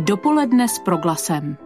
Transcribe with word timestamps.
Dopoledne 0.00 0.68
s 0.68 0.78
proglasem. 0.78 1.56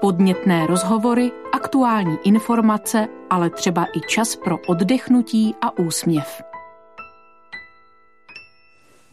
Podnětné 0.00 0.66
rozhovory, 0.66 1.32
aktuální 1.52 2.16
informace, 2.24 3.08
ale 3.30 3.50
třeba 3.50 3.86
i 3.96 4.00
čas 4.08 4.36
pro 4.36 4.58
oddechnutí 4.66 5.54
a 5.60 5.78
úsměv. 5.78 6.42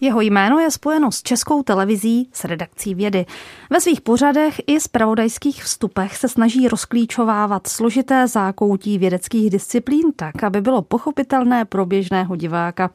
Jeho 0.02 0.22
jméno 0.22 0.60
je 0.60 0.72
spojeno 0.72 1.12
s 1.12 1.22
českou 1.22 1.64
televizí, 1.64 2.30
s 2.34 2.46
redakcí 2.46 2.96
vědy. 2.96 3.26
Ve 3.70 3.82
svých 3.82 4.02
pořadech 4.02 4.62
i 4.68 4.80
spravodajských 4.80 5.64
vstupech 5.64 6.18
se 6.18 6.28
snaží 6.28 6.68
rozklíčovávat 6.68 7.68
složité 7.68 8.28
zákoutí 8.28 8.98
vědeckých 8.98 9.50
disciplín 9.50 10.12
tak, 10.16 10.44
aby 10.44 10.62
bylo 10.62 10.82
pochopitelné 10.82 11.66
pro 11.66 11.86
běžného 11.86 12.36
diváka. 12.36 12.90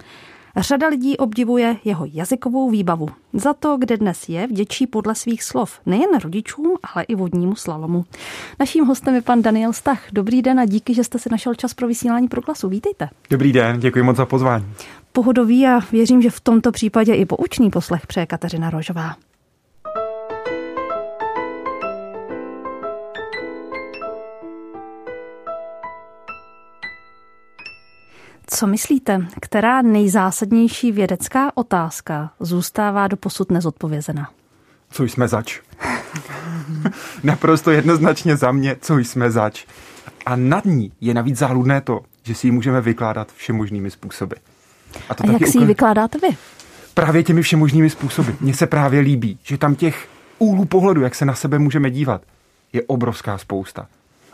Řada 0.57 0.89
lidí 0.89 1.17
obdivuje 1.17 1.77
jeho 1.85 2.07
jazykovou 2.13 2.71
výbavu. 2.71 3.09
Za 3.33 3.55
to, 3.55 3.77
kde 3.77 3.97
dnes 3.97 4.29
je, 4.29 4.47
vděčí 4.47 4.87
podle 4.87 5.15
svých 5.15 5.43
slov 5.43 5.81
nejen 5.87 6.19
rodičům, 6.23 6.77
ale 6.95 7.05
i 7.05 7.15
vodnímu 7.15 7.57
slalomu. 7.57 8.05
Naším 8.61 8.85
hostem 8.85 9.15
je 9.15 9.23
pan 9.23 9.43
Daniel 9.43 9.73
Stach. 9.73 10.03
Dobrý 10.13 10.43
den 10.43 10.61
a 10.61 10.65
díky, 10.65 10.95
že 10.95 11.05
jste 11.05 11.19
si 11.19 11.29
našel 11.31 11.55
čas 11.55 11.75
pro 11.75 11.87
vysílání 11.89 12.29
proglasu. 12.29 12.69
Vítejte. 12.69 13.09
Dobrý 13.31 13.53
den, 13.53 13.81
děkuji 13.81 14.03
moc 14.03 14.17
za 14.17 14.27
pozvání. 14.27 14.65
Pohodový 15.13 15.67
a 15.67 15.81
věřím, 15.93 16.23
že 16.23 16.31
v 16.31 16.41
tomto 16.41 16.73
případě 16.73 17.15
i 17.15 17.25
poučný 17.25 17.71
poslech 17.71 18.07
přeje 18.07 18.27
Kateřina 18.27 18.71
Rožová. 18.71 19.17
Co 28.47 28.67
myslíte, 28.67 29.27
která 29.41 29.83
nejzásadnější 29.83 30.93
vědecká 30.93 31.57
otázka 31.57 32.31
zůstává 32.41 33.09
do 33.09 33.17
posud 33.17 33.51
nezodpovězena? 33.51 34.31
Co 34.91 35.05
jsme 35.05 35.29
zač? 35.29 35.61
Naprosto 37.23 37.71
jednoznačně 37.71 38.37
za 38.37 38.53
mě, 38.53 38.77
co 38.81 38.99
jsme 38.99 39.31
zač. 39.31 39.65
A 40.27 40.37
nad 40.37 40.65
ní 40.65 40.93
je 41.01 41.15
navíc 41.15 41.39
záludné 41.39 41.81
to, 41.81 42.01
že 42.23 42.35
si 42.35 42.47
ji 42.47 42.51
můžeme 42.51 42.81
vykládat 42.81 43.33
všemožnými 43.33 43.91
způsoby. 43.91 44.35
A, 45.09 45.15
to 45.15 45.25
A 45.29 45.33
jak 45.33 45.47
si 45.47 45.59
ji 45.59 45.65
vykládáte 45.65 46.19
vy? 46.19 46.37
Právě 46.95 47.23
těmi 47.23 47.43
všemožnými 47.43 47.91
způsoby. 47.91 48.31
Mně 48.41 48.55
se 48.55 48.67
právě 48.67 49.01
líbí, 49.01 49.39
že 49.43 49.59
tam 49.59 49.75
těch 49.75 50.09
úhlů 50.39 50.65
pohledu, 50.65 51.01
jak 51.01 51.15
se 51.15 51.25
na 51.25 51.35
sebe 51.35 51.59
můžeme 51.59 51.91
dívat, 51.91 52.23
je 52.73 52.83
obrovská 52.83 53.39
spousta. 53.39 53.87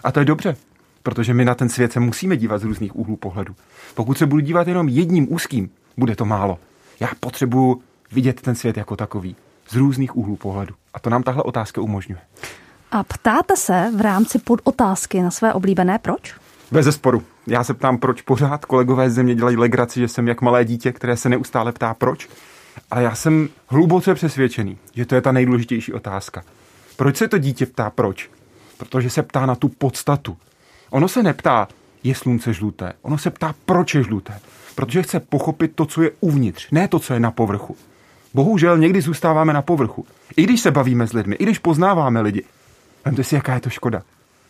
A 0.05 0.13
to 0.13 0.21
je 0.21 0.25
dobře, 0.25 0.57
protože 1.03 1.35
my 1.35 1.45
na 1.45 1.55
ten 1.55 1.69
svět 1.69 1.93
se 1.93 2.01
musíme 2.01 2.37
dívat 2.37 2.59
z 2.59 2.65
různých 2.65 2.97
úhlů 2.97 3.17
pohledu. 3.17 3.55
Pokud 3.95 4.19
se 4.19 4.27
budu 4.27 4.41
dívat 4.41 4.69
jenom 4.69 4.89
jedním 4.89 5.33
úzkým, 5.33 5.71
bude 5.97 6.17
to 6.17 6.25
málo. 6.25 6.59
Já 7.01 7.09
potřebuji 7.21 7.83
vidět 8.13 8.41
ten 8.41 8.55
svět 8.55 8.77
jako 8.77 8.97
takový, 8.97 9.37
z 9.69 9.77
různých 9.77 10.17
úhlů 10.17 10.37
pohledu. 10.37 10.75
A 10.95 11.01
to 11.01 11.11
nám 11.11 11.23
tahle 11.23 11.43
otázka 11.43 11.81
umožňuje. 11.81 12.21
A 12.93 13.03
ptáte 13.03 13.57
se 13.57 13.93
v 13.97 14.01
rámci 14.01 14.39
podotázky 14.39 15.23
na 15.23 15.31
své 15.31 15.53
oblíbené 15.53 15.99
proč? 15.99 16.35
Bez 16.71 16.95
sporu. 16.95 17.23
Já 17.47 17.65
se 17.65 17.75
ptám, 17.75 17.99
proč 17.99 18.23
pořád. 18.23 18.65
Kolegové 18.65 19.11
ze 19.11 19.23
mě 19.23 19.35
dělají 19.35 19.57
legraci, 19.57 20.01
že 20.01 20.09
jsem 20.09 20.29
jak 20.29 20.43
malé 20.43 20.65
dítě, 20.65 20.93
které 20.93 21.17
se 21.17 21.29
neustále 21.29 21.73
ptá, 21.73 21.95
proč. 21.95 22.29
Ale 22.91 23.03
já 23.03 23.15
jsem 23.15 23.49
hluboce 23.69 24.15
přesvědčený, 24.15 24.79
že 24.95 25.07
to 25.07 25.15
je 25.15 25.21
ta 25.21 25.33
nejdůležitější 25.33 25.93
otázka. 25.93 26.43
Proč 26.97 27.17
se 27.17 27.29
to 27.29 27.39
dítě 27.39 27.67
ptá 27.67 27.91
proč? 27.91 28.31
Protože 28.79 29.11
se 29.11 29.23
ptá 29.23 29.47
na 29.47 29.55
tu 29.55 29.69
podstatu. 29.69 30.37
Ono 30.91 31.09
se 31.09 31.23
neptá, 31.23 31.69
je 32.03 32.15
slunce 32.15 32.53
žluté. 32.53 32.93
Ono 33.03 33.19
se 33.19 33.31
ptá, 33.31 33.55
proč 33.67 33.95
je 33.95 34.03
žluté. 34.03 34.41
Protože 34.75 35.03
chce 35.03 35.21
pochopit 35.21 35.73
to, 35.75 35.87
co 35.87 36.03
je 36.03 36.11
uvnitř, 36.21 36.71
ne 36.71 36.89
to, 36.89 36.99
co 36.99 37.15
je 37.15 37.21
na 37.21 37.31
povrchu. 37.31 37.77
Bohužel 38.35 38.79
někdy 38.79 39.01
zůstáváme 39.01 39.53
na 39.53 39.63
povrchu. 39.63 40.07
I 40.37 40.43
když 40.43 40.61
se 40.61 40.71
bavíme 40.71 41.07
s 41.07 41.13
lidmi, 41.13 41.35
i 41.35 41.45
když 41.45 41.59
poznáváme 41.59 42.21
lidi. 42.21 42.45
Vemte 43.05 43.25
si, 43.25 43.35
jaká 43.35 43.55
je 43.55 43.61
to 43.61 43.71
škoda, 43.71 44.03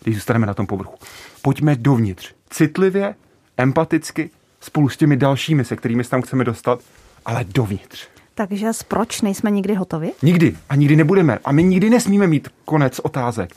když 0.03 0.15
zůstaneme 0.15 0.47
na 0.47 0.55
tom 0.55 0.67
povrchu. 0.67 0.95
Pojďme 1.43 1.77
dovnitř. 1.77 2.35
Citlivě, 2.51 3.15
empaticky, 3.57 4.31
spolu 4.61 4.89
s 4.89 4.97
těmi 4.97 5.17
dalšími, 5.17 5.65
se 5.65 5.77
kterými 5.77 6.05
se 6.05 6.11
tam 6.11 6.23
chceme 6.23 6.45
dostat, 6.45 6.81
ale 7.25 7.45
dovnitř. 7.45 8.09
Takže 8.35 8.67
proč 8.89 9.21
nejsme 9.23 9.51
nikdy 9.51 9.75
hotovi? 9.75 10.13
Nikdy 10.23 10.57
a 10.69 10.77
nikdy 10.77 10.97
nebudeme. 10.97 11.39
A 11.45 11.53
my 11.53 11.63
nikdy 11.63 11.91
nesmíme 11.91 12.27
mít 12.27 12.49
konec 12.65 12.99
otázek. 12.99 13.51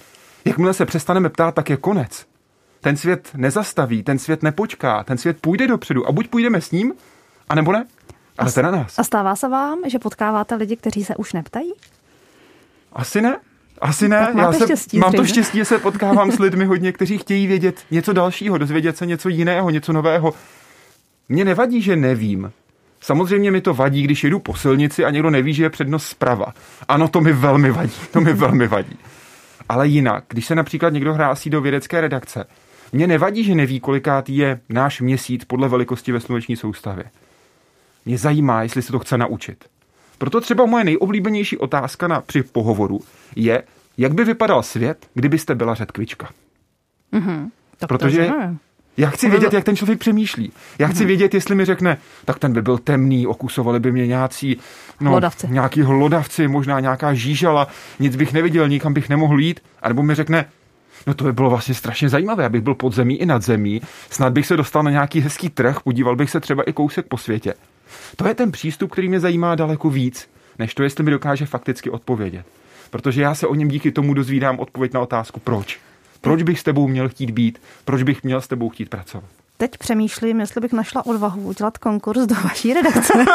Jakmile 0.45 0.73
se 0.73 0.85
přestaneme 0.85 1.29
ptát, 1.29 1.55
tak 1.55 1.69
je 1.69 1.77
konec 1.77 2.25
ten 2.83 2.97
svět 2.97 3.29
nezastaví, 3.35 4.03
ten 4.03 4.19
svět 4.19 4.43
nepočká, 4.43 5.03
ten 5.03 5.17
svět 5.17 5.37
půjde 5.41 5.67
dopředu 5.67 6.07
a 6.07 6.11
buď 6.11 6.27
půjdeme 6.27 6.61
s 6.61 6.71
ním, 6.71 6.93
anebo 7.49 7.71
ne. 7.71 7.85
Ale 8.37 8.51
to 8.51 8.61
na 8.61 8.71
nás. 8.71 8.99
A 8.99 9.03
stává 9.03 9.35
se 9.35 9.49
vám, 9.49 9.79
že 9.87 9.99
potkáváte 9.99 10.55
lidi, 10.55 10.75
kteří 10.75 11.03
se 11.03 11.15
už 11.15 11.33
neptají? 11.33 11.71
Asi 12.93 13.21
ne. 13.21 13.37
Asi 13.81 14.09
ne. 14.09 14.33
Já 14.37 14.53
se, 14.53 14.65
štěstí, 14.65 14.99
mám 14.99 15.13
to 15.13 15.25
štěstí, 15.25 15.57
že 15.57 15.65
se 15.65 15.77
potkávám 15.79 16.31
s 16.31 16.39
lidmi 16.39 16.65
hodně, 16.65 16.91
kteří 16.91 17.17
chtějí 17.17 17.47
vědět 17.47 17.79
něco 17.91 18.13
dalšího, 18.13 18.57
dozvědět 18.57 18.97
se 18.97 19.05
něco 19.05 19.29
jiného, 19.29 19.69
něco 19.69 19.93
nového. 19.93 20.33
Mně 21.29 21.45
nevadí, 21.45 21.81
že 21.81 21.95
nevím. 21.95 22.51
Samozřejmě 23.01 23.51
mi 23.51 23.61
to 23.61 23.73
vadí, 23.73 24.03
když 24.03 24.23
jedu 24.23 24.39
po 24.39 24.55
silnici 24.55 25.05
a 25.05 25.09
někdo 25.09 25.29
neví, 25.29 25.53
že 25.53 25.63
je 25.63 25.69
přednost 25.69 26.05
zprava. 26.05 26.45
Ano, 26.87 27.07
to 27.07 27.21
mi 27.21 27.33
velmi 27.33 27.71
vadí. 27.71 27.93
To 28.11 28.21
mi 28.21 28.33
velmi 28.33 28.67
vadí. 28.67 28.97
Ale 29.69 29.87
jinak, 29.87 30.23
když 30.27 30.45
se 30.45 30.55
například 30.55 30.93
někdo 30.93 31.13
hrásí 31.13 31.49
do 31.49 31.61
vědecké 31.61 32.01
redakce, 32.01 32.45
mně 32.93 33.07
nevadí, 33.07 33.43
že 33.43 33.55
neví, 33.55 33.79
kolikátý 33.79 34.37
je 34.37 34.59
náš 34.69 35.01
měsíc 35.01 35.45
podle 35.45 35.69
velikosti 35.69 36.11
ve 36.11 36.19
sluneční 36.19 36.55
soustavě. 36.55 37.05
Mě 38.05 38.17
zajímá, 38.17 38.63
jestli 38.63 38.81
se 38.81 38.91
to 38.91 38.99
chce 38.99 39.17
naučit. 39.17 39.65
Proto 40.17 40.41
třeba 40.41 40.65
moje 40.65 40.83
nejoblíbenější 40.83 41.57
otázka 41.57 42.07
na, 42.07 42.21
při 42.21 42.43
pohovoru 42.43 42.99
je, 43.35 43.63
jak 43.97 44.13
by 44.13 44.23
vypadal 44.23 44.63
svět, 44.63 45.07
kdybyste 45.13 45.55
byla 45.55 45.75
řetkvička. 45.75 46.29
Mm-hmm. 47.13 47.49
Tak 47.77 47.89
Protože 47.89 48.31
já 48.97 49.09
chci 49.09 49.29
vědět, 49.29 49.53
jak 49.53 49.63
ten 49.63 49.75
člověk 49.75 49.99
přemýšlí. 49.99 50.51
Já 50.79 50.87
chci 50.87 51.03
mm-hmm. 51.03 51.07
vědět, 51.07 51.33
jestli 51.33 51.55
mi 51.55 51.65
řekne, 51.65 51.97
tak 52.25 52.39
ten 52.39 52.53
by 52.53 52.61
byl 52.61 52.77
temný, 52.77 53.27
okusovali 53.27 53.79
by 53.79 53.91
mě 53.91 54.07
nějací, 54.07 54.57
no, 54.99 55.09
hlodavci. 55.09 55.47
nějaký 55.49 55.81
hlodavci, 55.81 56.47
možná 56.47 56.79
nějaká 56.79 57.13
žížala, 57.13 57.67
nic 57.99 58.15
bych 58.15 58.33
neviděl, 58.33 58.67
nikam 58.67 58.93
bych 58.93 59.09
nemohl 59.09 59.39
jít. 59.39 59.59
A 59.81 59.87
nebo 59.87 60.03
mi 60.03 60.15
řekne, 60.15 60.45
No 61.07 61.13
to 61.13 61.23
by 61.23 61.33
bylo 61.33 61.49
vlastně 61.49 61.75
strašně 61.75 62.09
zajímavé, 62.09 62.45
abych 62.45 62.61
byl 62.61 62.75
pod 62.75 62.93
zemí 62.93 63.21
i 63.21 63.25
nad 63.25 63.41
zemí, 63.41 63.81
snad 64.09 64.33
bych 64.33 64.47
se 64.47 64.57
dostal 64.57 64.83
na 64.83 64.91
nějaký 64.91 65.19
hezký 65.19 65.49
trh, 65.49 65.79
podíval 65.83 66.15
bych 66.15 66.29
se 66.29 66.39
třeba 66.39 66.63
i 66.63 66.73
kousek 66.73 67.07
po 67.07 67.17
světě. 67.17 67.53
To 68.15 68.27
je 68.27 68.33
ten 68.33 68.51
přístup, 68.51 68.91
který 68.91 69.09
mě 69.09 69.19
zajímá 69.19 69.55
daleko 69.55 69.89
víc, 69.89 70.29
než 70.59 70.73
to, 70.75 70.83
jestli 70.83 71.03
mi 71.03 71.11
dokáže 71.11 71.45
fakticky 71.45 71.89
odpovědět. 71.89 72.45
Protože 72.89 73.21
já 73.21 73.35
se 73.35 73.47
o 73.47 73.55
něm 73.55 73.67
díky 73.67 73.91
tomu 73.91 74.13
dozvídám 74.13 74.59
odpověď 74.59 74.93
na 74.93 74.99
otázku 74.99 75.39
proč. 75.39 75.79
Proč 76.21 76.43
bych 76.43 76.59
s 76.59 76.63
tebou 76.63 76.87
měl 76.87 77.09
chtít 77.09 77.31
být? 77.31 77.61
Proč 77.85 78.03
bych 78.03 78.23
měl 78.23 78.41
s 78.41 78.47
tebou 78.47 78.69
chtít 78.69 78.89
pracovat? 78.89 79.42
Teď 79.57 79.77
přemýšlím, 79.77 80.39
jestli 80.39 80.61
bych 80.61 80.73
našla 80.73 81.05
odvahu 81.05 81.41
udělat 81.41 81.77
konkurs 81.77 82.19
do 82.19 82.35
vaší 82.43 82.73
redakce. 82.73 83.13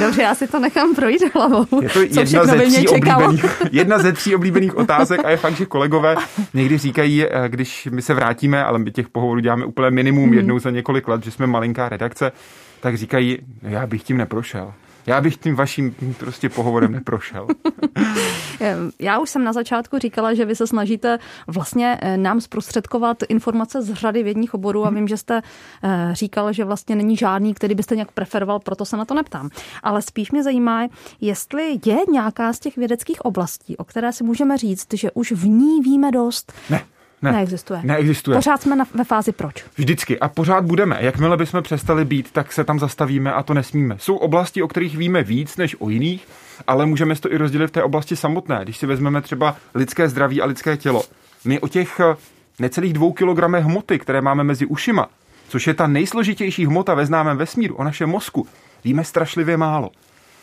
Dobře, 0.00 0.22
já 0.22 0.34
si 0.34 0.48
to 0.48 0.58
nechám 0.58 0.94
projít 0.94 1.34
hlavou. 1.34 1.82
Je 1.82 1.88
to 1.88 2.00
jedna 2.00 2.44
ze, 2.44 2.58
tří 2.58 2.88
oblíbených, 2.88 3.44
jedna 3.72 3.98
ze 3.98 4.12
tří 4.12 4.34
oblíbených 4.34 4.76
otázek 4.82 5.24
a 5.24 5.30
je 5.30 5.36
fakt, 5.36 5.56
že 5.56 5.66
kolegové 5.66 6.16
někdy 6.54 6.78
říkají, 6.78 7.24
eh, 7.24 7.48
když 7.48 7.88
my 7.90 8.02
se 8.02 8.14
vrátíme, 8.14 8.64
ale 8.64 8.78
my 8.78 8.90
těch 8.90 9.08
pohovorů 9.08 9.40
děláme 9.40 9.64
úplně 9.64 9.90
minimum 9.90 10.24
hmm. 10.24 10.34
jednou 10.34 10.58
za 10.58 10.70
několik 10.70 11.08
let, 11.08 11.24
že 11.24 11.30
jsme 11.30 11.46
malinká 11.46 11.88
redakce, 11.88 12.32
tak 12.80 12.96
říkají, 12.96 13.38
já 13.62 13.86
bych 13.86 14.02
tím 14.02 14.16
neprošel. 14.16 14.72
Já 15.06 15.20
bych 15.20 15.36
tím 15.36 15.54
vaším 15.54 15.94
prostě 16.18 16.48
pohovorem 16.48 16.92
neprošel. 16.92 17.46
Já 18.98 19.18
už 19.18 19.30
jsem 19.30 19.44
na 19.44 19.52
začátku 19.52 19.98
říkala, 19.98 20.34
že 20.34 20.44
vy 20.44 20.56
se 20.56 20.66
snažíte 20.66 21.18
vlastně 21.46 21.98
eh, 22.00 22.16
nám 22.16 22.40
zprostředkovat 22.40 23.16
informace 23.28 23.82
z 23.82 23.92
řady 23.92 24.22
vědních 24.22 24.54
oborů 24.54 24.86
a 24.86 24.90
vím, 24.90 25.08
že 25.08 25.16
jste 25.16 25.42
eh, 25.82 26.10
říkal, 26.12 26.52
že 26.52 26.64
vlastně 26.64 26.96
není 26.96 27.16
žádný, 27.16 27.54
který 27.54 27.74
byste 27.74 27.94
nějak 27.94 28.12
preferoval, 28.12 28.58
proto 28.58 28.84
se 28.84 28.96
na 28.96 29.04
to 29.04 29.14
neptám. 29.14 29.48
Ale 29.82 30.02
spíš 30.02 30.30
mě 30.30 30.42
zajímá, 30.42 30.88
jestli 31.20 31.78
je 31.84 31.96
nějaká 32.12 32.52
z 32.52 32.58
těch 32.58 32.76
vědeckých 32.76 33.24
oblastí, 33.24 33.76
o 33.76 33.84
které 33.84 34.12
si 34.12 34.24
můžeme 34.24 34.58
říct, 34.58 34.94
že 34.94 35.10
už 35.10 35.32
v 35.32 35.46
ní 35.46 35.80
víme 35.80 36.10
dost. 36.10 36.52
Ne. 36.70 36.84
Ne, 37.22 37.32
neexistuje. 37.32 37.80
Neexistuje. 37.84 38.36
Pořád 38.36 38.62
jsme 38.62 38.76
na, 38.76 38.84
ve 38.94 39.04
fázi 39.04 39.32
proč. 39.32 39.64
Vždycky. 39.76 40.18
A 40.18 40.28
pořád 40.28 40.64
budeme. 40.64 40.96
Jakmile 41.00 41.36
bychom 41.36 41.62
přestali 41.62 42.04
být, 42.04 42.30
tak 42.32 42.52
se 42.52 42.64
tam 42.64 42.78
zastavíme 42.78 43.32
a 43.32 43.42
to 43.42 43.54
nesmíme. 43.54 43.96
Jsou 43.98 44.16
oblasti, 44.16 44.62
o 44.62 44.68
kterých 44.68 44.96
víme 44.96 45.22
víc 45.22 45.56
než 45.56 45.76
o 45.78 45.88
jiných, 45.88 46.28
ale 46.66 46.86
můžeme 46.86 47.14
to 47.14 47.32
i 47.32 47.36
rozdělit 47.36 47.66
v 47.66 47.70
té 47.70 47.82
oblasti 47.82 48.16
samotné. 48.16 48.60
Když 48.62 48.76
si 48.76 48.86
vezmeme 48.86 49.22
třeba 49.22 49.56
lidské 49.74 50.08
zdraví 50.08 50.42
a 50.42 50.46
lidské 50.46 50.76
tělo. 50.76 51.02
My 51.44 51.60
o 51.60 51.68
těch 51.68 52.00
eh, 52.00 52.16
necelých 52.58 52.92
dvou 52.92 53.12
kilogramech 53.12 53.64
hmoty, 53.64 53.98
které 53.98 54.20
máme 54.20 54.44
mezi 54.44 54.66
ušima, 54.66 55.08
což 55.48 55.66
je 55.66 55.74
ta 55.74 55.86
nejsložitější 55.86 56.66
hmota 56.66 56.94
ve 56.94 57.06
známém 57.06 57.36
vesmíru, 57.36 57.74
o 57.74 57.84
našem 57.84 58.10
mozku, 58.10 58.46
víme 58.84 59.04
strašlivě 59.04 59.56
málo. 59.56 59.90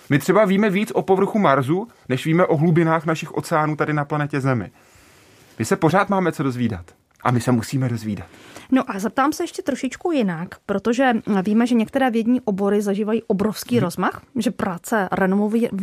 My 0.10 0.20
třeba 0.20 0.46
víme 0.46 0.70
víc 0.70 0.92
o 0.92 1.02
povrchu 1.02 1.40
Marsu, 1.40 1.88
než 2.10 2.26
víme 2.26 2.46
o 2.46 2.58
hlubinách 2.58 3.06
našich 3.06 3.32
oceánů 3.32 3.76
tady 3.76 3.94
na 3.94 4.06
planetě 4.06 4.42
Zemi. 4.42 4.72
My 5.60 5.66
se 5.66 5.76
pořád 5.76 6.10
máme 6.10 6.32
co 6.32 6.44
dozvídat. 6.44 6.86
A 7.24 7.32
my 7.32 7.42
se 7.42 7.52
musíme 7.52 7.88
rozvídat. 7.88 8.28
No 8.72 8.92
a 8.92 9.00
zeptám 9.00 9.34
se 9.34 9.44
ještě 9.44 9.62
trošičku 9.62 10.12
jinak, 10.12 10.56
protože 10.66 11.14
víme, 11.44 11.68
že 11.68 11.76
některé 11.76 12.12
vědní 12.12 12.42
obory 12.42 12.82
zažívají 12.82 13.24
obrovský 13.24 13.76
hmm. 13.76 13.84
rozmach, 13.84 14.22
že 14.36 14.52
práce 14.52 15.10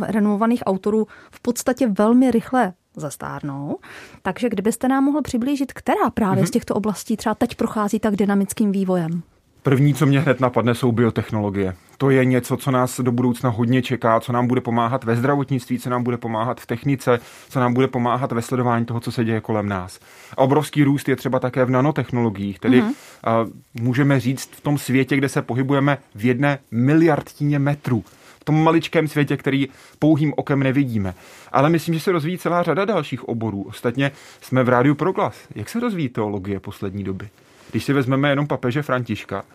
renomovaných 0.01 0.63
autorů 0.65 1.07
v 1.31 1.39
podstatě 1.39 1.87
velmi 1.87 2.31
rychle 2.31 2.73
zastárnou. 2.95 3.77
Takže 4.21 4.49
kdybyste 4.49 4.87
nám 4.87 5.03
mohl 5.03 5.21
přiblížit, 5.21 5.73
která 5.73 6.09
právě 6.13 6.37
hmm. 6.37 6.47
z 6.47 6.51
těchto 6.51 6.75
oblastí 6.75 7.17
třeba 7.17 7.35
teď 7.35 7.55
prochází 7.55 7.99
tak 7.99 8.15
dynamickým 8.15 8.71
vývojem? 8.71 9.23
První, 9.67 9.93
co 9.93 10.05
mě 10.05 10.19
hned 10.19 10.39
napadne, 10.39 10.75
jsou 10.75 10.91
biotechnologie. 10.91 11.75
To 11.97 12.09
je 12.09 12.25
něco, 12.25 12.57
co 12.57 12.71
nás 12.71 12.99
do 12.99 13.11
budoucna 13.11 13.49
hodně 13.49 13.81
čeká, 13.81 14.19
co 14.19 14.31
nám 14.31 14.47
bude 14.47 14.61
pomáhat 14.61 15.03
ve 15.03 15.15
zdravotnictví, 15.15 15.79
co 15.79 15.89
nám 15.89 16.03
bude 16.03 16.17
pomáhat 16.17 16.61
v 16.61 16.65
technice, 16.65 17.19
co 17.49 17.59
nám 17.59 17.73
bude 17.73 17.87
pomáhat 17.87 18.31
ve 18.31 18.41
sledování 18.41 18.85
toho, 18.85 18.99
co 18.99 19.11
se 19.11 19.25
děje 19.25 19.41
kolem 19.41 19.69
nás. 19.69 19.99
A 20.31 20.37
obrovský 20.37 20.83
růst 20.83 21.09
je 21.09 21.15
třeba 21.15 21.39
také 21.39 21.65
v 21.65 21.69
nanotechnologiích, 21.69 22.59
tedy 22.59 22.81
mm-hmm. 22.81 23.43
uh, 23.43 23.83
můžeme 23.83 24.19
říct 24.19 24.49
v 24.55 24.61
tom 24.61 24.77
světě, 24.77 25.17
kde 25.17 25.29
se 25.29 25.41
pohybujeme 25.41 25.97
v 26.15 26.25
jedné 26.25 26.59
miliardtině 26.71 27.59
metrů 27.59 28.03
v 28.39 28.43
tom 28.45 28.63
maličkém 28.63 29.07
světě, 29.07 29.37
který 29.37 29.67
pouhým 29.99 30.33
okem 30.37 30.63
nevidíme. 30.63 31.13
Ale 31.51 31.69
myslím, 31.69 31.93
že 31.93 31.99
se 31.99 32.11
rozvíjí 32.11 32.37
celá 32.37 32.63
řada 32.63 32.85
dalších 32.85 33.29
oborů. 33.29 33.63
Ostatně 33.63 34.11
jsme 34.41 34.63
v 34.63 34.69
rádiu 34.69 34.95
Proglas. 34.95 35.35
Jak 35.55 35.69
se 35.69 35.79
rozvíjí 35.79 36.09
teologie 36.09 36.59
poslední 36.59 37.03
doby? 37.03 37.29
Když 37.71 37.83
si 37.83 37.93
vezmeme 37.93 38.29
jenom 38.29 38.47
papeže 38.47 38.81
Františka, 38.81 39.45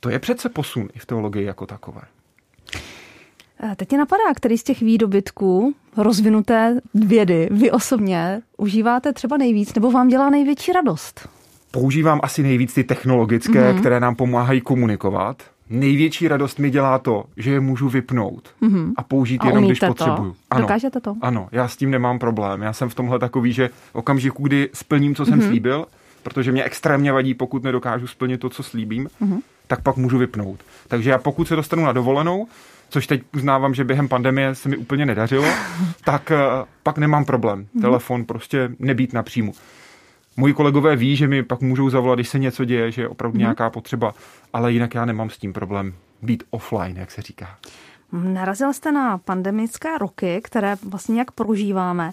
to 0.00 0.10
je 0.10 0.18
přece 0.18 0.48
posun 0.48 0.88
i 0.94 0.98
v 0.98 1.06
teologii 1.06 1.44
jako 1.44 1.66
takové. 1.66 2.00
Teď 3.76 3.90
mě 3.90 3.98
napadá, 3.98 4.34
který 4.36 4.58
z 4.58 4.62
těch 4.62 4.80
výdobytků 4.80 5.74
rozvinuté 5.96 6.80
vědy 6.94 7.48
vy 7.50 7.70
osobně 7.70 8.42
užíváte 8.56 9.12
třeba 9.12 9.36
nejvíc, 9.36 9.74
nebo 9.74 9.90
vám 9.90 10.08
dělá 10.08 10.30
největší 10.30 10.72
radost? 10.72 11.28
Používám 11.70 12.20
asi 12.22 12.42
nejvíc 12.42 12.74
ty 12.74 12.84
technologické, 12.84 13.72
mm-hmm. 13.72 13.80
které 13.80 14.00
nám 14.00 14.16
pomáhají 14.16 14.60
komunikovat. 14.60 15.42
Největší 15.70 16.28
radost 16.28 16.58
mi 16.58 16.70
dělá 16.70 16.98
to, 16.98 17.24
že 17.36 17.50
je 17.50 17.60
můžu 17.60 17.88
vypnout 17.88 18.48
mm-hmm. 18.62 18.92
a 18.96 19.02
použít 19.02 19.40
a 19.40 19.46
jenom, 19.46 19.64
když 19.64 19.78
to? 19.78 19.86
potřebuju. 19.86 20.36
Ano, 20.50 20.60
Dokážete 20.60 21.00
to? 21.00 21.14
Ano, 21.20 21.48
já 21.52 21.68
s 21.68 21.76
tím 21.76 21.90
nemám 21.90 22.18
problém. 22.18 22.62
Já 22.62 22.72
jsem 22.72 22.88
v 22.88 22.94
tomhle 22.94 23.18
takový, 23.18 23.52
že 23.52 23.70
okamžiku, 23.92 24.42
kdy 24.42 24.70
splním, 24.72 25.14
co 25.14 25.26
jsem 25.26 25.40
mm-hmm. 25.40 25.48
slíbil, 25.48 25.86
protože 26.26 26.52
mě 26.52 26.64
extrémně 26.64 27.12
vadí, 27.12 27.34
pokud 27.34 27.64
nedokážu 27.64 28.06
splnit 28.06 28.38
to, 28.38 28.50
co 28.50 28.62
slíbím, 28.62 29.08
mm-hmm. 29.22 29.40
tak 29.66 29.82
pak 29.82 29.96
můžu 29.96 30.18
vypnout. 30.18 30.60
Takže 30.88 31.10
já 31.10 31.18
pokud 31.18 31.48
se 31.48 31.56
dostanu 31.56 31.84
na 31.84 31.92
dovolenou, 31.92 32.48
což 32.88 33.06
teď 33.06 33.22
uznávám, 33.34 33.74
že 33.74 33.84
během 33.84 34.08
pandemie 34.08 34.54
se 34.54 34.68
mi 34.68 34.76
úplně 34.76 35.06
nedařilo, 35.06 35.44
tak 36.04 36.32
uh, 36.34 36.66
pak 36.82 36.98
nemám 36.98 37.24
problém. 37.24 37.62
Mm-hmm. 37.64 37.80
Telefon 37.80 38.24
prostě 38.24 38.70
nebýt 38.78 39.12
na 39.12 39.22
příjmu. 39.22 39.52
Moji 40.36 40.54
kolegové 40.54 40.96
ví, 40.96 41.16
že 41.16 41.28
mi 41.28 41.42
pak 41.42 41.60
můžou 41.60 41.90
zavolat, 41.90 42.18
když 42.18 42.28
se 42.28 42.38
něco 42.38 42.64
děje, 42.64 42.90
že 42.90 43.02
je 43.02 43.08
opravdu 43.08 43.36
mm-hmm. 43.36 43.40
nějaká 43.40 43.70
potřeba, 43.70 44.14
ale 44.52 44.72
jinak 44.72 44.94
já 44.94 45.04
nemám 45.04 45.30
s 45.30 45.38
tím 45.38 45.52
problém 45.52 45.94
být 46.22 46.42
offline, 46.50 46.96
jak 46.96 47.10
se 47.10 47.22
říká. 47.22 47.56
Narazil 48.12 48.72
jste 48.72 48.92
na 48.92 49.18
pandemické 49.18 49.98
roky, 49.98 50.40
které 50.44 50.76
vlastně 50.82 51.18
jak 51.18 51.30
prožíváme. 51.30 52.12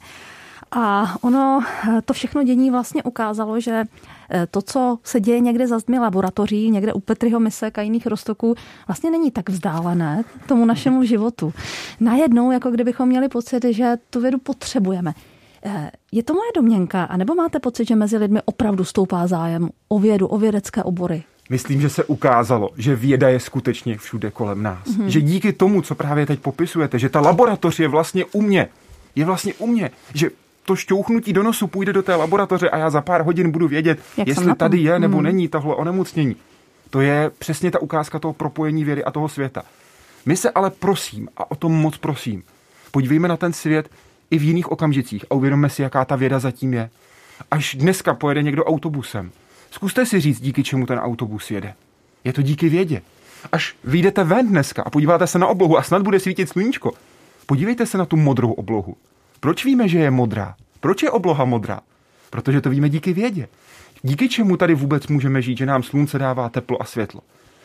A 0.75 1.16
ono, 1.22 1.64
to 2.06 2.14
všechno 2.14 2.44
dění 2.44 2.72
vlastně 2.72 3.04
ukázalo, 3.04 3.60
že 3.60 3.84
eh, 4.30 4.48
to, 4.52 4.62
co 4.62 4.98
se 5.04 5.20
děje 5.20 5.40
někde 5.40 5.68
za 5.68 5.80
zdmi 5.80 6.00
laboratoří, 6.00 6.72
někde 6.72 6.94
u 6.94 7.00
Petriho 7.00 7.40
misek 7.40 7.78
a 7.78 7.81
jiných 7.81 8.08
roztoků, 8.08 8.56
vlastně 8.88 9.12
není 9.12 9.31
tak 9.31 9.50
vzdálené 9.50 10.24
tomu 10.48 10.66
našemu 10.66 11.04
životu. 11.04 11.54
Najednou, 12.00 12.52
jako 12.52 12.72
kdybychom 12.72 13.10
měli 13.10 13.30
pocit, 13.30 13.66
že 13.70 13.94
tu 14.10 14.22
vědu 14.22 14.38
potřebujeme. 14.38 15.14
Eh, 15.66 15.92
je 16.12 16.24
to 16.24 16.34
moje 16.34 16.52
domněnka, 16.56 17.04
anebo 17.04 17.36
máte 17.36 17.60
pocit, 17.60 17.88
že 17.88 17.96
mezi 17.96 18.18
lidmi 18.18 18.40
opravdu 18.46 18.84
stoupá 18.84 19.28
zájem 19.28 19.70
o 19.88 20.00
vědu, 20.00 20.28
o 20.28 20.38
vědecké 20.38 20.84
obory? 20.84 21.24
Myslím, 21.50 21.81
že 21.81 21.90
se 21.90 22.04
ukázalo, 22.04 22.70
že 22.78 22.96
věda 22.96 23.30
je 23.30 23.40
skutečně 23.40 23.98
všude 23.98 24.31
kolem 24.31 24.64
nás. 24.64 24.88
Mm-hmm. 24.88 25.06
Že 25.06 25.22
díky 25.22 25.54
tomu, 25.54 25.81
co 25.81 25.96
právě 25.96 26.25
teď 26.25 26.40
popisujete, 26.40 27.00
že 27.00 27.10
ta 27.10 27.22
laboratoř 27.22 27.80
je 27.80 27.88
vlastně 27.88 28.25
u 28.25 28.42
mě, 28.42 28.68
je 29.16 29.25
vlastně 29.25 29.54
u 29.54 29.68
mě, 29.68 29.92
že 30.14 30.30
to 30.65 30.75
šťouchnutí 30.75 31.33
do 31.33 31.44
nosu 31.44 31.68
půjde 31.68 31.94
do 31.94 32.04
té 32.04 32.15
laboratoře 32.15 32.69
a 32.69 32.77
já 32.77 32.89
za 32.89 33.01
pár 33.01 33.21
hodin 33.21 33.51
budu 33.51 33.68
vědět, 33.68 34.00
Jak 34.18 34.27
jestli 34.27 34.56
tady 34.56 34.77
je 34.77 35.00
nebo 35.00 35.18
hmm. 35.18 35.24
není 35.24 35.48
tohle 35.48 35.75
onemocnění. 35.75 36.36
To 36.89 37.01
je 37.01 37.31
přesně 37.38 37.71
ta 37.71 37.81
ukázka 37.81 38.19
toho 38.19 38.33
propojení 38.33 38.83
vědy 38.83 39.04
a 39.04 39.12
toho 39.12 39.30
světa. 39.30 39.63
My 40.25 40.38
se 40.38 40.51
ale 40.51 40.69
prosím, 40.69 41.30
a 41.38 41.51
o 41.51 41.56
tom 41.56 41.71
moc 41.71 41.98
prosím, 41.98 42.44
podívejme 42.92 43.27
na 43.27 43.38
ten 43.38 43.54
svět 43.54 43.89
i 44.31 44.38
v 44.38 44.44
jiných 44.44 44.71
okamžicích 44.71 45.25
a 45.30 45.36
uvědomme 45.36 45.69
si, 45.69 45.81
jaká 45.81 46.06
ta 46.06 46.15
věda 46.15 46.39
zatím 46.39 46.74
je. 46.74 46.89
Až 47.51 47.75
dneska 47.75 48.13
pojede 48.13 48.44
někdo 48.44 48.65
autobusem, 48.65 49.31
zkuste 49.71 50.06
si 50.06 50.19
říct, 50.19 50.42
díky 50.42 50.63
čemu 50.63 50.86
ten 50.86 51.00
autobus 51.00 51.51
jede. 51.51 51.74
Je 52.24 52.33
to 52.33 52.42
díky 52.42 52.69
vědě. 52.69 53.01
Až 53.51 53.75
vyjdete 53.83 54.24
ven 54.24 54.48
dneska 54.48 54.83
a 54.83 54.89
podíváte 54.89 55.27
se 55.27 55.39
na 55.39 55.48
oblohu 55.48 55.77
a 55.77 55.83
snad 55.83 56.01
bude 56.01 56.19
svítit 56.19 56.50
sluníčko, 56.50 56.92
podívejte 57.45 57.86
se 57.86 57.98
na 57.98 58.06
tu 58.06 58.18
modrou 58.18 58.51
oblohu. 58.51 58.95
Proč 59.44 59.66
víme, 59.66 59.88
že 59.88 60.00
je 60.00 60.12
modrá? 60.12 60.56
Proč 60.80 61.04
je 61.04 61.12
obloha 61.12 61.45
modrá? 61.45 61.80
Protože 62.30 62.62
to 62.62 62.69
víme 62.69 62.90
díky 62.90 63.13
vědě. 63.13 63.48
Díky 64.01 64.30
čemu 64.30 64.57
tady 64.57 64.75
vůbec 64.75 65.07
můžeme 65.07 65.42
žít, 65.42 65.57
že 65.57 65.66
nám 65.66 65.84
slunce 65.84 66.19
dává 66.19 66.50
teplo 66.50 66.81
a 66.81 66.86
světlo? 66.86 67.22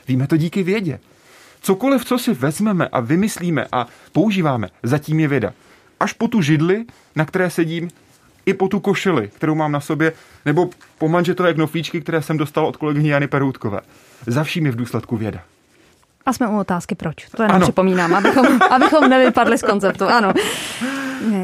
Víme 0.09 0.27
to 0.27 0.37
díky 0.37 0.63
vědě. 0.63 1.01
Cokoliv, 1.61 2.05
co 2.05 2.19
si 2.19 2.35
vezmeme 2.35 2.89
a 2.89 3.01
vymyslíme 3.01 3.67
a 3.73 3.87
používáme, 4.13 4.69
zatím 4.83 5.21
je 5.21 5.29
věda. 5.29 5.53
Až 6.01 6.13
po 6.13 6.29
tu 6.29 6.43
židli, 6.43 6.85
na 7.17 7.25
které 7.25 7.51
sedím, 7.51 7.89
i 8.47 8.55
po 8.55 8.69
tu 8.69 8.81
košili, 8.81 9.29
kterou 9.29 9.55
mám 9.55 9.73
na 9.73 9.81
sobě, 9.81 10.13
nebo 10.47 10.71
po 10.99 11.09
manžetové 11.09 11.55
knoflíčky, 11.55 12.01
které 12.01 12.23
jsem 12.23 12.37
dostal 12.37 12.67
od 12.67 12.77
kolegyně 12.77 13.13
Jany 13.13 13.29
Perůtkové. 13.29 13.81
Za 14.27 14.45
vším 14.45 14.67
je 14.67 14.73
v 14.73 14.77
důsledku 14.77 15.17
věda. 15.17 15.43
A 16.27 16.33
jsme 16.33 16.49
u 16.49 16.59
otázky 16.59 16.95
proč. 16.95 17.27
To 17.37 17.43
jenom 17.43 17.61
připomínám, 17.61 18.15
abychom, 18.15 18.47
abychom 18.71 19.09
nevypadli 19.09 19.59
z 19.59 19.63
konceptu. 19.63 20.05
Ano. 20.05 20.33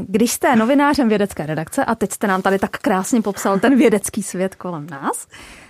Když 0.09 0.33
jste 0.33 0.57
novinářem 0.57 1.09
vědecké 1.09 1.47
redakce 1.47 1.85
a 1.85 1.95
teď 1.95 2.13
jste 2.13 2.27
nám 2.27 2.43
tady 2.43 2.59
tak 2.59 2.71
krásně 2.71 3.23
popsal 3.23 3.59
ten 3.59 3.79
vědecký 3.79 4.23
svět 4.23 4.55
kolem 4.55 4.87
nás, 4.91 5.27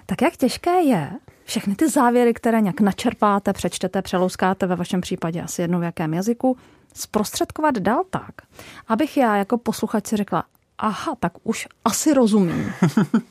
tak 0.06 0.23
jak 0.23 0.37
těžké 0.37 0.81
je 0.81 1.11
všechny 1.45 1.75
ty 1.75 1.89
závěry, 1.91 2.35
které 2.35 2.61
nějak 2.61 2.81
načerpáte, 2.81 3.53
přečtete, 3.53 4.03
přelouskáte 4.03 4.67
ve 4.67 4.77
vašem 4.77 5.01
případě 5.01 5.43
asi 5.43 5.62
jednou 5.62 5.81
v 5.81 5.83
jakém 5.83 6.15
jazyku, 6.15 6.56
zprostředkovat 6.95 7.79
dál 7.79 8.03
tak, 8.11 8.33
abych 8.89 9.17
já 9.17 9.37
jako 9.37 9.59
posluchač 9.59 10.06
si 10.06 10.17
řekla, 10.17 10.45
aha, 10.79 11.15
tak 11.21 11.33
už 11.43 11.69
asi 11.85 12.15
rozumím. 12.15 12.73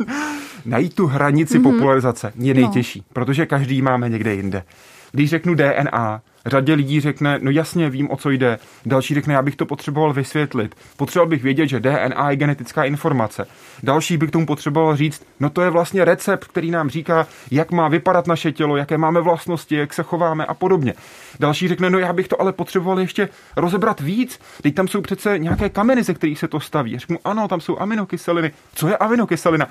Najít 0.65 0.95
tu 0.95 1.07
hranici 1.07 1.59
mm-hmm. 1.59 1.63
popularizace 1.63 2.33
je 2.35 2.53
nejtěžší, 2.53 2.99
no. 2.99 3.05
protože 3.13 3.45
každý 3.45 3.81
máme 3.81 4.09
někde 4.09 4.33
jinde. 4.33 4.63
Když 5.13 5.29
řeknu 5.29 5.55
DNA, 5.55 6.21
Řadě 6.45 6.73
lidí 6.73 7.01
řekne, 7.01 7.39
no 7.41 7.51
jasně, 7.51 7.89
vím, 7.89 8.11
o 8.11 8.17
co 8.17 8.29
jde. 8.29 8.59
Další 8.85 9.13
řekne, 9.13 9.33
já 9.33 9.41
bych 9.41 9.55
to 9.55 9.65
potřeboval 9.65 10.13
vysvětlit. 10.13 10.75
Potřeboval 10.97 11.29
bych 11.29 11.43
vědět, 11.43 11.67
že 11.67 11.79
DNA 11.79 12.31
je 12.31 12.35
genetická 12.35 12.83
informace. 12.83 13.45
Další 13.83 14.17
bych 14.17 14.31
tomu 14.31 14.45
potřeboval 14.45 14.95
říct, 14.95 15.25
no 15.39 15.49
to 15.49 15.61
je 15.61 15.69
vlastně 15.69 16.05
recept, 16.05 16.47
který 16.47 16.71
nám 16.71 16.89
říká, 16.89 17.27
jak 17.51 17.71
má 17.71 17.87
vypadat 17.87 18.27
naše 18.27 18.51
tělo, 18.51 18.77
jaké 18.77 18.97
máme 18.97 19.21
vlastnosti, 19.21 19.75
jak 19.75 19.93
se 19.93 20.03
chováme 20.03 20.45
a 20.45 20.53
podobně. 20.53 20.93
Další 21.39 21.67
řekne, 21.67 21.89
no 21.89 21.99
já 21.99 22.13
bych 22.13 22.27
to 22.27 22.41
ale 22.41 22.53
potřeboval 22.53 22.99
ještě 22.99 23.29
rozebrat 23.57 23.99
víc. 23.99 24.39
Teď 24.61 24.75
tam 24.75 24.87
jsou 24.87 25.01
přece 25.01 25.39
nějaké 25.39 25.69
kameny, 25.69 26.03
ze 26.03 26.13
kterých 26.13 26.39
se 26.39 26.47
to 26.47 26.59
staví. 26.59 26.99
Řeknu, 26.99 27.17
ano, 27.25 27.47
tam 27.47 27.61
jsou 27.61 27.79
aminokyseliny. 27.79 28.51
Co 28.75 28.87
je 28.87 28.97
aminokyselina? 28.97 29.67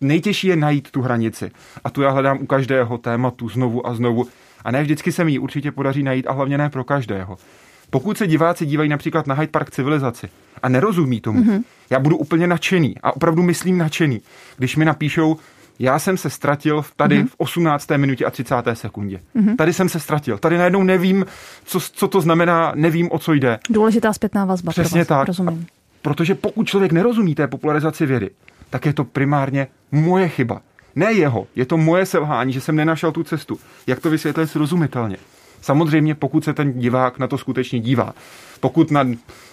Nejtěžší 0.00 0.46
je 0.46 0.56
najít 0.56 0.90
tu 0.90 1.02
hranici. 1.02 1.50
A 1.84 1.90
tu 1.90 2.02
já 2.02 2.10
hledám 2.10 2.38
u 2.40 2.46
každého 2.46 2.98
tématu 2.98 3.48
znovu 3.48 3.86
a 3.86 3.94
znovu. 3.94 4.28
A 4.68 4.70
ne 4.70 4.82
vždycky 4.82 5.12
se 5.12 5.24
mi 5.24 5.38
určitě 5.38 5.72
podaří 5.72 6.02
najít 6.02 6.26
a 6.26 6.32
hlavně 6.32 6.58
ne 6.58 6.70
pro 6.70 6.84
každého. 6.84 7.36
Pokud 7.90 8.18
se 8.18 8.26
diváci 8.26 8.66
dívají 8.66 8.88
například 8.88 9.26
na 9.26 9.34
Hyde 9.34 9.50
Park 9.50 9.70
civilizaci 9.70 10.28
a 10.62 10.68
nerozumí 10.68 11.20
tomu, 11.20 11.42
mm-hmm. 11.42 11.62
já 11.90 12.00
budu 12.00 12.16
úplně 12.16 12.46
nadšený 12.46 12.94
a 13.02 13.16
opravdu 13.16 13.42
myslím 13.42 13.78
nadšený, 13.78 14.20
když 14.56 14.76
mi 14.76 14.84
napíšou, 14.84 15.36
já 15.78 15.98
jsem 15.98 16.16
se 16.16 16.30
ztratil 16.30 16.84
tady 16.96 17.22
mm-hmm. 17.22 17.28
v 17.28 17.34
18. 17.38 17.88
minutě 17.96 18.24
a 18.24 18.30
30. 18.30 18.54
sekundě. 18.74 19.20
Mm-hmm. 19.36 19.56
Tady 19.56 19.72
jsem 19.72 19.88
se 19.88 20.00
ztratil. 20.00 20.38
Tady 20.38 20.58
najednou 20.58 20.82
nevím, 20.82 21.26
co, 21.64 21.80
co 21.80 22.08
to 22.08 22.20
znamená, 22.20 22.72
nevím, 22.74 23.08
o 23.12 23.18
co 23.18 23.32
jde. 23.32 23.58
Důležitá 23.70 24.12
zpětná 24.12 24.44
vazba. 24.44 24.72
Přesně 24.72 25.04
tak. 25.04 25.28
Rozumím. 25.28 25.66
A 25.68 25.78
protože 26.02 26.34
pokud 26.34 26.68
člověk 26.68 26.92
nerozumí 26.92 27.34
té 27.34 27.46
popularizaci 27.46 28.06
vědy, 28.06 28.30
tak 28.70 28.86
je 28.86 28.92
to 28.92 29.04
primárně 29.04 29.66
moje 29.92 30.28
chyba. 30.28 30.60
Ne 30.98 31.12
jeho, 31.12 31.46
je 31.56 31.66
to 31.66 31.76
moje 31.76 32.06
selhání, 32.06 32.52
že 32.52 32.60
jsem 32.60 32.76
nenašel 32.76 33.12
tu 33.12 33.24
cestu. 33.24 33.58
Jak 33.86 34.00
to 34.00 34.10
vysvětlit 34.10 34.46
srozumitelně? 34.46 35.16
Samozřejmě, 35.60 36.14
pokud 36.14 36.44
se 36.44 36.52
ten 36.52 36.72
divák 36.72 37.18
na 37.18 37.26
to 37.26 37.38
skutečně 37.38 37.80
dívá. 37.80 38.12
Pokud 38.60 38.90
na 38.90 39.04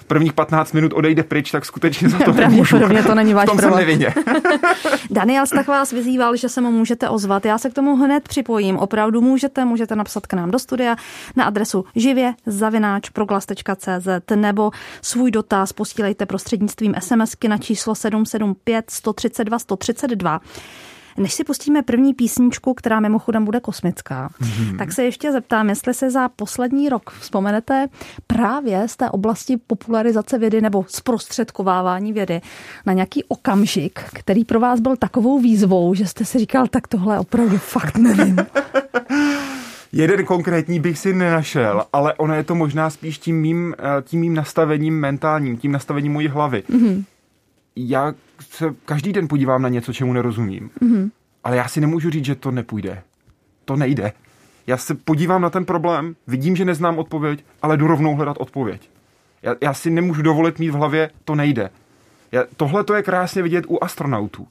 prvních 0.07 0.33
15 0.33 0.73
minut 0.73 0.93
odejde 0.93 1.23
pryč, 1.23 1.51
tak 1.51 1.65
skutečně 1.65 2.09
za 2.09 2.19
to 2.19 2.31
nemůžu. 2.33 2.79
to 3.07 3.15
není 3.15 3.33
váš 3.33 3.45
problém. 3.45 3.99
Daniel 5.11 5.45
Stach 5.45 5.67
vás 5.67 5.91
vyzýval, 5.91 6.35
že 6.35 6.49
se 6.49 6.61
mu 6.61 6.71
můžete 6.71 7.09
ozvat. 7.09 7.45
Já 7.45 7.57
se 7.57 7.69
k 7.69 7.73
tomu 7.73 7.95
hned 7.95 8.27
připojím. 8.27 8.77
Opravdu 8.77 9.21
můžete, 9.21 9.65
můžete 9.65 9.95
napsat 9.95 10.27
k 10.27 10.33
nám 10.33 10.51
do 10.51 10.59
studia 10.59 10.95
na 11.35 11.45
adresu 11.45 11.85
živě 11.95 12.33
nebo 14.35 14.71
svůj 15.01 15.31
dotaz 15.31 15.73
posílejte 15.73 16.25
prostřednictvím 16.25 16.95
SMSky 16.99 17.47
na 17.47 17.57
číslo 17.57 17.95
775 17.95 18.89
132 18.89 19.59
132. 19.59 20.39
Než 21.17 21.33
si 21.33 21.43
pustíme 21.43 21.81
první 21.81 22.13
písničku, 22.13 22.73
která 22.73 22.99
mimochodem 22.99 23.45
bude 23.45 23.59
kosmická, 23.59 24.29
mm-hmm. 24.41 24.77
tak 24.77 24.91
se 24.91 25.03
ještě 25.03 25.31
zeptám, 25.31 25.69
jestli 25.69 25.93
se 25.93 26.11
za 26.11 26.29
poslední 26.29 26.89
rok 26.89 27.11
vzpomenete 27.19 27.87
právě 28.27 28.87
z 28.87 28.95
té 28.97 29.09
oblasti 29.09 29.57
popularizace 29.57 30.37
vědy 30.37 30.61
nebo 30.61 30.85
zprostředkovávání 30.87 32.13
vědy 32.13 32.41
na 32.85 32.93
nějaký 32.93 33.23
okamžik, 33.23 33.99
který 34.13 34.45
pro 34.45 34.59
vás 34.59 34.79
byl 34.79 34.95
takovou 34.95 35.39
výzvou, 35.39 35.93
že 35.93 36.05
jste 36.05 36.25
si 36.25 36.39
říkal, 36.39 36.67
tak 36.67 36.87
tohle 36.87 37.19
opravdu 37.19 37.57
fakt 37.57 37.97
nevím. 37.97 38.37
Jeden 39.91 40.25
konkrétní 40.25 40.79
bych 40.79 40.99
si 40.99 41.13
nenašel, 41.13 41.83
ale 41.93 42.13
ono 42.13 42.33
je 42.33 42.43
to 42.43 42.55
možná 42.55 42.89
spíš 42.89 43.17
tím 43.17 43.41
mým, 43.41 43.75
eh, 43.79 44.01
tím 44.01 44.19
mým 44.19 44.33
nastavením 44.33 44.99
mentálním, 44.99 45.57
tím 45.57 45.71
nastavením 45.71 46.13
mojí 46.13 46.27
hlavy. 46.27 46.63
Mm-hmm. 46.69 47.03
Já 47.75 48.13
se 48.39 48.75
každý 48.85 49.13
den 49.13 49.27
podívám 49.27 49.61
na 49.61 49.69
něco, 49.69 49.93
čemu 49.93 50.13
nerozumím, 50.13 50.69
mm-hmm. 50.81 51.11
ale 51.43 51.57
já 51.57 51.67
si 51.67 51.81
nemůžu 51.81 52.09
říct, 52.09 52.25
že 52.25 52.35
to 52.35 52.51
nepůjde. 52.51 53.01
To 53.65 53.75
nejde. 53.75 54.13
Já 54.67 54.77
se 54.77 54.95
podívám 54.95 55.41
na 55.41 55.49
ten 55.49 55.65
problém, 55.65 56.15
vidím, 56.27 56.55
že 56.55 56.65
neznám 56.65 56.99
odpověď, 56.99 57.45
ale 57.61 57.77
jdu 57.77 57.87
rovnou 57.87 58.15
hledat 58.15 58.37
odpověď. 58.39 58.89
Já, 59.41 59.55
já 59.61 59.73
si 59.73 59.89
nemůžu 59.89 60.21
dovolit 60.21 60.59
mít 60.59 60.69
v 60.69 60.73
hlavě, 60.73 61.09
to 61.25 61.35
nejde. 61.35 61.69
tohle 62.57 62.83
to 62.83 62.93
je 62.93 63.03
krásně 63.03 63.43
vidět 63.43 63.65
u 63.67 63.83
astronautů. 63.83 64.47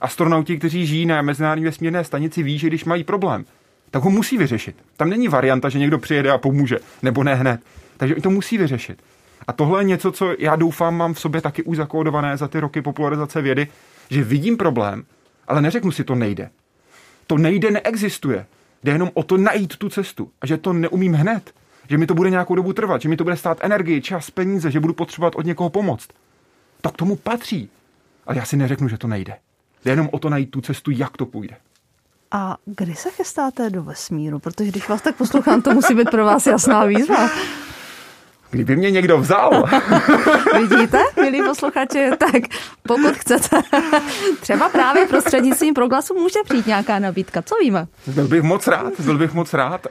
Astronauti, 0.00 0.58
kteří 0.58 0.86
žijí 0.86 1.06
na 1.06 1.22
mezinárodní 1.22 1.64
vesmírné 1.64 2.04
stanici, 2.04 2.42
ví, 2.42 2.58
že 2.58 2.66
když 2.66 2.84
mají 2.84 3.04
problém, 3.04 3.44
tak 3.90 4.02
ho 4.02 4.10
musí 4.10 4.38
vyřešit. 4.38 4.76
Tam 4.96 5.10
není 5.10 5.28
varianta, 5.28 5.68
že 5.68 5.78
někdo 5.78 5.98
přijede 5.98 6.30
a 6.30 6.38
pomůže, 6.38 6.78
nebo 7.02 7.24
ne 7.24 7.34
hned. 7.34 7.60
Takže 7.96 8.14
to 8.14 8.30
musí 8.30 8.58
vyřešit. 8.58 9.02
A 9.46 9.52
tohle 9.52 9.80
je 9.80 9.84
něco, 9.84 10.12
co 10.12 10.34
já 10.38 10.56
doufám 10.56 10.96
mám 10.96 11.14
v 11.14 11.20
sobě 11.20 11.40
taky 11.40 11.62
už 11.62 11.76
zakódované 11.76 12.36
za 12.36 12.48
ty 12.48 12.60
roky 12.60 12.82
popularizace 12.82 13.42
vědy, 13.42 13.68
že 14.10 14.24
vidím 14.24 14.56
problém, 14.56 15.04
ale 15.48 15.62
neřeknu 15.62 15.90
si, 15.90 16.04
to 16.04 16.14
nejde. 16.14 16.50
To 17.26 17.38
nejde, 17.38 17.70
neexistuje. 17.70 18.46
Jde 18.84 18.92
jenom 18.92 19.10
o 19.14 19.22
to 19.22 19.36
najít 19.36 19.76
tu 19.76 19.88
cestu. 19.88 20.30
A 20.40 20.46
že 20.46 20.56
to 20.56 20.72
neumím 20.72 21.12
hned. 21.12 21.54
Že 21.88 21.98
mi 21.98 22.06
to 22.06 22.14
bude 22.14 22.30
nějakou 22.30 22.54
dobu 22.54 22.72
trvat, 22.72 23.02
že 23.02 23.08
mi 23.08 23.16
to 23.16 23.24
bude 23.24 23.36
stát 23.36 23.58
energii, 23.60 24.02
čas, 24.02 24.30
peníze, 24.30 24.70
že 24.70 24.80
budu 24.80 24.94
potřebovat 24.94 25.34
od 25.36 25.46
někoho 25.46 25.70
pomoct. 25.70 26.08
To 26.80 26.90
k 26.90 26.96
tomu 26.96 27.16
patří. 27.16 27.70
Ale 28.26 28.36
já 28.36 28.44
si 28.44 28.56
neřeknu, 28.56 28.88
že 28.88 28.98
to 28.98 29.06
nejde. 29.06 29.36
Jde 29.84 29.92
jenom 29.92 30.08
o 30.12 30.18
to 30.18 30.30
najít 30.30 30.50
tu 30.50 30.60
cestu, 30.60 30.90
jak 30.90 31.16
to 31.16 31.26
půjde. 31.26 31.56
A 32.30 32.56
kdy 32.64 32.94
se 32.94 33.10
chystáte 33.10 33.70
do 33.70 33.82
vesmíru? 33.82 34.38
Protože 34.38 34.70
když 34.70 34.88
vás 34.88 35.02
tak 35.02 35.16
poslouchám, 35.16 35.62
to 35.62 35.74
musí 35.74 35.94
být 35.94 36.10
pro 36.10 36.24
vás 36.24 36.46
jasná 36.46 36.84
výzva. 36.84 37.28
Kdyby 38.56 38.76
mě 38.76 38.90
někdo 38.90 39.18
vzal. 39.18 39.64
Vidíte, 40.58 40.98
milí 41.20 41.42
posluchači, 41.42 42.10
tak 42.18 42.42
pokud 42.82 43.14
chcete, 43.14 43.62
třeba 44.40 44.68
právě 44.68 45.06
prostřednictvím 45.06 45.74
proglasu 45.74 46.14
může 46.14 46.38
přijít 46.44 46.66
nějaká 46.66 46.98
nabídka. 46.98 47.42
Co 47.42 47.54
víme? 47.60 47.86
Byl 48.06 48.28
bych 48.28 48.42
moc 48.42 48.66
rád, 48.66 49.00
byl 49.00 49.18
bych 49.18 49.34
moc 49.34 49.54
rád, 49.54 49.86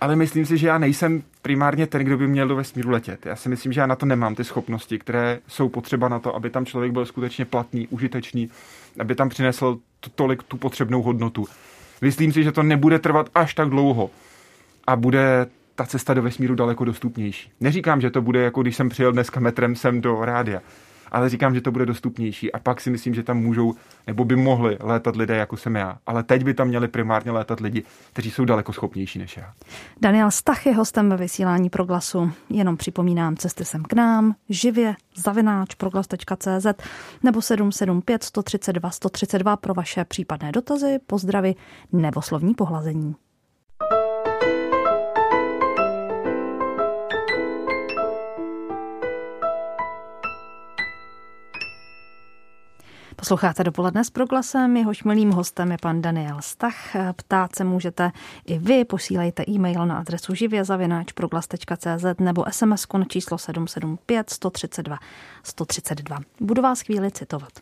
ale 0.00 0.16
myslím 0.16 0.46
si, 0.46 0.58
že 0.58 0.68
já 0.68 0.78
nejsem 0.78 1.22
primárně 1.42 1.86
ten, 1.86 2.04
kdo 2.04 2.18
by 2.18 2.26
měl 2.26 2.48
do 2.48 2.56
vesmíru 2.56 2.90
letět. 2.90 3.26
Já 3.26 3.36
si 3.36 3.48
myslím, 3.48 3.72
že 3.72 3.80
já 3.80 3.86
na 3.86 3.96
to 3.96 4.06
nemám 4.06 4.34
ty 4.34 4.44
schopnosti, 4.44 4.98
které 4.98 5.38
jsou 5.48 5.68
potřeba 5.68 6.08
na 6.08 6.18
to, 6.18 6.36
aby 6.36 6.50
tam 6.50 6.66
člověk 6.66 6.92
byl 6.92 7.06
skutečně 7.06 7.44
platný, 7.44 7.88
užitečný, 7.88 8.50
aby 9.00 9.14
tam 9.14 9.28
přinesl 9.28 9.78
tolik 10.14 10.42
tu 10.42 10.56
potřebnou 10.56 11.02
hodnotu. 11.02 11.46
Myslím 12.00 12.32
si, 12.32 12.44
že 12.44 12.52
to 12.52 12.62
nebude 12.62 12.98
trvat 12.98 13.26
až 13.34 13.54
tak 13.54 13.68
dlouho 13.68 14.10
a 14.86 14.96
bude 14.96 15.46
ta 15.78 15.86
cesta 15.86 16.14
do 16.14 16.22
vesmíru 16.22 16.54
daleko 16.54 16.84
dostupnější. 16.84 17.50
Neříkám, 17.60 18.00
že 18.00 18.10
to 18.10 18.22
bude 18.22 18.42
jako 18.42 18.62
když 18.62 18.76
jsem 18.76 18.88
přijel 18.88 19.12
dneska 19.12 19.40
metrem 19.40 19.76
sem 19.76 20.00
do 20.00 20.24
rádia, 20.24 20.60
ale 21.10 21.28
říkám, 21.28 21.54
že 21.54 21.60
to 21.60 21.72
bude 21.72 21.86
dostupnější 21.86 22.52
a 22.52 22.58
pak 22.58 22.80
si 22.80 22.90
myslím, 22.90 23.14
že 23.14 23.22
tam 23.22 23.38
můžou 23.38 23.74
nebo 24.06 24.24
by 24.24 24.36
mohli 24.36 24.76
létat 24.80 25.16
lidé, 25.16 25.36
jako 25.36 25.56
jsem 25.56 25.76
já. 25.76 25.98
Ale 26.06 26.22
teď 26.22 26.44
by 26.44 26.54
tam 26.54 26.68
měli 26.68 26.88
primárně 26.88 27.30
létat 27.30 27.60
lidi, 27.60 27.82
kteří 28.12 28.30
jsou 28.30 28.44
daleko 28.44 28.72
schopnější 28.72 29.18
než 29.18 29.36
já. 29.36 29.52
Daniel 30.00 30.30
Stach 30.30 30.66
je 30.66 30.74
hostem 30.74 31.10
ve 31.10 31.16
vysílání 31.16 31.70
Proglasu. 31.70 32.32
Jenom 32.50 32.76
připomínám 32.76 33.36
cesty 33.36 33.64
sem 33.64 33.82
k 33.82 33.92
nám, 33.92 34.34
živě, 34.48 34.94
zavináč, 35.16 35.74
proglas.cz 35.74 36.66
nebo 37.22 37.42
775 37.42 38.22
132 38.22 38.90
132 38.90 39.56
pro 39.56 39.74
vaše 39.74 40.04
případné 40.04 40.52
dotazy, 40.52 40.98
pozdravy 41.06 41.54
nebo 41.92 42.22
slovní 42.22 42.54
pohlazení. 42.54 43.14
Posloucháte 53.18 53.64
dopoledne 53.64 54.04
s 54.04 54.10
proglasem, 54.10 54.76
jehož 54.76 55.04
milým 55.04 55.30
hostem 55.30 55.70
je 55.70 55.76
pan 55.82 56.02
Daniel 56.02 56.36
Stach. 56.40 56.96
Ptát 57.16 57.56
se 57.56 57.64
můžete 57.64 58.12
i 58.46 58.58
vy, 58.58 58.84
posílejte 58.84 59.44
e-mail 59.48 59.86
na 59.86 59.98
adresu 59.98 60.34
živězavináčproglas.cz 60.34 62.04
nebo 62.18 62.44
sms 62.50 62.86
na 62.98 63.04
číslo 63.04 63.38
775 63.38 64.30
132 64.30 64.98
132. 65.42 66.18
Budu 66.40 66.62
vás 66.62 66.80
chvíli 66.80 67.10
citovat. 67.10 67.52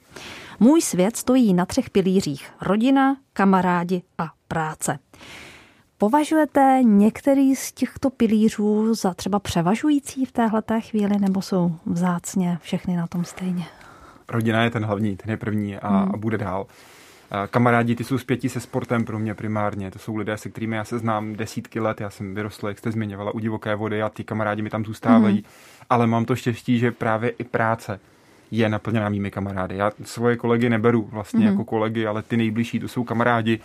Můj 0.61 0.83
svět 0.83 1.17
stojí 1.17 1.55
na 1.55 1.67
třech 1.67 1.91
pilířích. 1.91 2.51
Rodina, 2.61 3.17
kamarádi 3.33 4.03
a 4.19 4.31
práce. 4.49 4.99
Považujete 5.99 6.81
některý 6.83 7.57
z 7.57 7.73
těchto 7.73 8.11
pilířů 8.11 8.95
za 8.95 9.15
třeba 9.15 9.39
převažující 9.39 10.25
v 10.25 10.33
téhleté 10.33 10.81
chvíli, 10.81 11.19
nebo 11.19 11.43
jsou 11.43 11.77
vzácně 11.87 12.59
všechny 12.63 12.97
na 12.97 13.07
tom 13.07 13.25
stejně? 13.25 13.65
Rodina 14.29 14.65
je 14.65 14.71
ten 14.71 14.85
hlavní, 14.85 15.17
ten 15.17 15.31
je 15.31 15.37
první 15.37 15.77
a, 15.77 15.89
hmm. 15.89 16.11
a 16.15 16.17
bude 16.17 16.39
dál. 16.39 16.67
Kamarádi, 17.51 17.95
ty 17.95 18.05
jsou 18.05 18.19
zpětí 18.19 18.49
se 18.49 18.61
sportem 18.61 19.05
pro 19.05 19.19
mě 19.19 19.35
primárně. 19.35 19.91
To 19.91 19.99
jsou 19.99 20.17
lidé, 20.17 20.37
se 20.37 20.51
kterými 20.51 20.77
já 20.77 20.85
se 20.85 20.99
znám 20.99 21.37
desítky 21.37 21.81
let. 21.81 22.01
Já 22.01 22.11
jsem 22.11 22.35
vyrostl, 22.35 22.69
jak 22.69 22.79
jste 22.79 22.93
zmiňovala, 22.93 23.35
u 23.35 23.39
divoké 23.39 23.75
vody 23.75 24.03
a 24.03 24.09
ty 24.09 24.25
kamarádi 24.25 24.63
mi 24.63 24.71
tam 24.71 24.85
zůstávají. 24.85 25.37
Mm. 25.37 25.43
Ale 25.91 26.07
mám 26.07 26.25
to 26.25 26.37
štěstí, 26.37 26.79
že 26.79 26.93
právě 26.93 27.31
i 27.31 27.45
práce 27.45 28.01
je 28.51 28.69
naplněná 28.69 29.09
mými 29.09 29.31
kamarády. 29.31 29.77
Já 29.77 29.93
svoje 30.05 30.37
kolegy 30.37 30.71
neberu 30.71 31.09
vlastně 31.13 31.41
mm. 31.41 31.47
jako 31.47 31.65
kolegy, 31.65 32.07
ale 32.07 32.23
ty 32.23 32.37
nejbližší 32.37 32.81
to 32.81 32.89
jsou 32.89 33.05
kamarádi. 33.05 33.61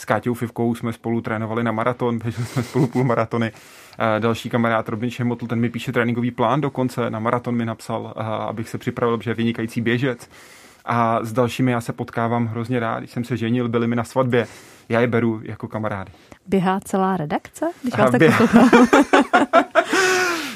S 0.00 0.04
Káťou 0.04 0.34
Fivkou 0.34 0.74
jsme 0.74 0.92
spolu 0.92 1.20
trénovali 1.20 1.64
na 1.64 1.72
maraton, 1.72 2.18
běželi 2.18 2.46
jsme 2.46 2.62
spolu 2.62 2.86
půl 2.86 3.04
maratony. 3.04 3.52
Další 4.18 4.50
kamarád 4.50 4.88
Robin 4.88 5.10
Šemotl, 5.10 5.46
ten 5.46 5.60
mi 5.60 5.68
píše 5.68 5.92
tréninkový 5.92 6.30
plán 6.30 6.60
dokonce, 6.60 7.10
na 7.10 7.18
maraton 7.18 7.54
mi 7.54 7.66
napsal, 7.66 8.14
abych 8.48 8.68
se 8.68 8.78
připravil, 8.78 9.18
že 9.22 9.30
je 9.30 9.34
vynikající 9.34 9.80
běžec. 9.80 10.28
A 10.84 11.24
s 11.24 11.32
dalšími 11.32 11.72
já 11.72 11.80
se 11.80 11.92
potkávám 11.92 12.46
hrozně 12.46 12.80
rád. 12.80 12.98
Když 12.98 13.10
jsem 13.10 13.24
se 13.24 13.36
ženil, 13.36 13.68
byli 13.68 13.86
mi 13.86 13.96
na 13.96 14.04
svatbě. 14.04 14.46
Já 14.88 15.00
je 15.00 15.06
beru 15.06 15.40
jako 15.44 15.68
kamarády. 15.68 16.12
Běhá 16.46 16.80
celá 16.84 17.16
redakce? 17.16 17.70
Když 17.82 17.94
vás 17.96 18.10
tak 18.10 18.22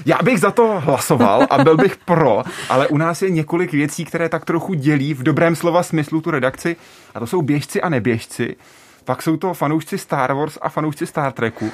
Já 0.06 0.18
bych 0.22 0.40
za 0.40 0.50
to 0.50 0.80
hlasoval 0.80 1.46
a 1.50 1.64
byl 1.64 1.76
bych 1.76 1.96
pro, 1.96 2.42
ale 2.68 2.88
u 2.88 2.96
nás 2.96 3.22
je 3.22 3.30
několik 3.30 3.72
věcí, 3.72 4.04
které 4.04 4.28
tak 4.28 4.44
trochu 4.44 4.74
dělí 4.74 5.14
v 5.14 5.22
dobrém 5.22 5.56
slova 5.56 5.82
smyslu 5.82 6.20
tu 6.20 6.30
redakci 6.30 6.76
a 7.14 7.20
to 7.20 7.26
jsou 7.26 7.42
běžci 7.42 7.82
a 7.82 7.88
neběžci 7.88 8.56
pak 9.04 9.22
jsou 9.22 9.36
to 9.36 9.54
fanoušci 9.54 9.98
Star 9.98 10.32
Wars 10.32 10.58
a 10.62 10.68
fanoušci 10.68 11.06
Star 11.06 11.32
Treku 11.32 11.70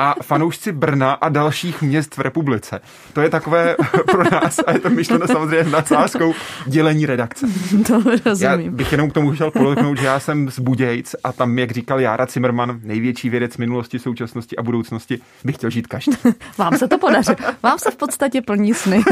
a 0.00 0.14
fanoušci 0.22 0.72
Brna 0.72 1.12
a 1.12 1.28
dalších 1.28 1.82
měst 1.82 2.16
v 2.16 2.20
republice. 2.20 2.80
To 3.12 3.20
je 3.20 3.30
takové 3.30 3.76
pro 4.10 4.24
nás, 4.30 4.60
a 4.66 4.72
je 4.72 4.78
to 4.78 4.90
myšleno 4.90 5.26
samozřejmě 5.26 5.70
nadsázkou, 5.70 6.34
dělení 6.66 7.06
redakce. 7.06 7.46
To 7.86 8.02
rozumím. 8.26 8.66
Já 8.66 8.70
bych 8.70 8.92
jenom 8.92 9.10
k 9.10 9.12
tomu 9.12 9.32
chtěl 9.32 9.50
podotknout, 9.50 9.98
že 9.98 10.06
já 10.06 10.20
jsem 10.20 10.50
z 10.50 10.58
Budějc 10.58 11.14
a 11.24 11.32
tam, 11.32 11.58
jak 11.58 11.70
říkal 11.70 12.00
Jára 12.00 12.26
Zimmerman, 12.26 12.80
největší 12.82 13.30
vědec 13.30 13.56
minulosti, 13.56 13.98
současnosti 13.98 14.56
a 14.56 14.62
budoucnosti, 14.62 15.20
bych 15.44 15.56
chtěl 15.56 15.70
žít 15.70 15.86
každý. 15.86 16.12
Vám 16.58 16.78
se 16.78 16.88
to 16.88 16.98
podaří. 16.98 17.32
Vám 17.62 17.78
se 17.78 17.90
v 17.90 17.96
podstatě 17.96 18.42
plní 18.42 18.74
sny. 18.74 19.02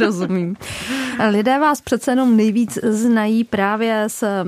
rozumím. 0.00 0.56
Lidé 1.30 1.58
vás 1.58 1.80
přece 1.80 2.10
jenom 2.10 2.36
nejvíc 2.36 2.78
znají 2.82 3.44
právě 3.44 4.04
z 4.08 4.22
eh, 4.22 4.44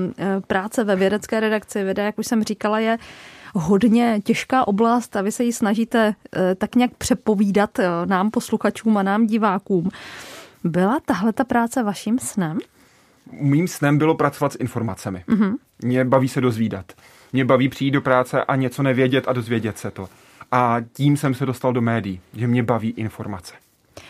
práce 0.47 0.83
ve 0.83 0.95
vědecké 0.95 1.39
redakci. 1.39 1.83
Věda, 1.83 2.03
jak 2.03 2.19
už 2.19 2.27
jsem 2.27 2.43
říkala, 2.43 2.50
je 2.77 2.97
hodně 3.53 4.21
těžká 4.23 4.67
oblast 4.67 5.15
a 5.15 5.21
vy 5.21 5.31
se 5.31 5.43
ji 5.43 5.53
snažíte 5.53 6.15
eh, 6.35 6.55
tak 6.55 6.75
nějak 6.75 6.91
přepovídat 6.97 7.79
eh, 7.79 7.87
nám 8.05 8.31
posluchačům 8.31 8.97
a 8.97 9.03
nám 9.03 9.27
divákům. 9.27 9.89
Byla 10.63 10.99
tahle 11.05 11.33
ta 11.33 11.43
práce 11.43 11.83
vaším 11.83 12.19
snem? 12.19 12.59
Mým 13.31 13.67
snem 13.67 13.97
bylo 13.97 14.15
pracovat 14.15 14.53
s 14.53 14.57
informacemi. 14.59 15.23
Mm-hmm. 15.27 15.55
Mě 15.83 16.05
baví 16.05 16.27
se 16.27 16.41
dozvídat. 16.41 16.85
Mě 17.33 17.45
baví 17.45 17.69
přijít 17.69 17.91
do 17.91 18.01
práce 18.01 18.43
a 18.43 18.55
něco 18.55 18.83
nevědět 18.83 19.27
a 19.27 19.33
dozvědět 19.33 19.77
se 19.77 19.91
to. 19.91 20.09
A 20.51 20.77
tím 20.93 21.17
jsem 21.17 21.33
se 21.33 21.45
dostal 21.45 21.73
do 21.73 21.81
médií, 21.81 22.21
že 22.33 22.47
mě 22.47 22.63
baví 22.63 22.89
informace. 22.89 23.53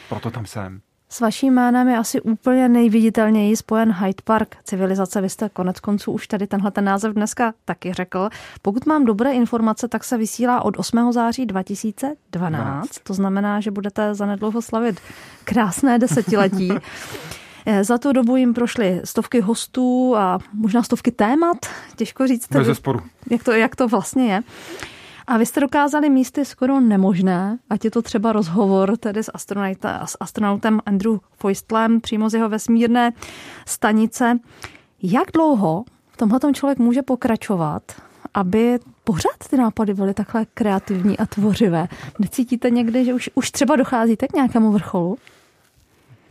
Proto 0.09 0.31
tam 0.31 0.45
jsem. 0.45 0.81
S 1.11 1.19
vaším 1.19 1.53
jménem 1.53 1.87
je 1.87 1.97
asi 1.97 2.21
úplně 2.21 2.69
nejviditelněji 2.69 3.55
spojen 3.55 3.91
Hyde 3.91 4.21
Park, 4.23 4.55
civilizace. 4.63 5.21
Vy 5.21 5.29
jste 5.29 5.49
konec 5.49 5.79
konců 5.79 6.11
už 6.11 6.27
tady 6.27 6.47
tenhle 6.47 6.71
ten 6.71 6.85
název 6.85 7.13
dneska 7.13 7.53
taky 7.65 7.93
řekl. 7.93 8.29
Pokud 8.61 8.85
mám 8.85 9.05
dobré 9.05 9.31
informace, 9.31 9.87
tak 9.87 10.03
se 10.03 10.17
vysílá 10.17 10.61
od 10.61 10.77
8. 10.77 11.11
září 11.11 11.45
2012. 11.45 12.17
12. 12.31 12.89
To 13.03 13.13
znamená, 13.13 13.59
že 13.59 13.71
budete 13.71 14.15
zanedlouho 14.15 14.61
slavit 14.61 14.99
krásné 15.43 15.99
desetiletí. 15.99 16.71
Eh, 17.65 17.83
za 17.83 17.97
tu 17.97 18.11
dobu 18.11 18.35
jim 18.35 18.53
prošly 18.53 19.01
stovky 19.03 19.41
hostů 19.41 20.15
a 20.17 20.39
možná 20.53 20.83
stovky 20.83 21.11
témat, 21.11 21.57
těžko 21.95 22.27
říct. 22.27 22.47
Bez 22.51 22.77
sporu. 22.77 23.01
Jak 23.29 23.43
to, 23.43 23.51
jak 23.51 23.75
to 23.75 23.87
vlastně 23.87 24.33
je. 24.33 24.43
A 25.27 25.37
vy 25.37 25.45
jste 25.45 25.59
dokázali 25.59 26.09
místy 26.09 26.45
skoro 26.45 26.79
nemožné, 26.79 27.57
ať 27.69 27.85
je 27.85 27.91
to 27.91 28.01
třeba 28.01 28.33
rozhovor 28.33 28.97
tedy 28.97 29.23
s, 29.23 29.31
s 30.05 30.17
astronautem 30.19 30.79
Andrew 30.85 31.17
Foistlem 31.37 32.01
přímo 32.01 32.29
z 32.29 32.33
jeho 32.33 32.49
vesmírné 32.49 33.11
stanice. 33.67 34.39
Jak 35.03 35.31
dlouho 35.33 35.83
v 36.11 36.17
tomhle 36.17 36.39
člověk 36.53 36.79
může 36.79 37.01
pokračovat, 37.01 37.83
aby 38.33 38.79
pořád 39.03 39.47
ty 39.49 39.57
nápady 39.57 39.93
byly 39.93 40.13
takhle 40.13 40.45
kreativní 40.53 41.17
a 41.17 41.25
tvořivé? 41.25 41.87
Necítíte 42.19 42.69
někdy, 42.69 43.05
že 43.05 43.13
už, 43.13 43.29
už 43.35 43.51
třeba 43.51 43.75
docházíte 43.75 44.27
k 44.27 44.33
nějakému 44.33 44.71
vrcholu? 44.71 45.17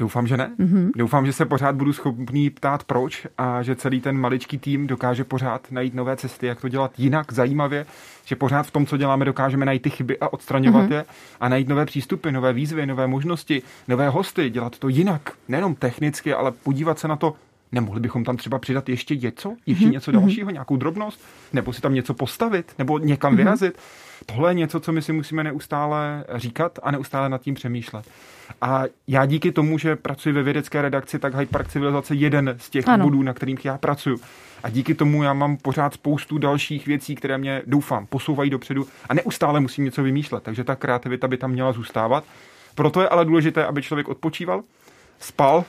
Doufám, 0.01 0.27
že 0.27 0.37
ne. 0.37 0.51
Mm-hmm. 0.59 0.91
Doufám, 0.97 1.27
že 1.27 1.33
se 1.33 1.45
pořád 1.45 1.75
budu 1.75 1.93
schopný 1.93 2.51
ptát 2.51 2.85
proč 2.85 3.27
a 3.39 3.63
že 3.63 3.77
celý 3.77 4.01
ten 4.01 4.19
maličký 4.19 4.59
tým 4.59 4.87
dokáže 4.87 5.25
pořád 5.25 5.67
najít 5.71 5.95
nové 5.95 6.17
cesty, 6.17 6.47
jak 6.47 6.61
to 6.61 6.69
dělat 6.69 6.93
jinak, 6.99 7.33
zajímavě, 7.33 7.87
že 8.25 8.37
pořád 8.37 8.63
v 8.63 8.71
tom, 8.71 8.87
co 8.87 8.97
děláme, 8.97 9.25
dokážeme 9.25 9.67
najít 9.67 9.83
ty 9.83 9.91
chyby 9.91 10.19
a 10.19 10.33
odstraňovat 10.33 10.85
mm-hmm. 10.85 10.93
je 10.93 11.05
a 11.41 11.49
najít 11.49 11.69
nové 11.69 11.87
přístupy, 11.87 12.31
nové 12.31 12.53
výzvy, 12.53 12.87
nové 12.87 13.07
možnosti, 13.07 13.63
nové 13.89 14.09
hosty, 14.09 14.51
dělat 14.51 14.79
to 14.79 14.89
jinak, 14.89 15.33
nejenom 15.49 15.75
technicky, 15.75 16.35
ale 16.35 16.53
podívat 16.53 16.99
se 16.99 17.09
na 17.09 17.17
to, 17.17 17.35
Nemohli 17.73 18.01
bychom 18.01 18.25
tam 18.25 18.37
třeba 18.37 18.59
přidat 18.59 18.89
ještě 18.89 19.17
něco, 19.17 19.57
ještě 19.67 19.85
mm-hmm. 19.85 19.91
něco 19.91 20.13
dalšího, 20.13 20.51
nějakou 20.51 20.77
drobnost, 20.77 21.21
nebo 21.53 21.73
si 21.73 21.81
tam 21.81 21.95
něco 21.95 22.15
postavit, 22.15 22.75
nebo 22.79 22.99
někam 22.99 23.33
mm-hmm. 23.33 23.37
vyrazit. 23.37 23.79
Tohle 24.27 24.51
je 24.51 24.55
něco, 24.55 24.81
co 24.81 24.93
my 24.93 25.03
si 25.03 25.13
musíme 25.13 25.45
neustále 25.45 26.25
říkat 26.35 26.79
a 26.83 26.91
neustále 26.91 27.29
nad 27.29 27.41
tím 27.43 27.55
přemýšlet. 27.55 28.07
A 28.61 28.83
já 29.07 29.27
díky 29.27 29.53
tomu, 29.53 29.79
že 29.79 29.97
pracuji 29.97 30.33
ve 30.33 30.43
vědecké 30.43 30.83
redakci, 30.83 31.19
tak 31.19 31.35
Hyde 31.35 31.47
Park 31.47 31.69
Civilizace 31.69 32.15
je 32.15 32.21
jeden 32.21 32.55
z 32.59 32.71
těch 32.71 32.89
ano. 32.89 33.05
bodů, 33.05 33.23
na 33.23 33.33
kterých 33.33 33.65
já 33.65 33.79
pracuji. 33.79 34.19
A 34.63 34.71
díky 34.71 34.95
tomu 34.95 35.23
já 35.23 35.33
mám 35.33 35.57
pořád 35.57 35.95
spoustu 35.95 36.39
dalších 36.39 36.87
věcí, 36.87 37.15
které 37.15 37.39
mě, 37.39 37.63
doufám, 37.67 38.07
posouvají 38.07 38.51
dopředu 38.51 38.87
a 39.09 39.15
neustále 39.15 39.61
musím 39.61 39.85
něco 39.85 40.03
vymýšlet. 40.03 40.43
Takže 40.43 40.65
ta 40.65 40.77
kreativita 40.77 41.29
by 41.29 41.37
tam 41.37 41.51
měla 41.51 41.73
zůstávat. 41.73 42.25
Proto 42.75 43.01
je 43.01 43.09
ale 43.09 43.25
důležité, 43.25 43.67
aby 43.67 43.83
člověk 43.83 44.09
odpočíval, 44.09 44.63
spal 45.19 45.65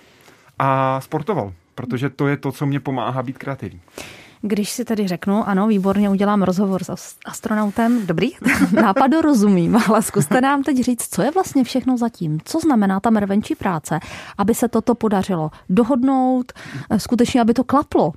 a 0.60 1.02
sportoval, 1.02 1.54
protože 1.82 2.10
to 2.10 2.28
je 2.28 2.38
to, 2.38 2.52
co 2.52 2.66
mě 2.66 2.80
pomáhá 2.80 3.24
být 3.24 3.38
kreativní. 3.38 3.82
Když 4.42 4.70
si 4.70 4.86
tedy 4.86 5.08
řeknu, 5.08 5.50
ano, 5.50 5.68
výborně 5.68 6.10
udělám 6.10 6.44
rozhovor 6.44 6.84
s 6.84 7.18
astronautem, 7.26 8.06
dobrý, 8.06 8.30
nápadu 8.72 9.22
rozumím, 9.22 9.78
ale 9.88 10.02
zkuste 10.02 10.42
nám 10.42 10.64
teď 10.64 10.78
říct, 10.78 11.14
co 11.16 11.22
je 11.22 11.32
vlastně 11.32 11.64
všechno 11.64 11.98
zatím, 11.98 12.40
co 12.46 12.60
znamená 12.60 13.00
ta 13.00 13.10
mrvenčí 13.10 13.56
práce, 13.56 14.00
aby 14.38 14.56
se 14.56 14.68
toto 14.68 14.96
podařilo 14.96 15.52
dohodnout, 15.70 16.52
eh, 16.90 17.00
skutečně, 17.00 17.42
aby 17.42 17.54
to 17.54 17.64
klaplo 17.64 18.14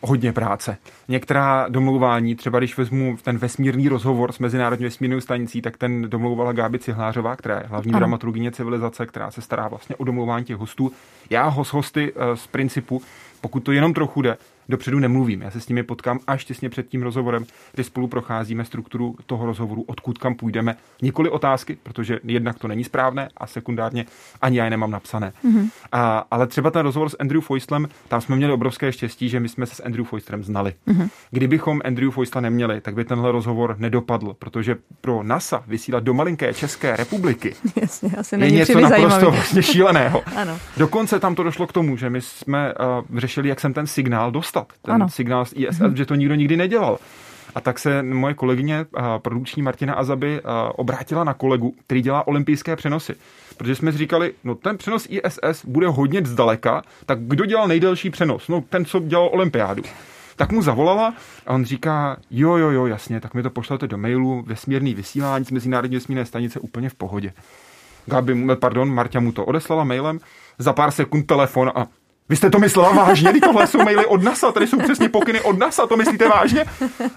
hodně 0.00 0.32
práce. 0.32 0.76
Některá 1.08 1.66
domlouvání, 1.68 2.34
třeba 2.34 2.58
když 2.58 2.78
vezmu 2.78 3.16
ten 3.22 3.38
vesmírný 3.38 3.88
rozhovor 3.88 4.32
s 4.32 4.38
Mezinárodní 4.38 4.84
vesmírnou 4.84 5.20
stanicí, 5.20 5.62
tak 5.62 5.76
ten 5.76 6.10
domlouvala 6.10 6.52
Gáby 6.52 6.78
Cihlářová, 6.78 7.36
která 7.36 7.58
je 7.58 7.66
hlavní 7.66 7.92
ano. 7.92 7.98
dramaturgině 7.98 8.50
civilizace, 8.50 9.06
která 9.06 9.30
se 9.30 9.42
stará 9.42 9.68
vlastně 9.68 9.96
o 9.96 10.04
domlouvání 10.04 10.44
těch 10.44 10.56
hostů. 10.56 10.92
Já 11.30 11.44
ho 11.48 11.64
s 11.64 11.72
hosty 11.72 12.12
eh, 12.16 12.36
z 12.36 12.46
principu, 12.46 13.02
pokud 13.40 13.60
to 13.60 13.72
jenom 13.72 13.94
trochu 13.94 14.22
jde, 14.22 14.36
dopředu 14.68 14.98
nemluvím. 14.98 15.42
Já 15.42 15.50
se 15.50 15.60
s 15.60 15.68
nimi 15.68 15.82
potkám 15.82 16.18
až 16.26 16.44
těsně 16.44 16.68
před 16.68 16.88
tím 16.88 17.02
rozhovorem, 17.02 17.44
kdy 17.74 17.84
spolu 17.84 18.08
procházíme 18.08 18.64
strukturu 18.64 19.16
toho 19.26 19.46
rozhovoru, 19.46 19.84
odkud 19.86 20.18
kam 20.18 20.34
půjdeme. 20.34 20.76
Nikoli 21.02 21.30
otázky, 21.30 21.78
protože 21.82 22.18
jednak 22.24 22.58
to 22.58 22.68
není 22.68 22.84
správné 22.84 23.28
a 23.36 23.46
sekundárně 23.46 24.06
ani 24.42 24.58
já 24.58 24.64
je 24.64 24.70
nemám 24.70 24.90
napsané. 24.90 25.32
Mm-hmm. 25.44 25.70
A, 25.92 26.26
ale 26.30 26.46
třeba 26.46 26.70
ten 26.70 26.82
rozhovor 26.82 27.08
s 27.08 27.16
Andrew 27.20 27.40
Foistlem, 27.40 27.88
tam 28.08 28.20
jsme 28.20 28.36
měli 28.36 28.52
obrovské 28.52 28.92
štěstí, 28.92 29.28
že 29.28 29.40
my 29.40 29.48
jsme 29.48 29.66
se 29.66 29.74
s 29.74 29.82
Andrew 29.84 30.04
Foistlem 30.04 30.44
znali. 30.44 30.74
Mm-hmm. 30.88 31.08
Kdybychom 31.30 31.80
Andrew 31.84 32.10
Foistla 32.10 32.40
neměli, 32.40 32.80
tak 32.80 32.94
by 32.94 33.04
tenhle 33.04 33.32
rozhovor 33.32 33.76
nedopadl, 33.78 34.36
protože 34.38 34.76
pro 35.00 35.22
NASA 35.22 35.62
vysílat 35.66 36.04
do 36.04 36.14
malinké 36.14 36.54
České 36.54 36.96
republiky 36.96 37.54
Jasně, 37.80 38.10
asi 38.18 38.36
je 38.40 38.50
něco 38.50 38.80
naprosto 38.80 39.30
vlastně 39.30 39.62
šíleného. 39.62 40.22
ano. 40.36 40.58
Dokonce 40.76 41.20
tam 41.20 41.34
to 41.34 41.42
došlo 41.42 41.66
k 41.66 41.72
tomu, 41.72 41.96
že 41.96 42.10
my 42.10 42.20
jsme 42.20 42.74
uh, 42.74 43.18
řešili, 43.18 43.48
jak 43.48 43.60
jsem 43.60 43.72
ten 43.72 43.86
signál 43.86 44.30
dostal 44.30 44.57
dostat, 44.58 44.72
ten 44.82 44.94
ano. 44.94 45.08
signál 45.08 45.44
z 45.44 45.52
ISS, 45.56 45.80
mm-hmm. 45.80 45.92
že 45.92 46.06
to 46.06 46.14
nikdo 46.14 46.34
nikdy 46.34 46.56
nedělal. 46.56 46.98
A 47.54 47.60
tak 47.60 47.78
se 47.78 48.02
moje 48.02 48.34
kolegyně, 48.34 48.86
produkční 49.18 49.62
Martina 49.62 49.94
Azaby, 49.94 50.40
obrátila 50.76 51.24
na 51.24 51.34
kolegu, 51.34 51.74
který 51.86 52.02
dělá 52.02 52.26
olympijské 52.26 52.76
přenosy. 52.76 53.14
Protože 53.56 53.74
jsme 53.74 53.92
si 53.92 53.98
říkali, 53.98 54.32
no 54.44 54.54
ten 54.54 54.76
přenos 54.76 55.06
ISS 55.10 55.64
bude 55.64 55.88
hodně 55.88 56.22
zdaleka, 56.24 56.82
tak 57.06 57.18
kdo 57.20 57.46
dělal 57.46 57.68
nejdelší 57.68 58.10
přenos? 58.10 58.48
No 58.48 58.64
ten, 58.68 58.84
co 58.84 59.00
dělal 59.00 59.28
olympiádu. 59.32 59.82
Tak 60.36 60.52
mu 60.52 60.62
zavolala 60.62 61.14
a 61.46 61.54
on 61.54 61.64
říká, 61.64 62.16
jo, 62.30 62.56
jo, 62.56 62.70
jo, 62.70 62.86
jasně, 62.86 63.20
tak 63.20 63.34
mi 63.34 63.42
to 63.42 63.50
pošlete 63.50 63.86
do 63.86 63.98
mailu, 63.98 64.44
vesmírný 64.46 64.94
vysílání 64.94 65.44
z 65.44 65.50
Mezinárodní 65.50 65.96
vesmírné 65.96 66.24
stanice 66.24 66.60
úplně 66.60 66.88
v 66.88 66.94
pohodě. 66.94 67.32
Gabi, 68.06 68.46
pardon, 68.60 68.94
Marta 68.94 69.20
mu 69.20 69.32
to 69.32 69.44
odeslala 69.44 69.84
mailem, 69.84 70.20
za 70.58 70.72
pár 70.72 70.90
sekund 70.90 71.26
telefon 71.26 71.72
a 71.74 71.86
vy 72.28 72.36
jste 72.36 72.50
to 72.50 72.58
myslela 72.58 72.92
vážně? 72.92 73.32
Tohle 73.40 73.66
jsou 73.66 73.78
maily 73.78 74.06
od 74.06 74.22
NASA, 74.22 74.52
tady 74.52 74.66
jsou 74.66 74.78
přesně 74.78 75.08
pokyny 75.08 75.40
od 75.40 75.58
NASA, 75.58 75.86
to 75.86 75.96
myslíte 75.96 76.28
vážně? 76.28 76.64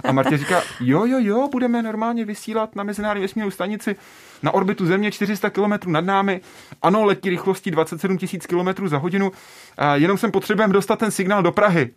A 0.04 0.12
Martě 0.12 0.38
říká, 0.38 0.62
jo, 0.80 1.06
jo, 1.06 1.18
jo, 1.22 1.50
budeme 1.52 1.82
normálně 1.82 2.26
vysílat 2.26 2.76
na 2.76 2.84
Mezinárodní 2.84 3.22
vesmírnou 3.22 3.52
stanici 3.52 3.96
na 4.44 4.54
orbitu 4.54 4.86
Země 4.86 5.12
400 5.12 5.50
km 5.50 5.92
nad 5.92 6.06
námi. 6.06 6.42
Ano, 6.82 7.06
letí 7.06 7.30
rychlostí 7.30 7.72
27 7.72 8.18
000 8.50 8.74
km 8.74 8.88
za 8.88 8.98
hodinu. 8.98 9.32
A 9.78 9.96
jenom 9.96 10.18
jsem 10.18 10.32
potřebujeme 10.32 10.74
dostat 10.74 11.00
ten 11.00 11.12
signál 11.12 11.44
do 11.44 11.52
Prahy. 11.52 11.90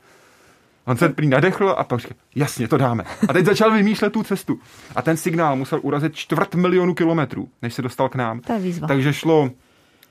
On 0.87 0.97
se 0.97 1.09
prý 1.09 1.29
nadechl 1.29 1.75
a 1.79 1.85
pak 1.85 2.01
říkal, 2.01 2.17
jasně, 2.35 2.69
to 2.69 2.77
dáme. 2.77 3.05
A 3.29 3.33
teď 3.33 3.47
začal 3.47 3.71
vymýšlet 3.71 4.13
tu 4.13 4.23
cestu. 4.23 4.59
A 4.97 5.03
ten 5.03 5.17
signál 5.17 5.57
musel 5.57 5.81
urazit 5.83 6.15
čtvrt 6.15 6.55
milionu 6.55 6.95
kilometrů, 6.95 7.49
než 7.63 7.75
se 7.75 7.83
dostal 7.83 8.09
k 8.09 8.15
nám. 8.15 8.41
Je 8.53 8.59
výzva. 8.59 8.89
Takže 8.89 9.13
šlo 9.13 9.51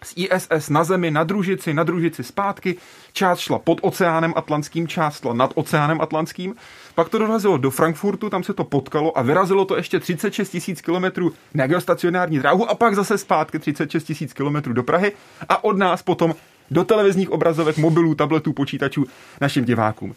z 0.04 0.14
ISS 0.16 0.70
na 0.70 0.84
Zemi, 0.84 1.12
na 1.12 1.24
družici, 1.24 1.74
na 1.74 1.84
družici 1.84 2.24
zpátky. 2.24 2.76
Část 3.14 3.40
šla 3.40 3.60
pod 3.60 3.80
oceánem 3.82 4.34
Atlantským, 4.36 4.88
část 4.88 5.20
šla 5.20 5.34
nad 5.34 5.52
oceánem 5.56 6.02
Atlantským. 6.02 6.56
Pak 6.96 7.10
to 7.10 7.18
dorazilo 7.18 7.58
do 7.58 7.72
Frankfurtu, 7.72 8.30
tam 8.30 8.44
se 8.44 8.54
to 8.54 8.64
potkalo 8.64 9.18
a 9.18 9.22
vyrazilo 9.22 9.66
to 9.66 9.78
ještě 9.78 10.00
36 10.00 10.50
tisíc 10.50 10.82
kilometrů 10.82 11.34
na 11.54 11.68
geostacionární 11.68 12.40
dráhu 12.40 12.70
a 12.70 12.76
pak 12.76 12.96
zase 12.96 13.18
zpátky 13.18 13.60
36 13.60 14.04
tisíc 14.04 14.34
kilometrů 14.34 14.74
do 14.74 14.84
Prahy 14.84 15.12
a 15.50 15.64
od 15.64 15.78
nás 15.78 16.02
potom 16.02 16.36
do 16.72 16.84
televizních 16.84 17.32
obrazovek, 17.32 17.78
mobilů, 17.78 18.16
tabletů, 18.16 18.54
počítačů 18.54 19.06
našim 19.42 19.66
divákům. 19.66 20.16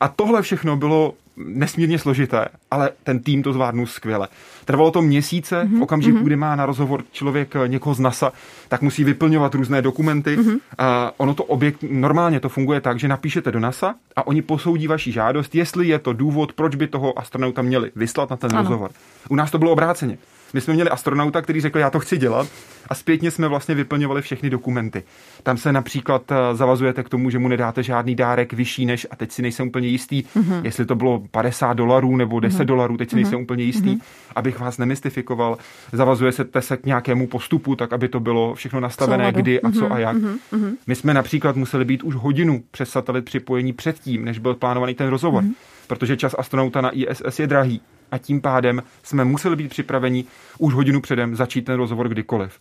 A 0.00 0.08
tohle 0.08 0.42
všechno 0.42 0.76
bylo 0.76 1.14
nesmírně 1.36 1.98
složité, 1.98 2.48
ale 2.70 2.90
ten 3.02 3.18
tým 3.18 3.42
to 3.42 3.52
zvládnul 3.52 3.86
skvěle. 3.86 4.28
Trvalo 4.64 4.90
to 4.90 5.02
měsíce, 5.02 5.62
mm-hmm. 5.64 5.78
v 5.78 5.82
okamžiku, 5.82 6.18
mm-hmm. 6.18 6.24
kdy 6.24 6.36
má 6.36 6.56
na 6.56 6.66
rozhovor 6.66 7.04
člověk 7.12 7.56
eh, 7.56 7.68
někoho 7.68 7.94
z 7.94 8.00
NASA, 8.00 8.32
tak 8.68 8.82
musí 8.82 9.04
vyplňovat 9.04 9.54
různé 9.54 9.82
dokumenty. 9.82 10.36
Mm-hmm. 10.36 10.58
A 10.78 11.12
ono 11.16 11.34
to 11.34 11.44
objekt, 11.44 11.84
normálně 11.90 12.40
to 12.40 12.48
funguje 12.48 12.80
tak, 12.80 12.98
že 12.98 13.08
napíšete 13.08 13.52
do 13.52 13.60
NASA 13.60 13.94
a 14.16 14.26
oni 14.26 14.42
posoudí 14.42 14.86
vaši 14.86 15.12
žádost, 15.12 15.54
jestli 15.54 15.88
je 15.88 15.98
to 15.98 16.12
důvod, 16.12 16.52
proč 16.52 16.74
by 16.74 16.86
toho 16.86 17.18
astronauta 17.18 17.62
měli 17.62 17.90
vyslat 17.96 18.30
na 18.30 18.36
ten 18.36 18.50
ano. 18.52 18.62
rozhovor. 18.62 18.90
U 19.28 19.36
nás 19.36 19.50
to 19.50 19.58
bylo 19.58 19.70
obráceně. 19.70 20.18
My 20.56 20.60
jsme 20.60 20.74
měli 20.74 20.90
astronauta, 20.90 21.42
který 21.42 21.60
řekl, 21.60 21.78
já 21.78 21.90
to 21.90 22.00
chci 22.00 22.18
dělat 22.18 22.48
a 22.88 22.94
zpětně 22.94 23.30
jsme 23.30 23.48
vlastně 23.48 23.74
vyplňovali 23.74 24.22
všechny 24.22 24.50
dokumenty. 24.50 25.02
Tam 25.42 25.56
se 25.56 25.72
například 25.72 26.32
eh, 26.32 26.54
zavazujete 26.54 27.02
k 27.02 27.08
tomu, 27.08 27.30
že 27.30 27.38
mu 27.38 27.48
nedáte 27.48 27.82
žádný 27.82 28.14
dárek 28.14 28.52
vyšší 28.52 28.86
než, 28.86 29.06
a 29.10 29.16
teď 29.16 29.32
si 29.32 29.42
nejsem 29.42 29.68
úplně 29.68 29.88
jistý, 29.88 30.22
mm-hmm. 30.22 30.60
jestli 30.64 30.86
to 30.86 30.94
bylo 30.94 31.22
50 31.30 31.72
dolarů 31.72 32.16
nebo 32.16 32.40
10 32.40 32.58
mm-hmm. 32.58 32.64
dolarů, 32.64 32.96
teď 32.96 33.10
si 33.10 33.16
nejsem 33.16 33.38
mm-hmm. 33.38 33.42
úplně 33.42 33.64
jistý, 33.64 33.88
mm-hmm. 33.88 34.32
abych 34.36 34.60
vás 34.60 34.78
nemystifikoval. 34.78 35.58
Zavazuje 35.92 36.32
se 36.32 36.44
se 36.60 36.76
k 36.76 36.86
nějakému 36.86 37.26
postupu, 37.26 37.76
tak 37.76 37.92
aby 37.92 38.08
to 38.08 38.20
bylo 38.20 38.54
všechno 38.54 38.80
nastavené, 38.80 39.32
co 39.32 39.38
kdy 39.38 39.60
a 39.60 39.70
co 39.70 39.80
mm-hmm. 39.80 39.92
a 39.92 39.98
jak. 39.98 40.16
Mm-hmm. 40.16 40.76
My 40.86 40.94
jsme 40.94 41.14
například 41.14 41.56
museli 41.56 41.84
být 41.84 42.02
už 42.02 42.14
hodinu 42.14 42.62
přes 42.70 42.90
satelit 42.90 43.24
připojení 43.24 43.72
předtím, 43.72 44.24
než 44.24 44.38
byl 44.38 44.54
plánovaný 44.54 44.94
ten 44.94 45.08
rozhovor, 45.08 45.42
mm-hmm. 45.42 45.54
protože 45.86 46.16
čas 46.16 46.34
astronauta 46.38 46.80
na 46.80 46.90
ISS 46.90 47.38
je 47.38 47.46
drahý 47.46 47.80
a 48.10 48.18
tím 48.18 48.40
pádem 48.40 48.82
jsme 49.02 49.24
museli 49.24 49.56
být 49.56 49.68
připraveni 49.68 50.24
už 50.58 50.74
hodinu 50.74 51.00
předem 51.00 51.36
začít 51.36 51.62
ten 51.62 51.76
rozhovor 51.76 52.08
kdykoliv. 52.08 52.60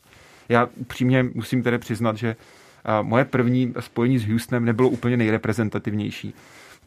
Já 0.49 0.69
přímě 0.88 1.25
musím 1.34 1.63
tedy 1.63 1.77
přiznat, 1.77 2.17
že 2.17 2.36
moje 3.01 3.25
první 3.25 3.73
spojení 3.79 4.19
s 4.19 4.27
Houstonem 4.27 4.65
nebylo 4.65 4.89
úplně 4.89 5.17
nejreprezentativnější, 5.17 6.34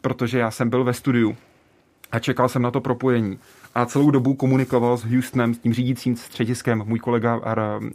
protože 0.01 0.39
já 0.39 0.51
jsem 0.51 0.69
byl 0.69 0.83
ve 0.83 0.93
studiu 0.93 1.37
a 2.11 2.19
čekal 2.19 2.49
jsem 2.49 2.61
na 2.61 2.71
to 2.71 2.81
propojení. 2.81 3.39
A 3.75 3.85
celou 3.85 4.11
dobu 4.11 4.33
komunikoval 4.33 4.97
s 4.97 5.05
Houstonem, 5.05 5.53
s 5.53 5.59
tím 5.59 5.73
řídícím 5.73 6.15
střediskem, 6.15 6.83
můj 6.85 6.99
kolega 6.99 7.41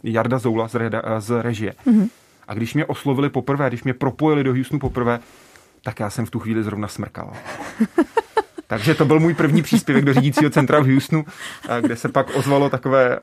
Jarda 0.03 0.39
Zoula 0.39 0.67
z, 0.67 0.75
reda, 0.75 1.01
z 1.19 1.41
režie. 1.41 1.73
Mm-hmm. 1.87 2.09
A 2.47 2.53
když 2.53 2.73
mě 2.73 2.85
oslovili 2.85 3.29
poprvé, 3.29 3.67
když 3.67 3.83
mě 3.83 3.93
propojili 3.93 4.43
do 4.43 4.53
Houstonu 4.53 4.79
poprvé, 4.79 5.19
tak 5.83 5.99
já 5.99 6.09
jsem 6.09 6.25
v 6.25 6.31
tu 6.31 6.39
chvíli 6.39 6.63
zrovna 6.63 6.87
smrkal. 6.87 7.33
Takže 8.67 8.95
to 8.95 9.05
byl 9.05 9.19
můj 9.19 9.33
první 9.33 9.61
příspěvek 9.61 10.05
do 10.05 10.13
řídícího 10.13 10.49
centra 10.49 10.79
v 10.79 10.87
Houstonu, 10.87 11.25
kde 11.81 11.95
se 11.95 12.09
pak 12.09 12.35
ozvalo 12.35 12.69
takové 12.69 13.19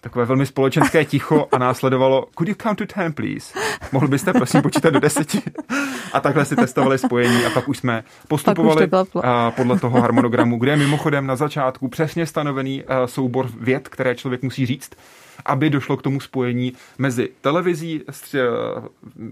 takové 0.00 0.24
velmi 0.24 0.46
společenské 0.46 1.04
ticho 1.04 1.46
a 1.52 1.58
následovalo 1.58 2.26
Could 2.38 2.48
you 2.48 2.54
count 2.62 2.78
to 2.78 2.86
ten, 2.86 3.12
please? 3.12 3.58
Mohl 3.92 4.08
byste 4.08 4.32
prosím 4.32 4.62
počítat 4.62 4.90
do 4.90 5.00
deseti? 5.00 5.42
A 6.12 6.20
takhle 6.20 6.44
si 6.44 6.56
testovali 6.56 6.98
spojení 6.98 7.44
a 7.44 7.50
pak 7.50 7.68
už 7.68 7.78
jsme 7.78 8.04
postupovali 8.28 8.86
Pak 8.86 9.06
už 9.06 9.12
to 9.12 9.22
podle 9.56 9.78
toho 9.78 10.00
harmonogramu, 10.00 10.58
kde 10.58 10.72
je 10.72 10.76
mimochodem 10.76 11.26
na 11.26 11.36
začátku 11.36 11.88
přesně 11.88 12.26
stanovený 12.26 12.84
soubor 13.06 13.48
věd, 13.60 13.88
které 13.88 14.14
člověk 14.14 14.42
musí 14.42 14.66
říct, 14.66 14.90
aby 15.44 15.70
došlo 15.70 15.96
k 15.96 16.02
tomu 16.02 16.20
spojení 16.20 16.72
mezi 16.98 17.28
televizí, 17.40 18.02
stře- 18.10 18.40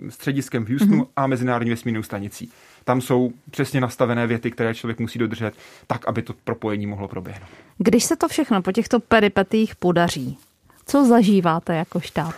střediskem 0.08 0.64
v 0.64 0.68
Houstonu 0.68 1.02
mm-hmm. 1.02 1.12
a 1.16 1.26
mezinárodní 1.26 1.70
vesmírnou 1.70 2.02
stanicí. 2.02 2.50
Tam 2.84 3.00
jsou 3.00 3.32
přesně 3.50 3.80
nastavené 3.80 4.26
věty, 4.26 4.50
které 4.50 4.74
člověk 4.74 4.98
musí 4.98 5.18
dodržet, 5.18 5.54
tak, 5.86 6.08
aby 6.08 6.22
to 6.22 6.34
propojení 6.44 6.86
mohlo 6.86 7.08
proběhnout. 7.08 7.48
Když 7.78 8.04
se 8.04 8.16
to 8.16 8.28
všechno 8.28 8.62
po 8.62 8.72
těchto 8.72 9.00
peripetích 9.00 9.76
podaří, 9.76 10.38
co 10.86 11.04
zažíváte 11.04 11.74
jako 11.74 12.00
štáb? 12.00 12.34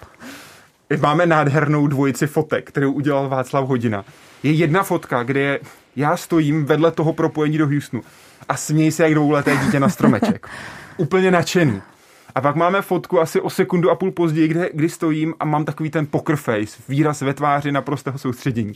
Máme 1.00 1.26
nádhernou 1.26 1.86
dvojici 1.86 2.26
fotek, 2.26 2.68
kterou 2.68 2.92
udělal 2.92 3.28
Václav 3.28 3.68
Hodina. 3.68 4.04
Je 4.42 4.52
jedna 4.52 4.82
fotka, 4.82 5.22
kde 5.22 5.40
je, 5.40 5.60
já 5.96 6.16
stojím 6.16 6.64
vedle 6.64 6.90
toho 6.90 7.12
propojení 7.12 7.58
do 7.58 7.66
Houstonu 7.66 8.02
a 8.48 8.56
smějí 8.56 8.92
se 8.92 9.02
jak 9.02 9.14
dvouleté 9.14 9.56
dítě 9.56 9.80
na 9.80 9.88
stromeček. 9.88 10.48
Úplně 10.96 11.30
nadšený. 11.30 11.82
A 12.34 12.40
pak 12.40 12.56
máme 12.56 12.82
fotku 12.82 13.20
asi 13.20 13.40
o 13.40 13.50
sekundu 13.50 13.90
a 13.90 13.94
půl 13.94 14.10
později, 14.10 14.48
kde, 14.48 14.70
kdy 14.74 14.88
stojím 14.88 15.34
a 15.40 15.44
mám 15.44 15.64
takový 15.64 15.90
ten 15.90 16.06
poker 16.06 16.36
face, 16.36 16.82
výraz 16.88 17.20
ve 17.20 17.34
tváři 17.34 17.72
naprostého 17.72 18.18
soustředění. 18.18 18.72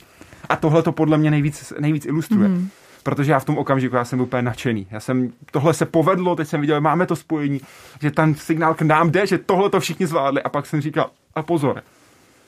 A 0.49 0.55
tohle 0.55 0.83
to 0.83 0.91
podle 0.91 1.17
mě 1.17 1.31
nejvíc, 1.31 1.73
nejvíc 1.79 2.05
ilustruje. 2.05 2.47
Mm. 2.47 2.69
Protože 3.03 3.31
já 3.31 3.39
v 3.39 3.45
tom 3.45 3.57
okamžiku 3.57 3.95
já 3.95 4.05
jsem 4.05 4.21
úplně 4.21 4.41
nadšený. 4.41 4.87
Já 4.91 4.99
jsem, 4.99 5.33
tohle 5.51 5.73
se 5.73 5.85
povedlo, 5.85 6.35
teď 6.35 6.47
jsem 6.47 6.61
viděl, 6.61 6.81
máme 6.81 7.05
to 7.05 7.15
spojení, 7.15 7.61
že 8.01 8.11
ten 8.11 8.35
signál 8.35 8.73
k 8.73 8.81
nám 8.81 9.11
jde, 9.11 9.27
že 9.27 9.37
tohle 9.37 9.69
to 9.69 9.79
všichni 9.79 10.07
zvládli. 10.07 10.43
A 10.43 10.49
pak 10.49 10.65
jsem 10.65 10.81
říkal, 10.81 11.11
a 11.35 11.43
pozor, 11.43 11.83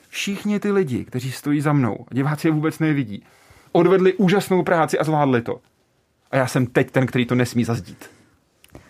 všichni 0.08 0.60
ty 0.60 0.72
lidi, 0.72 1.04
kteří 1.04 1.32
stojí 1.32 1.60
za 1.60 1.72
mnou, 1.72 2.06
diváci 2.10 2.48
je 2.48 2.52
vůbec 2.52 2.78
nevidí, 2.78 3.22
odvedli 3.72 4.14
úžasnou 4.14 4.62
práci 4.62 4.98
a 4.98 5.04
zvládli 5.04 5.42
to. 5.42 5.60
A 6.30 6.36
já 6.36 6.46
jsem 6.46 6.66
teď 6.66 6.90
ten, 6.90 7.06
který 7.06 7.26
to 7.26 7.34
nesmí 7.34 7.64
zazdít. 7.64 8.10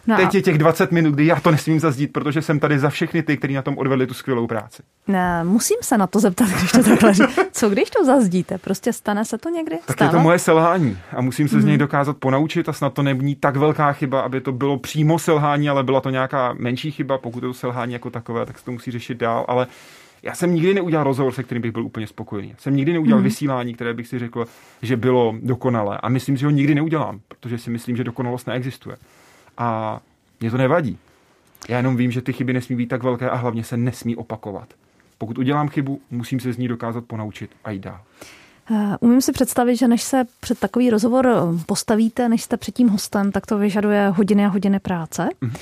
No 0.07 0.17
Teď 0.17 0.35
je 0.35 0.43
těch 0.43 0.59
20 0.59 0.93
minut, 0.93 1.15
kdy 1.15 1.27
já 1.27 1.41
to 1.41 1.51
nesmím 1.51 1.81
zazdít, 1.81 2.13
protože 2.13 2.43
jsem 2.43 2.61
tady 2.61 2.79
za 2.79 2.91
všechny 2.91 3.23
ty, 3.23 3.37
kteří 3.37 3.55
na 3.55 3.63
tom 3.63 3.79
odvedli 3.79 4.07
tu 4.07 4.15
skvělou 4.15 4.47
práci. 4.47 4.83
ne, 5.09 5.45
musím 5.45 5.77
se 5.83 5.99
na 5.99 6.07
to 6.07 6.21
zeptat, 6.21 6.49
když 6.49 6.73
to 6.73 6.83
takhle 6.83 7.15
říct. 7.15 7.39
Co 7.53 7.71
když 7.71 7.91
to 7.91 8.05
zazdíte? 8.05 8.59
Prostě 8.59 8.93
stane 8.93 9.25
se 9.25 9.39
to 9.39 9.49
někdy? 9.49 9.77
Tak 9.87 9.97
Stává? 9.97 10.11
je 10.11 10.17
to 10.17 10.23
moje 10.23 10.39
selhání 10.39 10.99
a 11.17 11.21
musím 11.21 11.49
se 11.49 11.57
mm. 11.57 11.63
z 11.63 11.65
něj 11.65 11.79
dokázat 11.79 12.17
ponaučit 12.17 12.69
a 12.69 12.73
snad 12.73 12.93
to 12.93 13.03
není 13.03 13.35
tak 13.35 13.57
velká 13.57 13.93
chyba, 13.93 14.21
aby 14.21 14.41
to 14.41 14.53
bylo 14.53 14.79
přímo 14.79 15.19
selhání, 15.19 15.69
ale 15.69 15.85
byla 15.85 16.01
to 16.01 16.11
nějaká 16.11 16.55
menší 16.59 16.91
chyba. 16.91 17.19
Pokud 17.19 17.43
je 17.43 17.49
to 17.49 17.55
selhání 17.55 17.93
jako 17.93 18.11
takové, 18.11 18.47
tak 18.47 18.59
se 18.59 18.65
to 18.65 18.73
musí 18.73 18.91
řešit 18.91 19.19
dál, 19.19 19.45
ale 19.49 19.67
já 20.23 20.35
jsem 20.35 20.55
nikdy 20.55 20.75
neudělal 20.75 21.05
rozhovor, 21.05 21.33
se 21.33 21.43
kterým 21.43 21.63
bych 21.63 21.73
byl 21.73 21.85
úplně 21.85 22.07
spokojený. 22.07 22.49
Já 22.49 22.57
jsem 22.59 22.77
nikdy 22.77 22.93
neudělal 22.93 23.19
mm. 23.19 23.25
vysílání, 23.25 23.75
které 23.75 23.95
bych 23.95 24.07
si 24.07 24.19
řekl, 24.19 24.45
že 24.83 24.97
bylo 24.97 25.35
dokonalé. 25.43 25.99
A 26.03 26.09
myslím 26.09 26.37
si, 26.37 26.41
že 26.41 26.47
ho 26.47 26.51
nikdy 26.51 26.75
neudělám, 26.75 27.21
protože 27.29 27.59
si 27.59 27.71
myslím, 27.71 27.97
že 27.97 28.05
dokonalost 28.05 28.47
neexistuje. 28.47 28.97
A 29.63 30.01
mě 30.41 30.51
to 30.51 30.57
nevadí. 30.57 30.99
Já 31.69 31.77
jenom 31.77 31.97
vím, 31.97 32.11
že 32.11 32.23
ty 32.23 32.33
chyby 32.33 32.53
nesmí 32.53 32.77
být 32.77 32.87
tak 32.87 33.03
velké 33.03 33.31
a 33.31 33.37
hlavně 33.37 33.65
se 33.65 33.77
nesmí 33.77 34.17
opakovat. 34.17 34.69
Pokud 35.19 35.39
udělám 35.39 35.69
chybu, 35.69 36.01
musím 36.11 36.41
se 36.41 36.53
z 36.53 36.59
ní 36.59 36.69
dokázat 36.69 37.05
ponaučit 37.05 37.51
a 37.65 37.71
jít 37.71 37.83
dál. 37.83 38.01
Eh, 38.71 38.97
Umím 39.01 39.21
si 39.21 39.33
představit, 39.33 39.77
že 39.77 39.89
než 39.89 40.03
se 40.03 40.25
před 40.41 40.59
takový 40.59 40.91
rozhovor 40.91 41.27
eh, 41.27 41.65
postavíte, 41.67 42.29
než 42.29 42.43
jste 42.43 42.57
před 42.57 42.75
tím 42.75 42.89
hostem, 42.89 43.33
tak 43.33 43.47
to 43.47 43.59
vyžaduje 43.59 44.09
hodiny 44.09 44.45
a 44.47 44.49
hodiny 44.49 44.79
práce. 44.81 45.29
Mhm. 45.41 45.53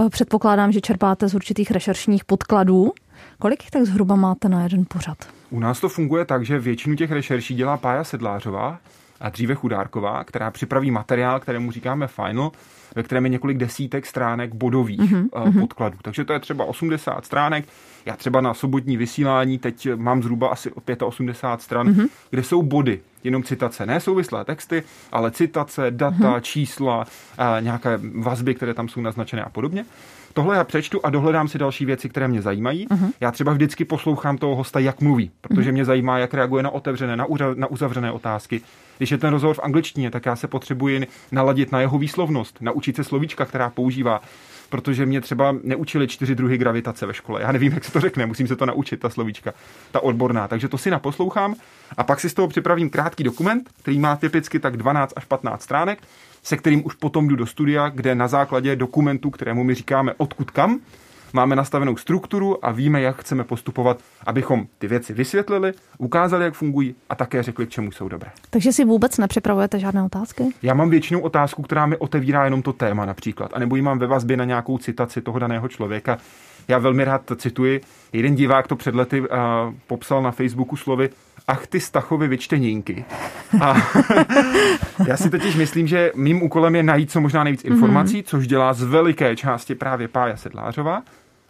Mm. 0.00 0.10
Předpokládám, 0.10 0.72
že 0.72 0.80
čerpáte 0.80 1.28
z 1.28 1.34
určitých 1.34 1.70
rešeršních 1.70 2.24
podkladů. 2.24 2.92
Kolik 3.38 3.62
jich 3.62 3.70
tak 3.70 3.84
zhruba 3.84 4.16
máte 4.16 4.48
na 4.48 4.62
jeden 4.62 4.84
pořad? 4.88 5.18
U 5.50 5.60
nás 5.60 5.80
to 5.80 5.88
funguje 5.88 6.24
tak, 6.24 6.44
že 6.44 6.58
většinu 6.58 6.96
těch 6.96 7.10
rešerší 7.12 7.54
dělá 7.54 7.76
Pája 7.76 8.04
Sedlářová 8.04 8.78
a 9.20 9.28
dříve 9.28 9.54
Chudárková, 9.54 10.24
která 10.24 10.50
připraví 10.50 10.90
materiál, 10.90 11.40
kterému 11.40 11.72
říkáme 11.72 12.06
final, 12.06 12.52
ve 12.98 13.02
kterém 13.02 13.24
je 13.24 13.30
několik 13.30 13.58
desítek 13.58 14.06
stránek 14.06 14.54
bodových 14.54 15.00
mm-hmm. 15.00 15.60
podkladů. 15.60 15.98
Takže 16.02 16.24
to 16.24 16.32
je 16.32 16.38
třeba 16.40 16.64
80 16.64 17.24
stránek. 17.24 17.64
Já 18.06 18.16
třeba 18.16 18.40
na 18.40 18.54
sobotní 18.54 18.96
vysílání 18.96 19.58
teď 19.58 19.88
mám 19.96 20.22
zhruba 20.22 20.48
asi 20.48 20.70
85 21.04 21.62
stran, 21.62 21.88
mm-hmm. 21.88 22.08
kde 22.30 22.42
jsou 22.42 22.62
body, 22.62 23.00
jenom 23.24 23.42
citace, 23.42 23.86
ne 23.86 24.00
souvislé 24.00 24.44
texty, 24.44 24.82
ale 25.12 25.30
citace, 25.30 25.90
data, 25.90 26.16
mm-hmm. 26.16 26.40
čísla, 26.40 27.04
nějaké 27.60 28.00
vazby, 28.14 28.54
které 28.54 28.74
tam 28.74 28.88
jsou 28.88 29.00
naznačené 29.00 29.42
a 29.42 29.48
podobně. 29.48 29.84
Tohle 30.38 30.56
já 30.56 30.64
přečtu 30.64 31.00
a 31.02 31.10
dohledám 31.10 31.48
si 31.48 31.58
další 31.58 31.84
věci, 31.84 32.08
které 32.08 32.28
mě 32.28 32.42
zajímají. 32.42 32.88
Uh-huh. 32.88 33.12
Já 33.20 33.30
třeba 33.32 33.52
vždycky 33.52 33.84
poslouchám 33.84 34.38
toho 34.38 34.56
hosta, 34.56 34.78
jak 34.78 35.00
mluví, 35.00 35.30
protože 35.40 35.72
mě 35.72 35.84
zajímá, 35.84 36.18
jak 36.18 36.34
reaguje 36.34 36.62
na 36.62 36.70
otevřené, 36.70 37.16
na, 37.16 37.24
uza, 37.24 37.44
na 37.54 37.66
uzavřené 37.66 38.12
otázky. 38.12 38.60
Když 38.98 39.10
je 39.10 39.18
ten 39.18 39.30
rozhovor 39.30 39.56
v 39.56 39.60
angličtině, 39.62 40.10
tak 40.10 40.26
já 40.26 40.36
se 40.36 40.48
potřebuji 40.48 41.06
naladit 41.32 41.72
na 41.72 41.80
jeho 41.80 41.98
výslovnost, 41.98 42.56
naučit 42.60 42.96
se 42.96 43.04
slovíčka, 43.04 43.44
která 43.44 43.70
používá 43.70 44.20
protože 44.68 45.06
mě 45.06 45.20
třeba 45.20 45.56
neučili 45.62 46.08
čtyři 46.08 46.34
druhy 46.34 46.58
gravitace 46.58 47.06
ve 47.06 47.14
škole. 47.14 47.42
Já 47.42 47.52
nevím, 47.52 47.72
jak 47.72 47.84
se 47.84 47.92
to 47.92 48.00
řekne, 48.00 48.26
musím 48.26 48.48
se 48.48 48.56
to 48.56 48.66
naučit, 48.66 49.00
ta 49.00 49.10
slovíčka, 49.10 49.54
ta 49.90 50.00
odborná. 50.00 50.48
Takže 50.48 50.68
to 50.68 50.78
si 50.78 50.90
naposlouchám 50.90 51.54
a 51.96 52.04
pak 52.04 52.20
si 52.20 52.30
z 52.30 52.34
toho 52.34 52.48
připravím 52.48 52.90
krátký 52.90 53.24
dokument, 53.24 53.70
který 53.82 53.98
má 53.98 54.16
typicky 54.16 54.58
tak 54.58 54.76
12 54.76 55.12
až 55.16 55.24
15 55.24 55.62
stránek, 55.62 55.98
se 56.42 56.56
kterým 56.56 56.86
už 56.86 56.94
potom 56.94 57.28
jdu 57.28 57.36
do 57.36 57.46
studia, 57.46 57.88
kde 57.88 58.14
na 58.14 58.28
základě 58.28 58.76
dokumentu, 58.76 59.30
kterému 59.30 59.64
my 59.64 59.74
říkáme 59.74 60.14
odkud 60.16 60.50
kam, 60.50 60.80
máme 61.32 61.56
nastavenou 61.56 61.96
strukturu 61.96 62.64
a 62.64 62.72
víme, 62.72 63.00
jak 63.00 63.20
chceme 63.20 63.44
postupovat, 63.44 63.98
abychom 64.26 64.66
ty 64.78 64.86
věci 64.88 65.12
vysvětlili, 65.12 65.72
ukázali, 65.98 66.44
jak 66.44 66.54
fungují 66.54 66.94
a 67.10 67.14
také 67.14 67.42
řekli, 67.42 67.66
k 67.66 67.70
čemu 67.70 67.92
jsou 67.92 68.08
dobré. 68.08 68.30
Takže 68.50 68.72
si 68.72 68.84
vůbec 68.84 69.18
nepřipravujete 69.18 69.78
žádné 69.78 70.02
otázky? 70.02 70.44
Já 70.62 70.74
mám 70.74 70.90
většinou 70.90 71.20
otázku, 71.20 71.62
která 71.62 71.86
mi 71.86 71.96
otevírá 71.96 72.44
jenom 72.44 72.62
to 72.62 72.72
téma 72.72 73.06
například, 73.06 73.50
anebo 73.54 73.76
ji 73.76 73.82
mám 73.82 73.98
ve 73.98 74.06
vazbě 74.06 74.36
na 74.36 74.44
nějakou 74.44 74.78
citaci 74.78 75.20
toho 75.20 75.38
daného 75.38 75.68
člověka. 75.68 76.18
Já 76.68 76.78
velmi 76.78 77.04
rád 77.04 77.22
cituji. 77.36 77.80
Jeden 78.12 78.34
divák 78.34 78.66
to 78.66 78.76
před 78.76 78.94
lety 78.94 79.20
uh, 79.20 79.26
popsal 79.86 80.22
na 80.22 80.30
Facebooku 80.30 80.76
slovy 80.76 81.08
ach 81.48 81.66
ty 81.66 81.80
Stachovy 81.80 82.28
vyčteninky. 82.28 83.04
A 83.60 83.76
já 85.06 85.16
si 85.16 85.30
totiž 85.30 85.56
myslím, 85.56 85.86
že 85.86 86.12
mým 86.14 86.42
úkolem 86.42 86.76
je 86.76 86.82
najít 86.82 87.10
co 87.10 87.20
možná 87.20 87.44
nejvíc 87.44 87.64
informací, 87.64 88.18
mm-hmm. 88.18 88.26
což 88.26 88.46
dělá 88.46 88.72
z 88.72 88.82
veliké 88.82 89.36
části 89.36 89.74
právě 89.74 90.08
Pája 90.08 90.36
Sedlářová 90.36 91.02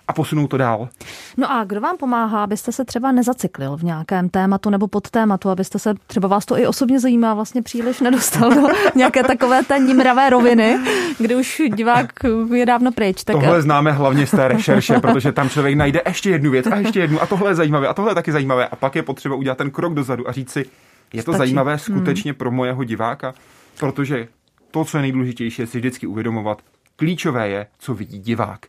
a 0.08 0.12
posunout 0.12 0.46
to 0.46 0.56
dál. 0.56 0.88
No 1.36 1.52
a 1.52 1.64
kdo 1.64 1.80
vám 1.80 1.96
pomáhá, 1.96 2.44
abyste 2.44 2.72
se 2.72 2.84
třeba 2.84 3.12
nezacyklil 3.12 3.76
v 3.76 3.82
nějakém 3.82 4.28
tématu 4.28 4.70
nebo 4.70 4.88
pod 4.88 5.10
tématu, 5.10 5.50
abyste 5.50 5.78
se, 5.78 5.94
třeba 6.06 6.28
vás 6.28 6.44
to 6.44 6.58
i 6.58 6.66
osobně 6.66 7.00
zajímá, 7.00 7.34
vlastně 7.34 7.62
příliš 7.62 8.00
nedostal 8.00 8.54
do 8.54 8.68
nějaké 8.94 9.22
takové 9.22 9.62
té 9.62 9.78
nimravé 9.78 10.30
roviny, 10.30 10.78
kdy 11.18 11.34
už 11.34 11.62
divák 11.74 12.12
je 12.54 12.66
dávno 12.66 12.92
pryč. 12.92 13.24
Tak 13.24 13.36
tohle 13.36 13.62
známe 13.62 13.92
hlavně 13.92 14.26
z 14.26 14.30
té 14.30 14.48
rešerše, 14.48 15.00
protože 15.00 15.32
tam 15.32 15.50
člověk 15.50 15.76
najde 15.76 16.02
ještě 16.06 16.30
jednu 16.30 16.50
věc 16.50 16.66
a 16.66 16.76
ještě 16.76 17.00
jednu 17.00 17.22
a 17.22 17.26
tohle 17.26 17.50
je 17.50 17.54
zajímavé 17.54 17.88
a 17.88 17.94
tohle 17.94 18.10
je 18.10 18.14
taky 18.14 18.32
zajímavé 18.32 18.68
a 18.68 18.76
pak 18.76 18.96
je 18.96 19.02
potřeba 19.02 19.34
udělat 19.34 19.58
ten 19.58 19.70
krok 19.70 19.94
dozadu 19.94 20.28
a 20.28 20.32
říct 20.32 20.50
si, 20.50 20.66
je 21.12 21.22
to 21.22 21.32
Stačí. 21.32 21.38
zajímavé 21.38 21.78
skutečně 21.78 22.32
hmm. 22.32 22.38
pro 22.38 22.50
mojeho 22.50 22.84
diváka, 22.84 23.34
protože 23.80 24.28
to, 24.70 24.84
co 24.84 24.98
je 24.98 25.02
nejdůležitější, 25.02 25.62
je 25.62 25.66
si 25.66 25.78
vždycky 25.78 26.06
uvědomovat, 26.06 26.62
klíčové 26.96 27.48
je, 27.48 27.66
co 27.78 27.94
vidí 27.94 28.18
divák. 28.18 28.66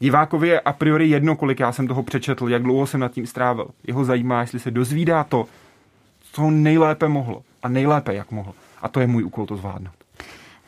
Divákovi 0.00 0.48
je 0.48 0.60
a 0.60 0.72
priori 0.72 1.08
jedno, 1.08 1.36
kolik 1.36 1.60
já 1.60 1.72
jsem 1.72 1.88
toho 1.88 2.02
přečetl, 2.02 2.48
jak 2.48 2.62
dlouho 2.62 2.86
jsem 2.86 3.00
nad 3.00 3.12
tím 3.12 3.26
strávil. 3.26 3.68
Jeho 3.86 4.04
zajímá, 4.04 4.40
jestli 4.40 4.60
se 4.60 4.70
dozvídá 4.70 5.24
to, 5.24 5.46
co 6.32 6.50
nejlépe 6.50 7.08
mohlo 7.08 7.42
a 7.62 7.68
nejlépe, 7.68 8.14
jak 8.14 8.30
mohlo. 8.30 8.54
A 8.82 8.88
to 8.88 9.00
je 9.00 9.06
můj 9.06 9.24
úkol 9.24 9.46
to 9.46 9.56
zvládnout. 9.56 9.95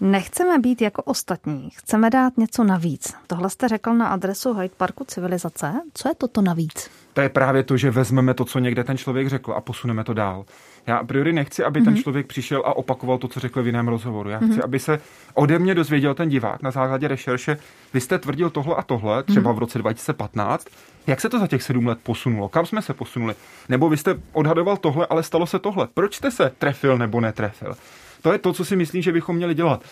Nechceme 0.00 0.58
být 0.58 0.82
jako 0.82 1.02
ostatní, 1.02 1.70
chceme 1.70 2.10
dát 2.10 2.38
něco 2.38 2.64
navíc. 2.64 3.14
Tohle 3.26 3.50
jste 3.50 3.68
řekl 3.68 3.94
na 3.94 4.08
adresu 4.08 4.54
Hyde 4.54 4.74
Parku 4.76 5.04
civilizace. 5.04 5.72
Co 5.94 6.08
je 6.08 6.14
toto 6.14 6.42
navíc? 6.42 6.90
To 7.12 7.20
je 7.20 7.28
právě 7.28 7.62
to, 7.62 7.76
že 7.76 7.90
vezmeme 7.90 8.34
to, 8.34 8.44
co 8.44 8.58
někde 8.58 8.84
ten 8.84 8.98
člověk 8.98 9.28
řekl 9.28 9.52
a 9.52 9.60
posuneme 9.60 10.04
to 10.04 10.14
dál. 10.14 10.44
Já 10.86 10.96
a 10.96 11.04
priori 11.04 11.32
nechci, 11.32 11.64
aby 11.64 11.80
mm-hmm. 11.80 11.84
ten 11.84 11.96
člověk 11.96 12.26
přišel 12.26 12.62
a 12.66 12.76
opakoval 12.76 13.18
to, 13.18 13.28
co 13.28 13.40
řekl 13.40 13.62
v 13.62 13.66
jiném 13.66 13.88
rozhovoru. 13.88 14.30
Já 14.30 14.38
chci, 14.38 14.48
mm-hmm. 14.48 14.64
aby 14.64 14.78
se 14.78 15.00
ode 15.34 15.58
mě 15.58 15.74
dozvěděl 15.74 16.14
ten 16.14 16.28
divák 16.28 16.62
na 16.62 16.70
základě 16.70 17.08
rešerše. 17.08 17.56
Vy 17.94 18.00
jste 18.00 18.18
tvrdil 18.18 18.50
tohle 18.50 18.74
a 18.74 18.82
tohle, 18.82 19.22
třeba 19.22 19.50
mm-hmm. 19.50 19.56
v 19.56 19.58
roce 19.58 19.78
2015. 19.78 20.66
Jak 21.06 21.20
se 21.20 21.28
to 21.28 21.38
za 21.38 21.46
těch 21.46 21.62
sedm 21.62 21.86
let 21.86 21.98
posunulo? 22.02 22.48
Kam 22.48 22.66
jsme 22.66 22.82
se 22.82 22.94
posunuli? 22.94 23.34
Nebo 23.68 23.88
vy 23.88 23.96
jste 23.96 24.20
odhadoval 24.32 24.76
tohle, 24.76 25.06
ale 25.10 25.22
stalo 25.22 25.46
se 25.46 25.58
tohle. 25.58 25.88
Proč 25.94 26.14
jste 26.14 26.30
se 26.30 26.52
trefil 26.58 26.98
nebo 26.98 27.20
netrefil? 27.20 27.74
To 28.22 28.32
je 28.32 28.38
to, 28.38 28.52
co 28.52 28.64
si 28.64 28.76
myslím, 28.76 29.02
že 29.02 29.12
bychom 29.12 29.36
měli 29.36 29.54
dělat. 29.54 29.82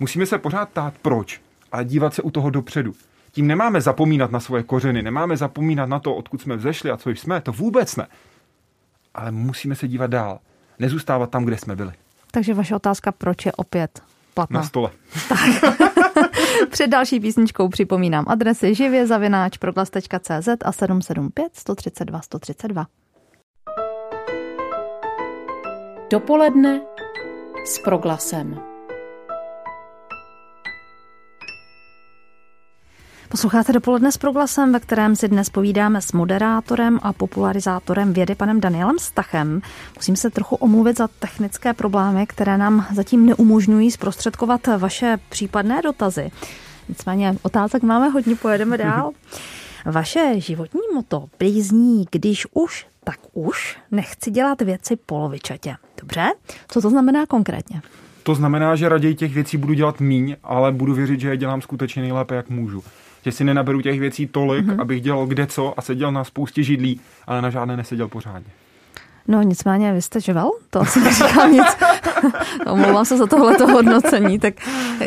Musíme 0.00 0.26
se 0.26 0.38
pořád 0.38 0.68
ptát, 0.68 0.94
proč, 1.02 1.40
ale 1.72 1.84
dívat 1.84 2.14
se 2.14 2.22
u 2.22 2.30
toho 2.30 2.50
dopředu. 2.50 2.92
Tím 3.32 3.46
nemáme 3.46 3.80
zapomínat 3.80 4.30
na 4.30 4.40
svoje 4.40 4.62
kořeny, 4.62 5.02
nemáme 5.02 5.36
zapomínat 5.36 5.88
na 5.88 5.98
to, 5.98 6.14
odkud 6.14 6.40
jsme 6.40 6.56
vzešli 6.56 6.90
a 6.90 6.96
co 6.96 7.10
jsme, 7.10 7.40
to 7.40 7.52
vůbec 7.52 7.96
ne. 7.96 8.06
Ale 9.14 9.30
musíme 9.30 9.74
se 9.74 9.88
dívat 9.88 10.10
dál, 10.10 10.38
nezůstávat 10.78 11.30
tam, 11.30 11.44
kde 11.44 11.58
jsme 11.58 11.76
byli. 11.76 11.92
Takže 12.30 12.54
vaše 12.54 12.76
otázka, 12.76 13.12
proč 13.12 13.46
je 13.46 13.52
opět 13.52 14.02
platná? 14.34 14.60
Na 14.60 14.66
stole. 14.66 14.90
Tak. 15.28 15.38
Před 16.70 16.86
další 16.86 17.20
písničkou 17.20 17.68
připomínám 17.68 18.24
adresy 18.28 18.74
živě 18.74 19.06
zavináč 19.06 19.56
proglas.cz 19.56 20.48
a 20.64 20.72
775 20.72 21.56
132 21.56 22.20
132. 22.22 22.86
Dopoledne 26.10 26.80
s 27.64 27.78
proglasem. 27.78 28.60
Posloucháte 33.28 33.72
dopoledne 33.72 34.12
s 34.12 34.16
proglasem, 34.16 34.72
ve 34.72 34.80
kterém 34.80 35.16
si 35.16 35.28
dnes 35.28 35.50
povídáme 35.50 36.00
s 36.00 36.12
moderátorem 36.12 36.98
a 37.02 37.12
popularizátorem 37.12 38.12
vědy 38.12 38.34
panem 38.34 38.60
Danielem 38.60 38.98
Stachem. 38.98 39.60
Musím 39.96 40.16
se 40.16 40.30
trochu 40.30 40.56
omluvit 40.56 40.98
za 40.98 41.08
technické 41.08 41.72
problémy, 41.72 42.26
které 42.26 42.58
nám 42.58 42.86
zatím 42.94 43.26
neumožňují 43.26 43.90
zprostředkovat 43.90 44.66
vaše 44.78 45.18
případné 45.28 45.82
dotazy. 45.82 46.30
Nicméně 46.88 47.34
otázek 47.42 47.82
máme 47.82 48.08
hodně, 48.08 48.36
pojedeme 48.36 48.78
dál. 48.78 49.10
Vaše 49.84 50.34
životní 50.36 50.80
moto 50.94 51.28
blízní, 51.38 52.04
když 52.10 52.46
už, 52.52 52.86
tak 53.04 53.18
už 53.32 53.78
nechci 53.90 54.30
dělat 54.30 54.62
věci 54.62 54.96
polovičatě. 54.96 55.76
Dobře? 56.00 56.24
Co 56.68 56.80
to 56.80 56.90
znamená 56.90 57.26
konkrétně? 57.26 57.82
To 58.22 58.34
znamená, 58.34 58.76
že 58.76 58.88
raději 58.88 59.14
těch 59.14 59.34
věcí 59.34 59.56
budu 59.56 59.74
dělat 59.74 60.00
míň, 60.00 60.36
ale 60.42 60.72
budu 60.72 60.94
věřit, 60.94 61.20
že 61.20 61.28
je 61.28 61.36
dělám 61.36 61.62
skutečně 61.62 62.02
nejlépe, 62.02 62.34
jak 62.34 62.50
můžu 62.50 62.84
že 63.24 63.32
si 63.32 63.44
nenaberu 63.44 63.80
těch 63.80 64.00
věcí 64.00 64.26
tolik, 64.26 64.66
mm-hmm. 64.66 64.80
abych 64.80 65.00
dělal 65.00 65.26
kde 65.26 65.46
co 65.46 65.74
a 65.76 65.82
seděl 65.82 66.12
na 66.12 66.24
spoustě 66.24 66.62
židlí, 66.62 67.00
ale 67.26 67.42
na 67.42 67.50
žádné 67.50 67.76
neseděl 67.76 68.08
pořádně. 68.08 68.50
No 69.28 69.42
nicméně, 69.42 69.92
vy 69.92 70.02
jste 70.02 70.20
živel? 70.20 70.50
To 70.70 70.80
asi 70.80 71.00
neříkám 71.00 71.52
nic. 71.52 71.66
Omlouvám 72.66 73.04
se 73.04 73.16
za 73.16 73.26
tohleto 73.26 73.66
hodnocení. 73.66 74.38
Tak 74.38 74.54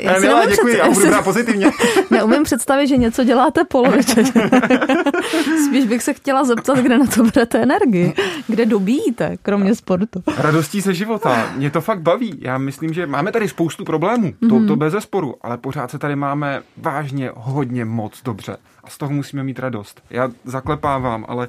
já 0.02 0.12
ne, 0.12 0.20
si 0.20 0.28
milá, 0.28 0.46
děkuji, 0.46 0.74
před... 0.74 0.78
já 0.78 0.90
budu 0.90 1.08
brát 1.08 1.24
pozitivně. 1.24 1.72
Neumím 2.12 2.44
představit, 2.44 2.88
že 2.88 2.98
něco 2.98 3.24
děláte 3.24 3.64
poloviče. 3.64 4.24
Spíš 5.68 5.86
bych 5.86 6.04
se 6.04 6.14
chtěla 6.14 6.44
zeptat, 6.44 6.78
kde 6.78 6.98
na 6.98 7.06
to 7.06 7.24
berete 7.24 7.62
energii. 7.62 8.14
Kde 8.48 8.66
dobíjíte, 8.66 9.38
kromě 9.42 9.76
sportu? 9.76 10.24
Radostí 10.38 10.82
se 10.82 10.94
života. 10.94 11.50
Mě 11.56 11.72
to 11.72 11.82
fakt 11.82 12.02
baví. 12.02 12.40
Já 12.42 12.58
myslím, 12.58 12.94
že 12.94 13.08
máme 13.08 13.32
tady 13.32 13.50
spoustu 13.50 13.86
problémů. 13.86 14.28
Mm-hmm. 14.28 14.50
To, 14.50 14.56
mhm. 14.56 14.68
to 14.68 14.76
bez 14.76 14.94
zesporu. 14.94 15.36
Ale 15.42 15.58
pořád 15.58 15.92
se 15.92 16.00
tady 16.00 16.16
máme 16.16 16.62
vážně 16.78 17.32
hodně 17.36 17.86
moc 17.86 18.24
dobře. 18.24 18.58
A 18.84 18.90
z 18.90 18.98
toho 18.98 19.12
musíme 19.12 19.44
mít 19.44 19.60
radost. 19.60 20.02
Já 20.10 20.32
zaklepávám, 20.46 21.26
ale 21.28 21.48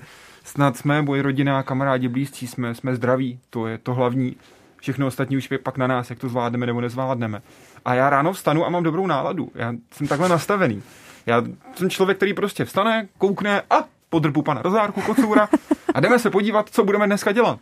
snad 0.49 0.77
jsme, 0.77 1.03
moje 1.03 1.23
rodina, 1.23 1.63
kamarádi, 1.63 2.09
blízcí, 2.09 2.47
jsme, 2.47 2.75
jsme 2.75 2.97
zdraví, 2.97 3.39
to 3.51 3.67
je 3.67 3.79
to 3.79 3.95
hlavní. 3.95 4.37
Všechno 4.77 5.07
ostatní 5.07 5.37
už 5.37 5.51
je 5.51 5.59
pak 5.59 5.77
na 5.77 5.87
nás, 5.87 6.11
jak 6.11 6.19
to 6.19 6.29
zvládneme 6.29 6.67
nebo 6.67 6.81
nezvládneme. 6.81 7.43
A 7.85 7.95
já 7.95 8.11
ráno 8.11 8.33
vstanu 8.33 8.67
a 8.67 8.69
mám 8.69 8.83
dobrou 8.83 9.07
náladu. 9.07 9.51
Já 9.55 9.75
jsem 9.93 10.07
takhle 10.09 10.29
nastavený. 10.29 10.83
Já 11.27 11.43
jsem 11.75 11.91
člověk, 11.91 12.17
který 12.17 12.35
prostě 12.35 12.65
vstane, 12.65 13.09
koukne 13.19 13.63
a 13.71 13.85
podrbu 14.11 14.43
pana 14.43 14.63
Rozárku, 14.63 15.01
kocoura 15.01 15.49
a 15.95 16.01
jdeme 16.01 16.19
se 16.19 16.31
podívat, 16.31 16.69
co 16.71 16.85
budeme 16.85 17.07
dneska 17.07 17.33
dělat. 17.33 17.59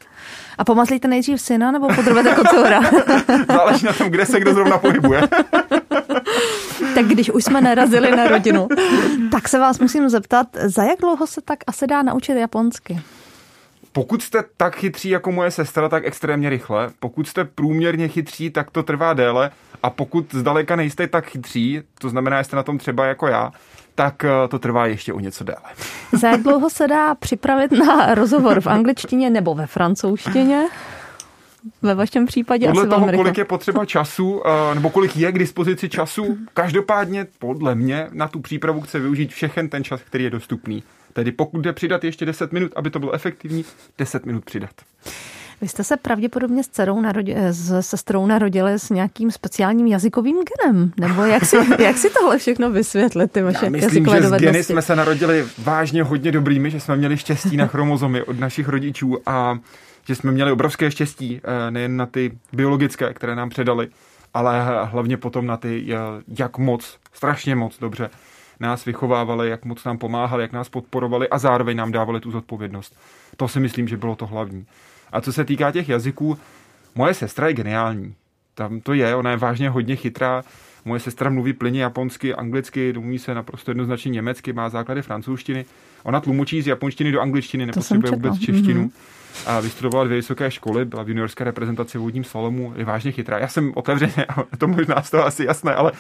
A 0.59 0.65
pomazlíte 0.65 1.09
nejdřív 1.09 1.41
syna 1.41 1.71
nebo 1.71 1.89
podrbete 1.95 2.35
kocoura? 2.35 2.81
Záleží 3.49 3.87
na 3.87 3.93
tom, 3.93 4.11
kde 4.11 4.27
se 4.27 4.41
kdo 4.41 4.55
zrovna 4.55 4.79
pohybuje. 4.79 5.29
tak 6.97 7.07
když 7.07 7.31
už 7.31 7.45
jsme 7.45 7.61
narazili 7.61 8.11
na 8.11 8.29
rodinu, 8.29 8.69
tak 9.31 9.49
se 9.49 9.59
vás 9.59 9.79
musím 9.79 10.09
zeptat, 10.09 10.47
za 10.65 10.83
jak 10.83 11.01
dlouho 11.01 11.27
se 11.27 11.41
tak 11.41 11.59
asi 11.67 11.87
dá 11.87 12.03
naučit 12.03 12.33
japonsky? 12.33 13.01
Pokud 13.93 14.23
jste 14.23 14.45
tak 14.57 14.77
chytří 14.77 15.09
jako 15.09 15.33
moje 15.33 15.51
sestra, 15.51 15.89
tak 15.89 16.07
extrémně 16.07 16.51
rychle. 16.51 16.91
Pokud 17.01 17.29
jste 17.29 17.45
průměrně 17.45 18.09
chytří, 18.09 18.51
tak 18.51 18.71
to 18.71 18.83
trvá 18.83 19.15
déle. 19.15 19.51
A 19.83 19.91
pokud 19.91 20.35
zdaleka 20.35 20.77
nejste 20.77 21.07
tak 21.07 21.27
chytří, 21.27 21.83
to 21.99 22.09
znamená, 22.09 22.41
že 22.41 22.45
jste 22.45 22.57
na 22.57 22.63
tom 22.63 22.79
třeba 22.79 23.07
jako 23.07 23.27
já, 23.27 23.53
tak 23.95 24.25
eh, 24.25 24.49
to 24.49 24.59
trvá 24.59 24.87
ještě 24.87 25.13
o 25.13 25.21
něco 25.21 25.45
déle. 25.45 25.63
Za 26.13 26.29
jak 26.29 26.43
dlouho 26.43 26.71
se 26.71 26.89
dá 26.89 27.15
připravit 27.15 27.73
na 27.73 28.15
rozhovor 28.15 28.61
v 28.61 28.67
angličtině 28.67 29.31
nebo 29.31 29.55
ve 29.55 29.67
francouzštině? 29.67 30.67
Ve 31.83 31.95
vašem 31.95 32.27
případě 32.27 32.67
podle 32.67 32.83
asi 32.83 32.91
toho, 32.91 33.07
rychle. 33.07 33.17
kolik 33.17 33.39
je 33.39 33.45
potřeba 33.45 33.85
času, 33.85 34.43
eh, 34.47 34.75
nebo 34.75 34.91
kolik 34.91 35.17
je 35.17 35.33
k 35.33 35.39
dispozici 35.39 35.89
času, 35.89 36.39
každopádně 36.55 37.27
podle 37.39 37.75
mě 37.75 38.09
na 38.13 38.29
tu 38.29 38.41
přípravu 38.41 38.81
chce 38.81 38.99
využít 38.99 39.33
všechen 39.33 39.69
ten 39.69 39.85
čas, 39.85 40.01
který 40.03 40.25
je 40.25 40.31
dostupný. 40.31 40.83
Tedy 41.13 41.33
pokud 41.33 41.61
jde 41.61 41.73
přidat 41.73 42.05
ještě 42.05 42.27
10 42.27 42.53
minut, 42.53 42.73
aby 42.77 42.91
to 42.91 42.99
bylo 42.99 43.13
efektivní, 43.13 43.65
10 43.99 44.27
minut 44.27 44.45
přidat. 44.45 44.71
Vy 45.61 45.69
jste 45.69 45.85
se 45.85 45.97
pravděpodobně 45.97 46.65
s, 46.65 46.69
dcerou 46.69 47.01
narodili, 47.01 47.41
s 47.51 47.81
sestrou 47.81 48.27
narodili 48.27 48.73
s 48.73 48.91
nějakým 48.91 49.31
speciálním 49.31 49.87
jazykovým 49.87 50.37
genem, 50.37 50.93
nebo 51.01 51.23
jak 51.23 51.45
si, 51.45 51.57
jak 51.83 51.99
si 51.99 52.11
tohle 52.11 52.39
všechno 52.39 52.71
vysvětlit, 52.71 53.33
ty 53.33 53.43
vaše 53.43 53.65
Já 53.65 53.71
myslím, 53.71 54.07
že 54.07 54.23
z 54.23 54.33
geny 54.33 54.65
jsme 54.65 54.83
se 54.83 54.97
narodili 54.97 55.45
vážně 55.59 56.03
hodně 56.03 56.33
dobrými, 56.33 56.71
že 56.71 56.81
jsme 56.81 56.97
měli 56.97 57.17
štěstí 57.17 57.57
na 57.57 57.67
chromozomy 57.67 58.23
od 58.23 58.41
našich 58.41 58.69
rodičů 58.69 59.19
a 59.27 59.59
že 60.07 60.15
jsme 60.15 60.33
měli 60.33 60.53
obrovské 60.53 60.91
štěstí 60.91 61.41
eh, 61.45 61.71
nejen 61.71 61.97
na 61.97 62.07
ty 62.07 62.39
biologické, 62.53 63.15
které 63.15 63.37
nám 63.37 63.49
předali, 63.49 63.89
ale 64.35 64.85
hlavně 64.85 65.17
potom 65.17 65.47
na 65.47 65.57
ty, 65.57 65.87
eh, 65.91 65.97
jak 66.39 66.59
moc, 66.59 66.99
strašně 67.13 67.55
moc 67.55 67.79
dobře 67.79 68.11
nás 68.61 68.85
vychovávali, 68.85 69.51
jak 69.51 69.65
moc 69.65 69.85
nám 69.85 69.99
pomáhali, 69.99 70.43
jak 70.43 70.53
nás 70.53 70.69
podporovali 70.69 71.29
a 71.29 71.39
zároveň 71.39 71.77
nám 71.77 71.93
dávali 71.93 72.21
tu 72.21 72.31
zodpovědnost. 72.31 72.97
To 73.37 73.49
si 73.49 73.61
myslím, 73.61 73.89
že 73.89 73.97
bylo 73.97 74.17
to 74.17 74.27
hlavní. 74.27 74.67
A 75.13 75.21
co 75.21 75.33
se 75.33 75.45
týká 75.45 75.73
těch 75.73 75.89
jazyků, 75.89 76.39
moje 76.95 77.15
sestra 77.15 77.49
je 77.49 77.55
geniální. 77.55 78.15
Tam 78.55 78.81
to 78.81 78.95
je, 78.95 79.15
ona 79.17 79.31
je 79.31 79.37
vážně 79.37 79.71
hodně 79.71 79.97
chytrá. 79.97 80.43
Moje 80.85 81.01
sestra 81.01 81.31
mluví 81.31 81.53
plyně 81.53 81.83
japonsky, 81.83 82.35
anglicky, 82.35 82.93
domluví 82.93 83.19
se 83.19 83.35
naprosto 83.35 83.71
jednoznačně 83.71 84.11
německy, 84.11 84.53
má 84.53 84.69
základy 84.69 85.03
francouzštiny. 85.03 85.65
Ona 86.07 86.21
tlumočí 86.21 86.63
z 86.63 86.67
japonštiny 86.67 87.13
do 87.13 87.21
angličtiny, 87.21 87.67
nepotřebuje 87.67 88.11
vůbec 88.11 88.39
češtinu. 88.39 88.85
Mm-hmm. 88.85 89.47
A 89.47 89.61
vystudovala 89.61 90.05
dvě 90.05 90.17
vysoké 90.17 90.51
školy, 90.51 90.85
byla 90.85 91.03
v 91.03 91.09
juniorské 91.09 91.45
reprezentaci 91.45 91.99
v 91.99 92.01
vodním 92.01 92.25
slalomu, 92.25 92.73
je 92.77 92.85
vážně 92.85 93.13
chytrá. 93.13 93.39
Já 93.39 93.49
jsem 93.49 93.73
otevřeně, 93.75 94.27
to 94.59 94.69
možná 94.69 95.03
z 95.03 95.11
toho 95.11 95.25
asi 95.27 95.45
jasné, 95.45 95.75
ale 95.75 95.93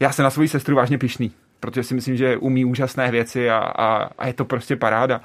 já 0.00 0.12
jsem 0.12 0.22
na 0.22 0.30
svoji 0.30 0.48
sestru 0.48 0.76
vážně 0.76 0.98
pišný, 0.98 1.32
protože 1.60 1.82
si 1.82 1.94
myslím, 1.94 2.16
že 2.16 2.36
umí 2.36 2.64
úžasné 2.64 3.10
věci 3.10 3.50
a, 3.50 3.58
a, 3.58 4.10
a 4.18 4.26
je 4.26 4.32
to 4.32 4.44
prostě 4.44 4.76
paráda 4.76 5.20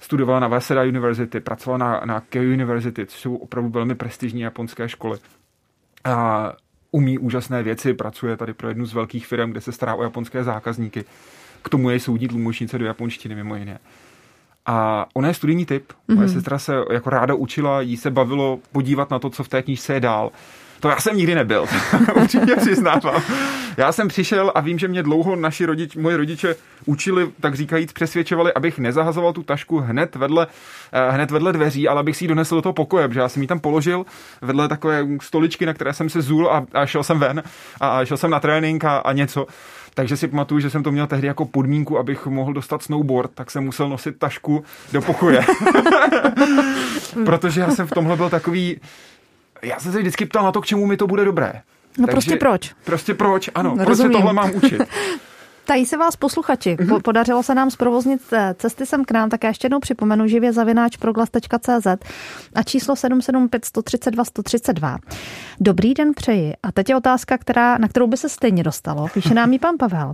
studovala 0.00 0.40
na 0.40 0.48
Waseda 0.48 0.82
University, 0.82 1.40
pracovala 1.40 1.78
na, 1.78 2.00
na 2.04 2.20
Keio 2.20 2.52
University, 2.52 3.06
což 3.06 3.20
jsou 3.20 3.36
opravdu 3.36 3.70
velmi 3.70 3.94
prestižní 3.94 4.40
japonské 4.40 4.88
školy. 4.88 5.18
A 6.04 6.52
umí 6.90 7.18
úžasné 7.18 7.62
věci, 7.62 7.94
pracuje 7.94 8.36
tady 8.36 8.54
pro 8.54 8.68
jednu 8.68 8.86
z 8.86 8.94
velkých 8.94 9.26
firm, 9.26 9.50
kde 9.50 9.60
se 9.60 9.72
stará 9.72 9.94
o 9.94 10.02
japonské 10.02 10.44
zákazníky. 10.44 11.04
K 11.62 11.68
tomu 11.68 11.90
je 11.90 12.00
soudní 12.00 12.28
tlumočnice 12.28 12.78
do 12.78 12.84
japonštiny 12.84 13.34
mimo 13.34 13.56
jiné. 13.56 13.78
A 14.66 15.06
ona 15.14 15.28
je 15.28 15.34
studijní 15.34 15.66
typ. 15.66 15.92
Moje 16.08 16.28
mm-hmm. 16.28 16.32
sestra 16.32 16.58
se 16.58 16.74
jako 16.92 17.10
ráda 17.10 17.34
učila, 17.34 17.80
jí 17.80 17.96
se 17.96 18.10
bavilo 18.10 18.58
podívat 18.72 19.10
na 19.10 19.18
to, 19.18 19.30
co 19.30 19.44
v 19.44 19.48
té 19.48 19.62
knížce 19.62 19.94
je 19.94 20.00
dál. 20.00 20.30
To 20.80 20.88
já 20.88 21.00
jsem 21.00 21.16
nikdy 21.16 21.34
nebyl, 21.34 21.66
určitě 22.14 22.56
přiznávám. 22.56 23.22
Já 23.76 23.92
jsem 23.92 24.08
přišel 24.08 24.52
a 24.54 24.60
vím, 24.60 24.78
že 24.78 24.88
mě 24.88 25.02
dlouho 25.02 25.36
naši 25.36 25.64
rodič, 25.64 25.96
moji 25.96 26.16
rodiče 26.16 26.56
učili, 26.86 27.30
tak 27.40 27.54
říkajíc, 27.54 27.92
přesvědčovali, 27.92 28.54
abych 28.54 28.78
nezahazoval 28.78 29.32
tu 29.32 29.42
tašku 29.42 29.78
hned 29.78 30.16
vedle, 30.16 30.46
eh, 30.92 31.10
hned 31.10 31.30
vedle 31.30 31.52
dveří, 31.52 31.88
ale 31.88 32.00
abych 32.00 32.16
si 32.16 32.24
ji 32.24 32.28
donesl 32.28 32.54
do 32.54 32.62
toho 32.62 32.72
pokoje, 32.72 33.08
protože 33.08 33.20
já 33.20 33.28
jsem 33.28 33.42
ji 33.42 33.48
tam 33.48 33.60
položil 33.60 34.04
vedle 34.42 34.68
takové 34.68 35.06
stoličky, 35.22 35.66
na 35.66 35.74
které 35.74 35.92
jsem 35.92 36.08
se 36.08 36.22
zůl 36.22 36.50
a, 36.50 36.66
a 36.72 36.86
šel 36.86 37.02
jsem 37.02 37.18
ven 37.18 37.42
a, 37.80 37.98
a 37.98 38.04
šel 38.04 38.16
jsem 38.16 38.30
na 38.30 38.40
trénink 38.40 38.84
a, 38.84 38.96
a 38.96 39.12
něco. 39.12 39.46
Takže 39.94 40.16
si 40.16 40.28
pamatuju, 40.28 40.60
že 40.60 40.70
jsem 40.70 40.82
to 40.82 40.92
měl 40.92 41.06
tehdy 41.06 41.26
jako 41.26 41.44
podmínku, 41.44 41.98
abych 41.98 42.26
mohl 42.26 42.52
dostat 42.52 42.82
snowboard, 42.82 43.30
tak 43.34 43.50
jsem 43.50 43.64
musel 43.64 43.88
nosit 43.88 44.18
tašku 44.18 44.64
do 44.92 45.02
pokoje. 45.02 45.44
Protože 47.24 47.60
já 47.60 47.70
jsem 47.70 47.86
v 47.86 47.90
tomhle 47.90 48.16
byl 48.16 48.30
takový, 48.30 48.80
já 49.62 49.80
jsem 49.80 49.92
se 49.92 49.98
vždycky 49.98 50.26
ptal 50.26 50.44
na 50.44 50.52
to, 50.52 50.60
k 50.60 50.66
čemu 50.66 50.86
mi 50.86 50.96
to 50.96 51.06
bude 51.06 51.24
dobré. 51.24 51.52
No 51.98 52.06
Takže, 52.06 52.12
prostě 52.12 52.36
proč? 52.36 52.72
Prostě 52.84 53.14
proč, 53.14 53.50
ano. 53.54 53.70
Rozumím. 53.70 53.86
Proč 53.86 53.96
se 53.98 54.08
tohle 54.08 54.32
mám 54.32 54.50
učit? 54.54 54.82
Ptají 55.70 55.86
se 55.86 55.96
vás 55.96 56.16
posluchači. 56.16 56.76
Mm-hmm. 56.76 57.02
Podařilo 57.02 57.42
se 57.42 57.54
nám 57.54 57.70
zprovoznit 57.70 58.20
eh, 58.32 58.54
cesty 58.58 58.86
sem 58.86 59.04
k 59.04 59.10
nám, 59.10 59.30
tak 59.30 59.44
já 59.44 59.50
ještě 59.50 59.66
jednou 59.66 59.80
připomenu 59.80 60.26
živě 60.26 60.52
zavináč 60.52 60.96
proglas.cz 60.96 61.86
a 62.54 62.62
číslo 62.62 62.96
775 62.96 63.64
132 63.64 64.24
132. 64.24 64.98
Dobrý 65.60 65.94
den 65.94 66.12
přeji. 66.16 66.54
A 66.62 66.72
teď 66.72 66.88
je 66.88 66.96
otázka, 66.96 67.38
která, 67.38 67.78
na 67.78 67.88
kterou 67.88 68.06
by 68.06 68.16
se 68.16 68.28
stejně 68.28 68.62
dostalo. 68.62 69.08
Píše 69.14 69.34
nám 69.34 69.52
ji 69.52 69.58
pan 69.58 69.74
Pavel. 69.78 70.12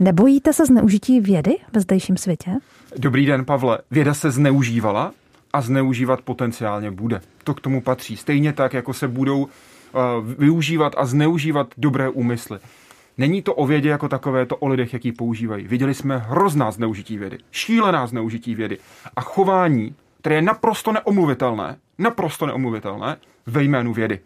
Nebojíte 0.00 0.52
se 0.52 0.66
zneužití 0.66 1.20
vědy 1.20 1.56
ve 1.72 1.80
zdejším 1.80 2.16
světě? 2.16 2.50
Dobrý 2.96 3.26
den, 3.26 3.44
Pavle. 3.44 3.78
Věda 3.90 4.14
se 4.14 4.30
zneužívala 4.30 5.12
a 5.52 5.60
zneužívat 5.60 6.20
potenciálně 6.20 6.90
bude. 6.90 7.20
To 7.44 7.54
k 7.54 7.60
tomu 7.60 7.80
patří. 7.80 8.16
Stejně 8.16 8.52
tak, 8.52 8.74
jako 8.74 8.94
se 8.94 9.08
budou 9.08 9.42
uh, 9.42 9.50
využívat 10.38 10.92
a 10.96 11.06
zneužívat 11.06 11.66
dobré 11.76 12.08
úmysly. 12.08 12.58
Není 13.22 13.42
to 13.42 13.54
o 13.54 13.66
vědě 13.66 13.88
jako 13.88 14.08
takové, 14.08 14.46
to 14.46 14.56
o 14.56 14.68
lidech, 14.68 14.92
jaký 14.92 15.12
používají. 15.12 15.68
Viděli 15.68 15.94
jsme 15.94 16.18
hrozná 16.18 16.70
zneužití 16.70 17.18
vědy, 17.18 17.38
šílená 17.50 18.06
zneužití 18.06 18.54
vědy 18.54 18.78
a 19.16 19.20
chování, 19.20 19.94
které 20.20 20.34
je 20.34 20.42
naprosto 20.42 20.92
neomluvitelné, 20.92 21.76
naprosto 21.98 22.46
neomluvitelné 22.46 23.16
ve 23.46 23.62
jménu 23.62 23.92
vědy. 23.92 24.20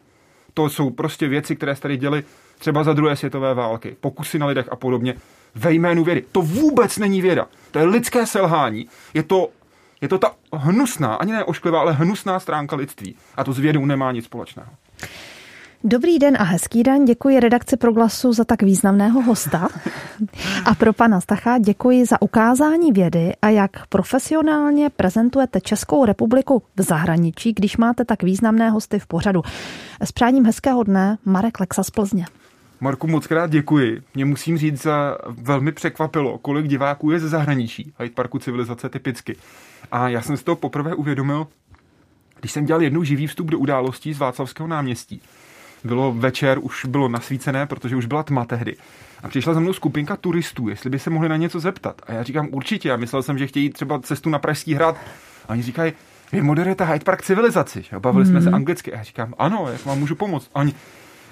To 0.54 0.68
jsou 0.68 0.90
prostě 0.90 1.28
věci, 1.28 1.56
které 1.56 1.76
se 1.76 1.82
tady 1.82 1.96
děly 1.96 2.24
třeba 2.58 2.84
za 2.84 2.92
druhé 2.92 3.16
světové 3.16 3.54
války, 3.54 3.96
pokusy 4.00 4.38
na 4.38 4.46
lidech 4.46 4.68
a 4.70 4.76
podobně, 4.76 5.14
ve 5.54 5.72
jménu 5.72 6.04
vědy. 6.04 6.24
To 6.32 6.42
vůbec 6.42 6.98
není 6.98 7.22
věda. 7.22 7.46
To 7.70 7.78
je 7.78 7.84
lidské 7.84 8.26
selhání. 8.26 8.88
Je 9.14 9.22
to, 9.22 9.48
je 10.00 10.08
to 10.08 10.18
ta 10.18 10.34
hnusná, 10.52 11.14
ani 11.14 11.32
ne 11.32 11.44
ošklivá, 11.44 11.80
ale 11.80 11.92
hnusná 11.92 12.40
stránka 12.40 12.76
lidství. 12.76 13.16
A 13.34 13.44
to 13.44 13.52
s 13.52 13.58
vědou 13.58 13.84
nemá 13.86 14.12
nic 14.12 14.24
společného. 14.24 14.70
Dobrý 15.84 16.18
den 16.18 16.36
a 16.40 16.42
hezký 16.42 16.82
den. 16.82 17.04
Děkuji 17.04 17.40
redakci 17.40 17.76
Proglasu 17.76 18.32
za 18.32 18.44
tak 18.44 18.62
významného 18.62 19.22
hosta. 19.22 19.68
A 20.64 20.74
pro 20.74 20.92
pana 20.92 21.20
Stacha 21.20 21.58
děkuji 21.58 22.06
za 22.06 22.22
ukázání 22.22 22.92
vědy 22.92 23.32
a 23.42 23.48
jak 23.48 23.86
profesionálně 23.86 24.90
prezentujete 24.90 25.60
Českou 25.60 26.04
republiku 26.04 26.62
v 26.76 26.82
zahraničí, 26.82 27.52
když 27.52 27.76
máte 27.76 28.04
tak 28.04 28.22
významné 28.22 28.70
hosty 28.70 28.98
v 28.98 29.06
pořadu. 29.06 29.42
S 30.04 30.12
přáním 30.12 30.44
hezkého 30.44 30.82
dne 30.82 31.18
Marek 31.24 31.60
Lexa 31.60 31.82
z 31.82 31.90
Plzně. 31.90 32.26
Marku, 32.80 33.06
moc 33.06 33.26
krát 33.26 33.50
děkuji. 33.50 34.02
Mě 34.14 34.24
musím 34.24 34.58
říct, 34.58 34.82
za 34.82 35.18
velmi 35.28 35.72
překvapilo, 35.72 36.38
kolik 36.38 36.68
diváků 36.68 37.10
je 37.10 37.20
ze 37.20 37.28
zahraničí. 37.28 37.92
Hyde 37.98 38.14
Parku 38.14 38.38
civilizace 38.38 38.88
typicky. 38.88 39.36
A 39.92 40.08
já 40.08 40.22
jsem 40.22 40.36
si 40.36 40.44
to 40.44 40.56
poprvé 40.56 40.94
uvědomil, 40.94 41.46
když 42.40 42.52
jsem 42.52 42.64
dělal 42.64 42.82
jednou 42.82 43.02
živý 43.02 43.26
vstup 43.26 43.46
do 43.46 43.58
událostí 43.58 44.12
z 44.12 44.18
Václavského 44.18 44.66
náměstí. 44.66 45.22
Bylo 45.84 46.12
večer, 46.12 46.58
už 46.62 46.84
bylo 46.84 47.08
nasvícené, 47.08 47.66
protože 47.66 47.96
už 47.96 48.06
byla 48.06 48.22
tma 48.22 48.44
tehdy. 48.44 48.76
A 49.22 49.28
přišla 49.28 49.54
za 49.54 49.60
mnou 49.60 49.72
skupinka 49.72 50.16
turistů, 50.16 50.68
jestli 50.68 50.90
by 50.90 50.98
se 50.98 51.10
mohli 51.10 51.28
na 51.28 51.36
něco 51.36 51.60
zeptat. 51.60 52.02
A 52.06 52.12
já 52.12 52.22
říkám 52.22 52.48
určitě, 52.50 52.88
já 52.88 52.96
myslel 52.96 53.22
jsem, 53.22 53.38
že 53.38 53.46
chtějí 53.46 53.70
třeba 53.70 53.98
cestu 53.98 54.30
na 54.30 54.38
Pražský 54.38 54.74
hrad. 54.74 54.96
A 55.48 55.52
oni 55.52 55.62
říkají, 55.62 55.92
vy 56.32 56.42
moderujete 56.42 56.84
Hyde 56.84 57.04
Park 57.04 57.22
civilizaci. 57.22 57.84
Bavili 57.98 58.24
mm. 58.24 58.30
jsme 58.30 58.42
se 58.42 58.48
mhm. 58.48 58.54
anglicky. 58.54 58.92
A 58.92 58.96
já 58.96 59.02
říkám, 59.02 59.34
ano, 59.38 59.68
jak 59.72 59.84
vám 59.84 59.98
můžu 59.98 60.14
pomoct. 60.14 60.50
A 60.54 60.60
oni, 60.60 60.74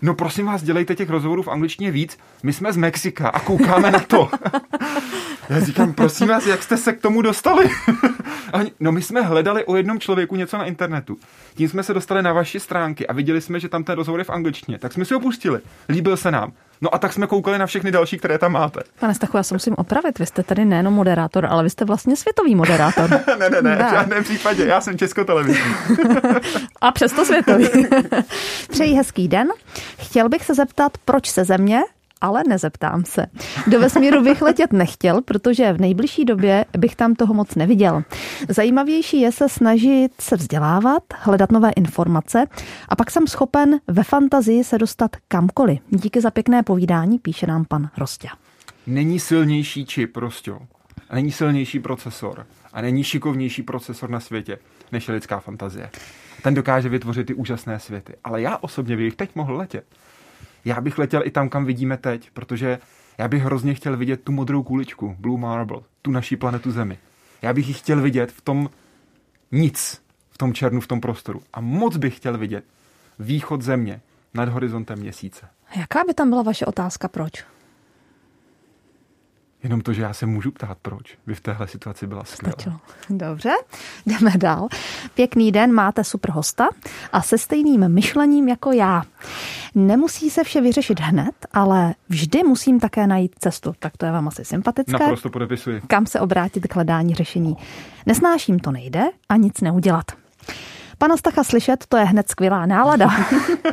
no 0.04 0.14
prosím 0.14 0.46
vás, 0.46 0.62
dělejte 0.62 0.94
těch 0.94 1.10
rozhovorů 1.10 1.42
v 1.42 1.48
angličtině 1.48 1.90
víc. 1.90 2.18
My 2.42 2.52
jsme 2.52 2.72
z 2.72 2.76
Mexika 2.76 3.28
a 3.28 3.40
koukáme 3.40 3.90
na 3.90 3.98
to. 3.98 4.30
Já 5.48 5.60
říkám, 5.60 5.92
prosím 5.92 6.28
vás, 6.28 6.46
jak 6.46 6.62
jste 6.62 6.76
se 6.76 6.92
k 6.92 7.00
tomu 7.00 7.22
dostali? 7.22 7.70
no 8.80 8.92
my 8.92 9.02
jsme 9.02 9.20
hledali 9.20 9.64
o 9.64 9.76
jednom 9.76 10.00
člověku 10.00 10.36
něco 10.36 10.58
na 10.58 10.64
internetu. 10.64 11.16
Tím 11.54 11.68
jsme 11.68 11.82
se 11.82 11.94
dostali 11.94 12.22
na 12.22 12.32
vaši 12.32 12.60
stránky 12.60 13.06
a 13.06 13.12
viděli 13.12 13.40
jsme, 13.40 13.60
že 13.60 13.68
tam 13.68 13.84
ten 13.84 13.94
rozhovor 13.94 14.20
je 14.20 14.24
v 14.24 14.30
angličtině. 14.30 14.78
Tak 14.78 14.92
jsme 14.92 15.04
si 15.04 15.14
ho 15.14 15.20
pustili. 15.20 15.60
Líbil 15.88 16.16
se 16.16 16.30
nám. 16.30 16.52
No 16.80 16.94
a 16.94 16.98
tak 16.98 17.12
jsme 17.12 17.26
koukali 17.26 17.58
na 17.58 17.66
všechny 17.66 17.90
další, 17.90 18.18
které 18.18 18.38
tam 18.38 18.52
máte. 18.52 18.80
Pane 19.00 19.14
Stachu, 19.14 19.36
já 19.36 19.42
se 19.42 19.54
musím 19.54 19.74
opravit. 19.78 20.18
Vy 20.18 20.26
jste 20.26 20.42
tady 20.42 20.64
nejenom 20.64 20.94
moderátor, 20.94 21.46
ale 21.46 21.62
vy 21.62 21.70
jste 21.70 21.84
vlastně 21.84 22.16
světový 22.16 22.54
moderátor. 22.54 23.10
ne, 23.38 23.50
ne, 23.50 23.62
ne, 23.62 23.76
v 23.76 23.90
žádném 23.90 24.24
případě. 24.24 24.66
Já 24.66 24.80
jsem 24.80 24.98
českotelevizní. 24.98 25.62
a 26.80 26.92
přesto 26.92 27.24
světový. 27.24 27.68
Přeji 28.70 28.94
hezký 28.94 29.28
den. 29.28 29.48
Chtěl 29.98 30.28
bych 30.28 30.44
se 30.44 30.54
zeptat, 30.54 30.92
proč 31.04 31.30
se 31.30 31.44
země 31.44 31.80
ale 32.24 32.42
nezeptám 32.48 33.04
se. 33.04 33.26
Do 33.66 33.80
vesmíru 33.80 34.22
bych 34.22 34.42
letět 34.42 34.72
nechtěl, 34.72 35.22
protože 35.22 35.72
v 35.72 35.80
nejbližší 35.80 36.24
době 36.24 36.64
bych 36.78 36.96
tam 36.96 37.14
toho 37.14 37.34
moc 37.34 37.54
neviděl. 37.54 38.02
Zajímavější 38.48 39.20
je 39.20 39.32
se 39.32 39.48
snažit 39.48 40.12
se 40.20 40.36
vzdělávat, 40.36 41.02
hledat 41.14 41.52
nové 41.52 41.70
informace 41.70 42.46
a 42.88 42.96
pak 42.96 43.10
jsem 43.10 43.26
schopen 43.26 43.80
ve 43.88 44.04
fantazii 44.04 44.64
se 44.64 44.78
dostat 44.78 45.10
kamkoliv. 45.28 45.78
Díky 45.90 46.20
za 46.20 46.30
pěkné 46.30 46.62
povídání, 46.62 47.18
píše 47.18 47.46
nám 47.46 47.64
pan 47.64 47.90
Rostě. 47.96 48.28
Není 48.86 49.20
silnější 49.20 49.86
čip, 49.86 50.16
Rostě. 50.16 50.52
A 51.10 51.14
není 51.14 51.32
silnější 51.32 51.80
procesor. 51.80 52.46
A 52.72 52.80
není 52.80 53.04
šikovnější 53.04 53.62
procesor 53.62 54.10
na 54.10 54.20
světě, 54.20 54.58
než 54.92 55.08
lidská 55.08 55.40
fantazie. 55.40 55.90
Ten 56.42 56.54
dokáže 56.54 56.88
vytvořit 56.88 57.26
ty 57.26 57.34
úžasné 57.34 57.80
světy. 57.80 58.12
Ale 58.24 58.42
já 58.42 58.56
osobně 58.56 58.96
bych 58.96 59.16
teď 59.16 59.30
mohl 59.34 59.56
letět 59.56 59.84
já 60.64 60.80
bych 60.80 60.98
letěl 60.98 61.22
i 61.26 61.30
tam, 61.30 61.48
kam 61.48 61.64
vidíme 61.64 61.96
teď, 61.96 62.30
protože 62.30 62.78
já 63.18 63.28
bych 63.28 63.42
hrozně 63.42 63.74
chtěl 63.74 63.96
vidět 63.96 64.24
tu 64.24 64.32
modrou 64.32 64.62
kuličku, 64.62 65.16
Blue 65.18 65.40
Marble, 65.40 65.80
tu 66.02 66.10
naší 66.10 66.36
planetu 66.36 66.70
Zemi. 66.70 66.98
Já 67.42 67.52
bych 67.52 67.68
ji 67.68 67.74
chtěl 67.74 68.00
vidět 68.00 68.32
v 68.32 68.40
tom 68.40 68.70
nic, 69.52 70.02
v 70.30 70.38
tom 70.38 70.54
černu, 70.54 70.80
v 70.80 70.86
tom 70.86 71.00
prostoru. 71.00 71.42
A 71.52 71.60
moc 71.60 71.96
bych 71.96 72.16
chtěl 72.16 72.38
vidět 72.38 72.64
východ 73.18 73.62
Země 73.62 74.00
nad 74.34 74.48
horizontem 74.48 74.98
měsíce. 74.98 75.48
Jaká 75.76 76.04
by 76.06 76.14
tam 76.14 76.30
byla 76.30 76.42
vaše 76.42 76.66
otázka, 76.66 77.08
proč? 77.08 77.44
Jenom 79.64 79.80
to, 79.80 79.92
že 79.92 80.02
já 80.02 80.12
se 80.12 80.26
můžu 80.26 80.50
ptát, 80.50 80.78
proč 80.82 81.18
by 81.26 81.34
v 81.34 81.40
téhle 81.40 81.68
situaci 81.68 82.06
byla 82.06 82.24
skvělá. 82.24 82.80
Dobře, 83.10 83.50
jdeme 84.06 84.30
dál. 84.36 84.68
Pěkný 85.14 85.52
den, 85.52 85.72
máte 85.72 86.04
super 86.04 86.30
hosta 86.30 86.68
a 87.12 87.22
se 87.22 87.38
stejným 87.38 87.88
myšlením 87.88 88.48
jako 88.48 88.72
já. 88.72 89.02
Nemusí 89.74 90.30
se 90.30 90.44
vše 90.44 90.60
vyřešit 90.60 91.00
hned, 91.00 91.34
ale 91.52 91.94
vždy 92.08 92.42
musím 92.42 92.80
také 92.80 93.06
najít 93.06 93.32
cestu. 93.38 93.74
Tak 93.78 93.96
to 93.96 94.06
je 94.06 94.12
vám 94.12 94.28
asi 94.28 94.44
sympatické. 94.44 94.92
Naprosto 94.92 95.30
podepisuji. 95.30 95.80
Kam 95.86 96.06
se 96.06 96.20
obrátit 96.20 96.66
k 96.66 96.74
hledání 96.74 97.14
řešení. 97.14 97.56
Nesnáším 98.06 98.58
to 98.58 98.70
nejde 98.70 99.02
a 99.28 99.36
nic 99.36 99.60
neudělat. 99.60 100.04
Pana 100.98 101.16
Stacha 101.16 101.44
slyšet, 101.44 101.84
to 101.88 101.96
je 101.96 102.04
hned 102.04 102.28
skvělá 102.28 102.66
nálada. 102.66 103.10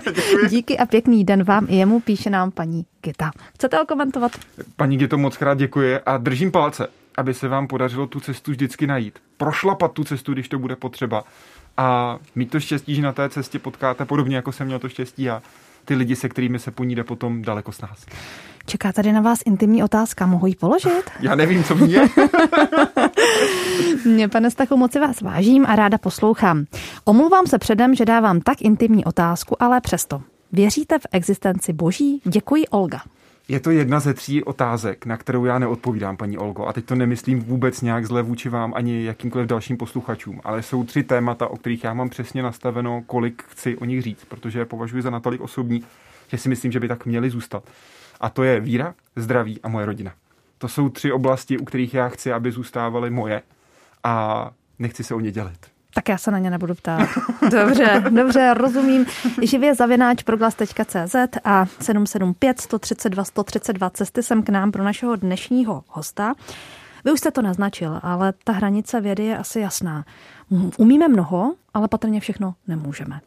Díky 0.50 0.78
a 0.78 0.86
pěkný 0.86 1.24
den 1.24 1.44
vám 1.44 1.66
i 1.70 1.76
jemu, 1.76 2.00
píše 2.00 2.30
nám 2.30 2.52
paní 2.52 2.86
Gita. 3.04 3.32
Chcete 3.54 3.82
okomentovat? 3.82 4.32
Paní 4.76 4.98
Gito, 4.98 5.18
moc 5.18 5.38
krát 5.38 5.58
děkuji 5.58 6.00
a 6.06 6.18
držím 6.18 6.52
palce, 6.52 6.88
aby 7.18 7.34
se 7.34 7.48
vám 7.48 7.68
podařilo 7.68 8.08
tu 8.08 8.20
cestu 8.20 8.52
vždycky 8.52 8.88
najít. 8.88 9.20
Prošlapat 9.38 9.92
tu 9.92 10.04
cestu, 10.04 10.34
když 10.34 10.50
to 10.50 10.60
bude 10.60 10.76
potřeba. 10.76 11.24
A 11.78 12.18
mít 12.36 12.52
to 12.52 12.60
štěstí, 12.60 12.96
že 12.96 13.02
na 13.02 13.12
té 13.12 13.30
cestě 13.30 13.60
potkáte 13.60 14.06
podobně, 14.06 14.36
jako 14.36 14.52
jsem 14.52 14.68
měl 14.68 14.80
to 14.80 14.90
štěstí 14.90 15.24
já 15.24 15.42
ty 15.86 15.96
lidi, 15.96 16.16
se 16.16 16.30
kterými 16.30 16.60
se 16.60 16.72
po 16.72 16.84
ní 16.84 16.96
jde 16.96 17.04
potom 17.04 17.42
daleko 17.42 17.72
s 17.72 17.82
nás. 17.82 18.06
Čeká 18.66 18.92
tady 18.92 19.12
na 19.12 19.22
vás 19.22 19.40
intimní 19.46 19.84
otázka, 19.84 20.26
mohu 20.26 20.48
ji 20.48 20.56
položit? 20.56 21.12
Já 21.20 21.36
nevím, 21.36 21.64
co 21.64 21.76
mě. 21.76 22.02
Pane 24.32 24.52
Stachu, 24.52 24.78
moc 24.78 24.96
vás 24.96 25.22
vážím 25.22 25.66
a 25.66 25.76
ráda 25.76 25.98
poslouchám. 25.98 26.66
Omlouvám 27.06 27.48
se 27.48 27.58
předem, 27.58 27.96
že 27.96 28.06
dávám 28.06 28.42
tak 28.42 28.62
intimní 28.62 29.06
otázku, 29.06 29.64
ale 29.64 29.82
přesto. 29.82 30.22
Věříte 30.52 31.00
v 31.00 31.08
existenci 31.12 31.74
boží? 31.74 32.22
Děkuji, 32.26 32.68
Olga. 32.68 33.02
Je 33.48 33.60
to 33.60 33.72
jedna 33.72 34.00
ze 34.00 34.14
tří 34.14 34.44
otázek, 34.44 35.06
na 35.06 35.18
kterou 35.18 35.46
já 35.46 35.60
neodpovídám, 35.60 36.18
paní 36.18 36.38
Olgo. 36.38 36.66
A 36.66 36.74
teď 36.74 36.86
to 36.86 36.96
nemyslím 36.96 37.40
vůbec 37.40 37.82
nějak 37.82 38.06
zle 38.06 38.22
vůči 38.22 38.50
vám 38.50 38.74
ani 38.76 39.04
jakýmkoliv 39.04 39.48
dalším 39.48 39.78
posluchačům, 39.78 40.42
ale 40.44 40.64
jsou 40.64 40.84
tři 40.84 41.04
témata, 41.04 41.48
o 41.48 41.58
kterých 41.58 41.84
já 41.84 41.94
mám 41.94 42.10
přesně 42.10 42.44
nastaveno, 42.44 43.04
kolik 43.06 43.44
chci 43.44 43.78
o 43.78 43.86
nich 43.86 44.02
říct, 44.02 44.26
protože 44.26 44.60
je 44.60 44.66
považuji 44.66 45.04
za 45.04 45.10
natolik 45.10 45.42
osobní, 45.42 45.84
že 46.28 46.38
si 46.38 46.50
myslím, 46.50 46.72
že 46.72 46.80
by 46.80 46.88
tak 46.88 47.06
měli 47.06 47.30
zůstat. 47.30 47.64
A 48.22 48.30
to 48.30 48.44
je 48.44 48.60
víra, 48.60 48.94
zdraví 49.16 49.60
a 49.64 49.70
moje 49.70 49.86
rodina. 49.86 50.12
To 50.58 50.68
jsou 50.68 50.90
tři 50.90 51.12
oblasti, 51.12 51.58
u 51.58 51.66
kterých 51.66 51.94
já 51.94 52.10
chci, 52.10 52.34
aby 52.34 52.52
zůstávaly 52.52 53.10
moje 53.10 53.42
a 54.04 54.50
nechci 54.80 55.04
se 55.04 55.16
o 55.16 55.20
ně 55.20 55.32
dělit. 55.32 55.72
Tak 55.94 56.10
já 56.10 56.18
se 56.18 56.32
na 56.32 56.40
ně 56.40 56.50
nebudu 56.50 56.76
ptát. 56.76 57.10
Dobře, 57.52 58.04
dobře, 58.10 58.54
rozumím. 58.54 59.06
Živě 59.42 59.76
zavináč 59.76 60.24
proglas.cz 60.24 61.16
a 61.44 61.66
775 61.66 62.62
132 62.62 63.24
132 63.24 63.90
cesty 63.90 64.24
sem 64.24 64.44
k 64.44 64.50
nám 64.50 64.72
pro 64.72 64.84
našeho 64.84 65.16
dnešního 65.16 65.84
hosta. 65.88 66.34
Vy 67.06 67.12
už 67.12 67.20
jste 67.20 67.32
to 67.32 67.42
naznačil, 67.42 68.00
ale 68.04 68.34
ta 68.44 68.54
hranice 68.54 69.02
vědy 69.02 69.26
je 69.26 69.38
asi 69.38 69.60
jasná. 69.60 70.06
Umíme 70.78 71.08
mnoho, 71.08 71.54
ale 71.74 71.88
patrně 71.88 72.20
všechno 72.20 72.56
nemůžeme. 72.68 73.20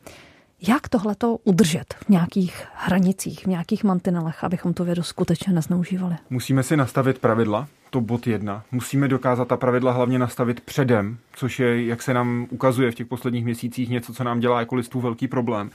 Jak 0.69 0.89
tohleto 0.89 1.39
udržet 1.45 1.95
v 1.95 2.09
nějakých 2.09 2.65
hranicích, 2.75 3.43
v 3.43 3.47
nějakých 3.47 3.85
mantinelech, 3.85 4.45
abychom 4.45 4.75
tu 4.75 4.85
vědu 4.85 5.03
skutečně 5.03 5.53
nezneužívali? 5.53 6.17
Musíme 6.31 6.63
si 6.63 6.77
nastavit 6.77 7.19
pravidla, 7.19 7.69
to 7.95 8.01
bod 8.01 8.27
jedna. 8.27 8.65
Musíme 8.73 9.09
dokázat 9.09 9.49
ta 9.49 9.57
pravidla 9.57 9.93
hlavně 9.93 10.19
nastavit 10.19 10.61
předem, 10.61 11.19
což 11.33 11.59
je, 11.61 11.87
jak 11.87 12.03
se 12.03 12.15
nám 12.15 12.47
ukazuje 12.51 12.91
v 12.91 12.95
těch 12.95 13.07
posledních 13.07 13.45
měsících, 13.45 13.91
něco, 13.91 14.15
co 14.15 14.25
nám 14.25 14.41
dělá 14.41 14.61
jako 14.61 14.75
lidstvu 14.75 15.01
velký 15.01 15.29
problém. 15.29 15.71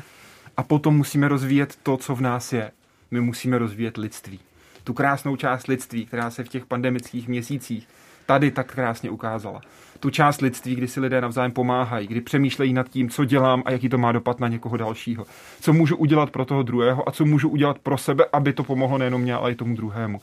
A 0.58 0.64
potom 0.64 0.98
musíme 0.98 1.28
rozvíjet 1.28 1.78
to, 1.84 1.98
co 1.98 2.16
v 2.16 2.22
nás 2.22 2.54
je. 2.54 2.72
My 3.12 3.22
musíme 3.22 3.58
rozvíjet 3.58 3.98
lidství. 3.98 4.40
Tu 4.84 4.94
krásnou 4.94 5.36
část 5.36 5.68
lidství, 5.68 6.06
která 6.06 6.32
se 6.32 6.44
v 6.44 6.50
těch 6.50 6.66
pandemických 6.66 7.28
měsících 7.28 7.88
tady 8.26 8.52
tak 8.52 8.74
krásně 8.74 9.10
ukázala. 9.10 9.62
Tu 10.00 10.10
část 10.10 10.42
lidství, 10.42 10.76
kdy 10.76 10.88
si 10.88 11.00
lidé 11.00 11.22
navzájem 11.22 11.52
pomáhají, 11.52 12.08
kdy 12.08 12.22
přemýšlejí 12.22 12.74
nad 12.74 12.90
tím, 12.90 13.10
co 13.10 13.26
dělám 13.26 13.64
a 13.66 13.72
jaký 13.72 13.90
to 13.90 13.98
má 13.98 14.12
dopad 14.12 14.40
na 14.40 14.48
někoho 14.48 14.78
dalšího. 14.78 15.26
Co 15.62 15.74
můžu 15.74 15.96
udělat 15.96 16.30
pro 16.30 16.46
toho 16.46 16.64
druhého 16.64 17.10
a 17.10 17.12
co 17.12 17.26
můžu 17.26 17.50
udělat 17.50 17.80
pro 17.80 17.98
sebe, 17.98 18.26
aby 18.34 18.54
to 18.54 18.64
pomohlo 18.64 18.98
nejenom 18.98 19.22
mě, 19.22 19.34
ale 19.34 19.52
i 19.52 19.56
tomu 19.56 19.76
druhému. 19.76 20.22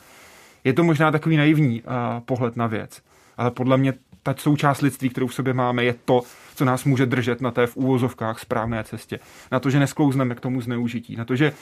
Je 0.66 0.72
to 0.72 0.84
možná 0.84 1.10
takový 1.10 1.36
naivní 1.36 1.82
uh, 1.82 1.88
pohled 2.24 2.56
na 2.56 2.66
věc, 2.66 3.02
ale 3.36 3.50
podle 3.50 3.76
mě 3.76 3.94
ta 4.22 4.34
součást 4.38 4.80
lidství, 4.80 5.08
kterou 5.08 5.26
v 5.26 5.34
sobě 5.34 5.54
máme, 5.54 5.84
je 5.84 5.94
to, 6.04 6.22
co 6.54 6.64
nás 6.64 6.84
může 6.84 7.06
držet 7.06 7.40
na 7.40 7.50
té 7.50 7.66
v 7.66 7.76
úvozovkách 7.76 8.40
správné 8.40 8.84
cestě. 8.84 9.18
Na 9.52 9.60
to, 9.60 9.70
že 9.70 9.78
nesklouzneme 9.78 10.34
k 10.34 10.40
tomu 10.40 10.60
zneužití. 10.60 11.16
Na 11.16 11.24
to, 11.24 11.36
že 11.36 11.52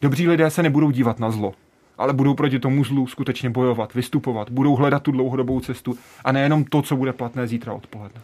dobří 0.00 0.28
lidé 0.28 0.50
se 0.50 0.62
nebudou 0.62 0.90
dívat 0.90 1.18
na 1.18 1.30
zlo, 1.30 1.54
ale 1.98 2.12
budou 2.12 2.34
proti 2.34 2.58
tomu 2.58 2.84
zlu 2.84 3.06
skutečně 3.06 3.50
bojovat, 3.50 3.94
vystupovat, 3.94 4.50
budou 4.50 4.76
hledat 4.76 5.02
tu 5.02 5.10
dlouhodobou 5.10 5.60
cestu 5.60 5.98
a 6.24 6.32
nejenom 6.32 6.64
to, 6.64 6.82
co 6.82 6.96
bude 6.96 7.12
platné 7.12 7.46
zítra 7.46 7.72
odpoledne. 7.72 8.20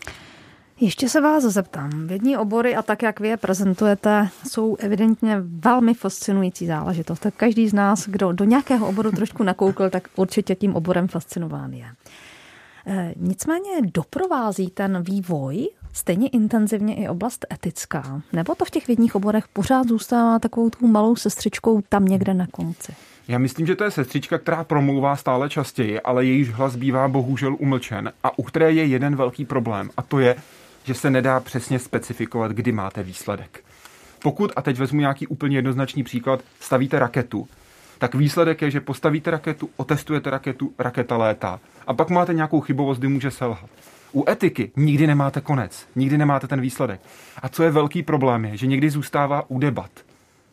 Ještě 0.83 1.09
se 1.09 1.20
vás 1.20 1.45
zeptám. 1.45 2.07
Vědní 2.07 2.37
obory 2.37 2.76
a 2.76 2.83
tak, 2.83 3.03
jak 3.03 3.20
vy 3.20 3.28
je 3.28 3.37
prezentujete, 3.37 4.28
jsou 4.49 4.76
evidentně 4.76 5.37
velmi 5.41 5.95
fascinující 5.95 6.66
záležitost. 6.66 7.18
Tak 7.18 7.35
každý 7.35 7.68
z 7.68 7.74
nás, 7.74 8.09
kdo 8.09 8.33
do 8.33 8.45
nějakého 8.45 8.89
oboru 8.89 9.11
trošku 9.11 9.43
nakoukl, 9.43 9.91
tak 9.91 10.09
určitě 10.16 10.55
tím 10.55 10.76
oborem 10.76 11.09
fascinován 11.09 11.72
je. 11.72 11.87
E, 12.87 13.14
nicméně 13.16 13.70
doprovází 13.95 14.70
ten 14.70 15.03
vývoj 15.03 15.68
stejně 15.93 16.28
intenzivně 16.28 16.95
i 16.95 17.09
oblast 17.09 17.47
etická? 17.53 18.22
Nebo 18.33 18.55
to 18.55 18.64
v 18.64 18.70
těch 18.70 18.87
vědních 18.87 19.14
oborech 19.14 19.49
pořád 19.49 19.89
zůstává 19.89 20.39
takovou 20.39 20.70
tou 20.70 20.87
malou 20.87 21.16
sestřičkou 21.16 21.83
tam 21.89 22.05
někde 22.05 22.35
na 22.35 22.47
konci? 22.47 22.93
Já 23.28 23.39
myslím, 23.39 23.66
že 23.66 23.76
to 23.76 23.85
je 23.85 23.91
sestřička, 23.91 24.39
která 24.39 24.64
promlouvá 24.64 25.16
stále 25.16 25.51
častěji, 25.51 26.01
ale 26.01 26.24
jejíž 26.24 26.51
hlas 26.51 26.76
bývá 26.76 27.09
bohužel 27.09 27.57
umlčen 27.59 28.12
a 28.22 28.39
u 28.39 28.43
které 28.43 28.72
je 28.72 28.87
jeden 28.87 29.16
velký 29.16 29.45
problém 29.45 29.91
a 29.97 30.03
to 30.03 30.18
je, 30.18 30.37
že 30.85 30.95
se 30.95 31.11
nedá 31.11 31.41
přesně 31.41 31.78
specifikovat, 31.78 32.53
kdy 32.53 32.72
máte 32.72 33.03
výsledek. 33.03 33.64
Pokud, 34.22 34.53
a 34.57 34.62
teď 34.62 34.78
vezmu 34.78 35.01
nějaký 35.01 35.26
úplně 35.26 35.59
jednoznačný 35.59 36.03
příklad, 36.03 36.41
stavíte 36.61 36.99
raketu, 36.99 37.49
tak 37.99 38.14
výsledek 38.14 38.62
je, 38.62 38.70
že 38.70 38.80
postavíte 38.80 39.30
raketu, 39.30 39.70
otestujete 39.76 40.30
raketu, 40.30 40.72
raketa 40.78 41.16
létá. 41.16 41.61
A 41.87 41.95
pak 41.95 42.11
máte 42.11 42.35
nějakou 42.35 42.61
chybovost, 42.61 42.99
kdy 42.99 43.09
může 43.09 43.30
selhat. 43.30 43.70
U 44.12 44.30
etiky 44.30 44.72
nikdy 44.76 45.07
nemáte 45.07 45.41
konec, 45.41 45.89
nikdy 45.97 46.18
nemáte 46.18 46.47
ten 46.47 46.61
výsledek. 46.61 47.01
A 47.43 47.49
co 47.49 47.62
je 47.62 47.70
velký 47.70 48.03
problém 48.03 48.45
je, 48.45 48.57
že 48.57 48.66
někdy 48.66 48.91
zůstává 48.91 49.51
u 49.51 49.59
debat. 49.59 49.91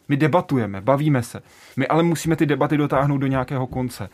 My 0.08 0.18
debatujeme, 0.18 0.82
bavíme 0.82 1.24
se, 1.24 1.42
my 1.78 1.88
ale 1.88 2.04
musíme 2.04 2.36
ty 2.36 2.46
debaty 2.46 2.78
dotáhnout 2.78 3.18
do 3.18 3.28
nějakého 3.28 3.68
konce. 3.68 4.10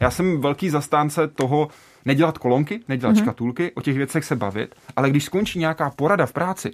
Já 0.00 0.10
jsem 0.10 0.40
velký 0.40 0.70
zastánce 0.70 1.28
toho 1.28 1.68
nedělat 2.04 2.38
kolonky, 2.38 2.80
nedělat 2.88 3.16
mm-hmm. 3.16 3.22
škatulky, 3.22 3.72
o 3.74 3.80
těch 3.80 3.96
věcech 3.96 4.24
se 4.24 4.36
bavit, 4.36 4.74
ale 4.96 5.10
když 5.10 5.24
skončí 5.24 5.58
nějaká 5.58 5.90
porada 5.90 6.26
v 6.26 6.32
práci, 6.32 6.70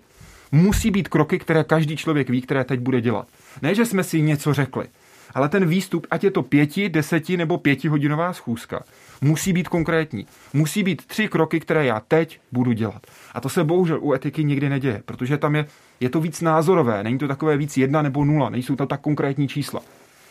musí 0.53 0.91
být 0.91 1.09
kroky, 1.09 1.39
které 1.39 1.64
každý 1.64 1.97
člověk 1.97 2.31
ví, 2.31 2.43
které 2.43 2.64
teď 2.64 2.81
bude 2.81 3.01
dělat. 3.01 3.29
Ne, 3.62 3.74
že 3.74 3.87
jsme 3.87 4.05
si 4.05 4.22
něco 4.22 4.55
řekli, 4.55 4.87
ale 5.35 5.49
ten 5.49 5.66
výstup, 5.66 6.07
ať 6.11 6.24
je 6.24 6.31
to 6.31 6.43
pěti, 6.43 6.89
deseti 6.89 7.37
nebo 7.37 7.59
pětihodinová 7.59 8.33
schůzka, 8.33 8.83
musí 9.20 9.53
být 9.53 9.68
konkrétní. 9.68 10.27
Musí 10.53 10.83
být 10.83 11.07
tři 11.07 11.29
kroky, 11.29 11.61
které 11.61 11.85
já 11.85 12.01
teď 12.01 12.41
budu 12.53 12.72
dělat. 12.72 13.07
A 13.35 13.41
to 13.41 13.49
se 13.49 13.64
bohužel 13.64 13.99
u 14.03 14.12
etiky 14.12 14.45
nikdy 14.45 14.68
neděje, 14.68 15.03
protože 15.05 15.39
tam 15.39 15.55
je, 15.55 15.66
je 16.01 16.09
to 16.09 16.20
víc 16.20 16.41
názorové, 16.41 17.05
není 17.05 17.18
to 17.18 17.29
takové 17.29 17.57
víc 17.57 17.77
jedna 17.77 18.03
nebo 18.03 18.24
nula, 18.24 18.51
nejsou 18.51 18.77
to 18.77 18.87
tak 18.87 19.01
konkrétní 19.01 19.49
čísla. 19.49 19.81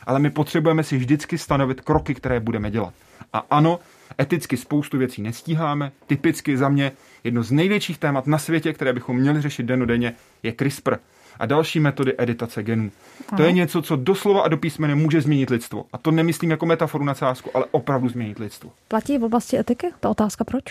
Ale 0.08 0.20
my 0.20 0.30
potřebujeme 0.30 0.84
si 0.84 0.98
vždycky 0.98 1.38
stanovit 1.38 1.82
kroky, 1.82 2.16
které 2.16 2.40
budeme 2.40 2.72
dělat. 2.72 2.94
A 3.34 3.44
ano, 3.50 3.80
eticky 4.20 4.58
spoustu 4.58 4.98
věcí 4.98 5.22
nestíháme. 5.22 5.92
Typicky 6.08 6.58
za 6.58 6.70
mě 6.70 6.92
jedno 7.24 7.44
z 7.44 7.52
největších 7.52 7.98
témat 7.98 8.28
na 8.28 8.38
světě, 8.38 8.74
které 8.74 8.94
bychom 8.94 9.18
měli 9.18 9.42
řešit 9.42 9.64
denodenně, 9.64 10.14
je 10.44 10.54
CRISPR 10.54 10.96
a 11.40 11.46
další 11.46 11.80
metody 11.80 12.14
editace 12.18 12.64
genů. 12.64 12.92
Aha. 13.28 13.38
To 13.38 13.44
je 13.44 13.52
něco, 13.52 13.82
co 13.82 13.96
doslova 13.96 14.42
a 14.42 14.48
do 14.48 14.58
písmene 14.58 14.96
může 14.96 15.22
změnit 15.22 15.50
lidstvo. 15.50 15.86
A 15.94 15.98
to 15.98 16.12
nemyslím 16.12 16.52
jako 16.52 16.66
metaforu 16.66 17.04
na 17.04 17.14
cásku, 17.14 17.52
ale 17.54 17.66
opravdu 17.72 18.10
změnit 18.10 18.40
lidstvo. 18.40 18.72
Platí 18.88 19.18
v 19.18 19.24
oblasti 19.24 19.60
etiky 19.60 19.88
ta 20.00 20.10
otázka 20.10 20.44
proč? 20.44 20.64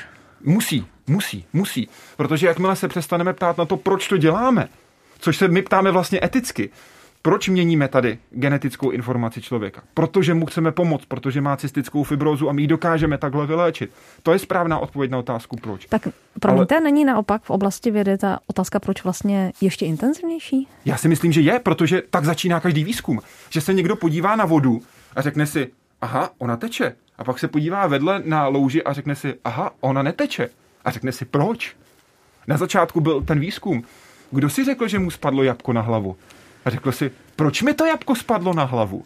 Musí, 0.45 0.87
musí, 1.07 1.45
musí. 1.53 1.89
Protože 2.17 2.47
jakmile 2.47 2.77
se 2.77 2.89
přestaneme 2.89 3.33
ptát 3.33 3.59
na 3.59 3.65
to, 3.65 3.77
proč 3.77 4.09
to 4.09 4.17
děláme, 4.17 4.69
což 5.19 5.37
se 5.37 5.49
my 5.49 5.63
ptáme 5.63 5.91
vlastně 5.91 6.21
eticky, 6.23 6.71
proč 7.25 7.49
měníme 7.49 7.89
tady 7.89 8.19
genetickou 8.31 8.91
informaci 8.91 9.41
člověka? 9.43 9.83
Protože 9.95 10.35
mu 10.35 10.47
chceme 10.47 10.73
pomoct, 10.73 11.05
protože 11.05 11.41
má 11.41 11.57
cystickou 11.57 12.03
fibrozu 12.03 12.49
a 12.49 12.53
my 12.53 12.63
ji 12.63 12.69
dokážeme 12.69 13.19
takhle 13.19 13.47
vyléčit. 13.47 13.91
To 14.23 14.33
je 14.33 14.39
správná 14.39 14.79
odpověď 14.79 15.11
na 15.11 15.19
otázku 15.19 15.57
proč. 15.57 15.87
Tak 15.87 16.09
promiňte, 16.41 16.75
Ale... 16.75 16.85
není 16.85 17.05
naopak 17.05 17.43
v 17.43 17.51
oblasti 17.51 17.91
vědy 17.91 18.19
ta 18.19 18.39
otázka 18.47 18.81
proč 18.81 19.05
vlastně 19.05 19.53
ještě 19.61 19.87
intenzivnější? 19.87 20.69
Já 20.85 20.97
si 20.97 21.09
myslím, 21.09 21.33
že 21.33 21.41
je, 21.41 21.59
protože 21.59 22.03
tak 22.11 22.25
začíná 22.25 22.61
každý 22.61 22.85
výzkum. 22.85 23.21
Že 23.51 23.61
se 23.61 23.73
někdo 23.75 23.97
podívá 23.97 24.37
na 24.37 24.45
vodu 24.45 24.81
a 25.17 25.23
řekne 25.23 25.47
si, 25.47 25.71
aha, 26.01 26.31
ona 26.39 26.57
teče. 26.57 26.97
A 27.19 27.25
pak 27.25 27.39
se 27.39 27.49
podívá 27.49 27.87
vedle 27.87 28.23
na 28.25 28.49
louži 28.49 28.83
a 28.83 28.93
řekne 28.93 29.15
si, 29.15 29.35
aha, 29.45 29.71
ona 29.81 30.03
neteče. 30.03 30.49
A 30.85 30.91
řekne 30.91 31.13
si, 31.13 31.25
proč? 31.25 31.77
Na 32.47 32.57
začátku 32.57 33.01
byl 33.01 33.23
ten 33.23 33.41
výzkum. 33.41 33.85
Kdo 34.31 34.51
si 34.51 34.65
řekl, 34.65 34.89
že 34.89 34.99
mu 34.99 35.11
spadlo 35.11 35.43
jabko 35.43 35.73
na 35.73 35.81
hlavu? 35.81 36.17
A 36.65 36.71
řekl 36.71 36.93
si, 36.93 37.11
proč 37.37 37.63
mi 37.63 37.75
to 37.75 37.87
jabko 37.87 38.15
spadlo 38.15 38.55
na 38.55 38.65
hlavu? 38.65 39.03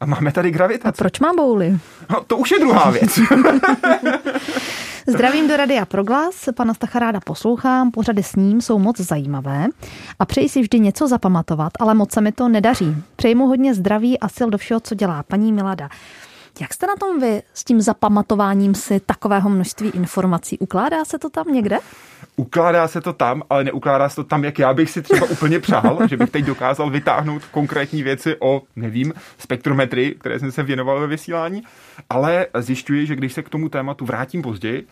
A 0.00 0.06
máme 0.06 0.32
tady 0.32 0.50
gravitaci. 0.50 0.88
A 0.88 0.92
proč 0.92 1.20
mám 1.20 1.36
bouly? 1.36 1.78
No, 2.10 2.24
to 2.24 2.36
už 2.36 2.50
je 2.50 2.58
druhá 2.58 2.90
věc. 2.90 3.18
Zdravím 5.06 5.48
do 5.48 5.56
Radia 5.56 5.84
Proglas, 5.84 6.48
pana 6.56 6.74
Stacharáda 6.74 7.20
poslouchám, 7.20 7.90
pořady 7.90 8.22
s 8.22 8.36
ním 8.36 8.60
jsou 8.60 8.78
moc 8.78 9.00
zajímavé 9.00 9.66
a 10.18 10.24
přeji 10.24 10.48
si 10.48 10.60
vždy 10.60 10.80
něco 10.80 11.08
zapamatovat, 11.08 11.72
ale 11.80 11.94
moc 11.94 12.12
se 12.12 12.20
mi 12.20 12.32
to 12.32 12.48
nedaří. 12.48 12.96
Přeji 13.16 13.34
mu 13.34 13.46
hodně 13.46 13.74
zdraví 13.74 14.20
a 14.20 14.28
sil 14.36 14.48
do 14.50 14.58
všeho, 14.58 14.80
co 14.80 14.94
dělá 14.94 15.22
paní 15.22 15.52
Milada. 15.52 15.88
Jak 16.60 16.74
jste 16.74 16.86
na 16.86 16.96
tom 16.96 17.20
vy 17.20 17.42
s 17.54 17.64
tím 17.64 17.80
zapamatováním 17.80 18.74
si 18.74 19.00
takového 19.00 19.50
množství 19.50 19.88
informací? 19.88 20.58
Ukládá 20.58 21.04
se 21.04 21.18
to 21.18 21.30
tam 21.30 21.52
někde? 21.52 21.78
Ukládá 22.36 22.88
se 22.88 23.00
to 23.00 23.12
tam, 23.12 23.42
ale 23.50 23.64
neukládá 23.64 24.08
se 24.08 24.16
to 24.16 24.24
tam, 24.24 24.44
jak 24.44 24.58
já 24.58 24.74
bych 24.74 24.90
si 24.90 25.02
třeba 25.02 25.26
úplně 25.26 25.60
přál, 25.60 25.98
že 26.08 26.16
bych 26.16 26.30
teď 26.30 26.44
dokázal 26.44 26.90
vytáhnout 26.90 27.44
konkrétní 27.44 28.02
věci 28.02 28.36
o, 28.40 28.62
nevím, 28.76 29.12
spektrometry, 29.38 30.14
které 30.18 30.38
jsem 30.38 30.52
se 30.52 30.62
věnoval 30.62 31.00
ve 31.00 31.06
vysílání, 31.06 31.62
ale 32.10 32.46
zjišťuji, 32.58 33.06
že 33.06 33.16
když 33.16 33.32
se 33.32 33.42
k 33.42 33.48
tomu 33.48 33.68
tématu 33.68 34.04
vrátím 34.04 34.42
později, 34.42 34.86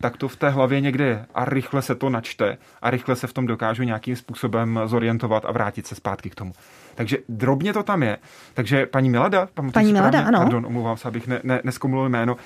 tak 0.00 0.16
to 0.16 0.28
v 0.28 0.36
té 0.36 0.50
hlavě 0.50 0.80
někde 0.80 1.04
je 1.04 1.26
a 1.34 1.44
rychle 1.44 1.82
se 1.82 1.94
to 1.94 2.10
načte 2.10 2.58
a 2.82 2.90
rychle 2.90 3.16
se 3.16 3.26
v 3.26 3.32
tom 3.32 3.46
dokážu 3.46 3.82
nějakým 3.82 4.16
způsobem 4.16 4.80
zorientovat 4.86 5.44
a 5.44 5.52
vrátit 5.52 5.86
se 5.86 5.94
zpátky 5.94 6.30
k 6.30 6.34
tomu. 6.34 6.52
Takže 6.94 7.18
drobně 7.28 7.72
to 7.72 7.82
tam 7.82 8.02
je. 8.02 8.18
Takže 8.54 8.86
paní 8.86 9.10
Milada, 9.10 9.48
paní 9.72 9.92
Milada, 9.92 10.20
ano. 10.20 10.38
Pardon, 10.38 10.66
omlouvám 10.66 10.96
se, 10.96 11.08
abych 11.08 11.26
ne, 11.26 11.40
ne, 11.44 11.60
neskomulil 11.64 12.08
jméno. 12.08 12.36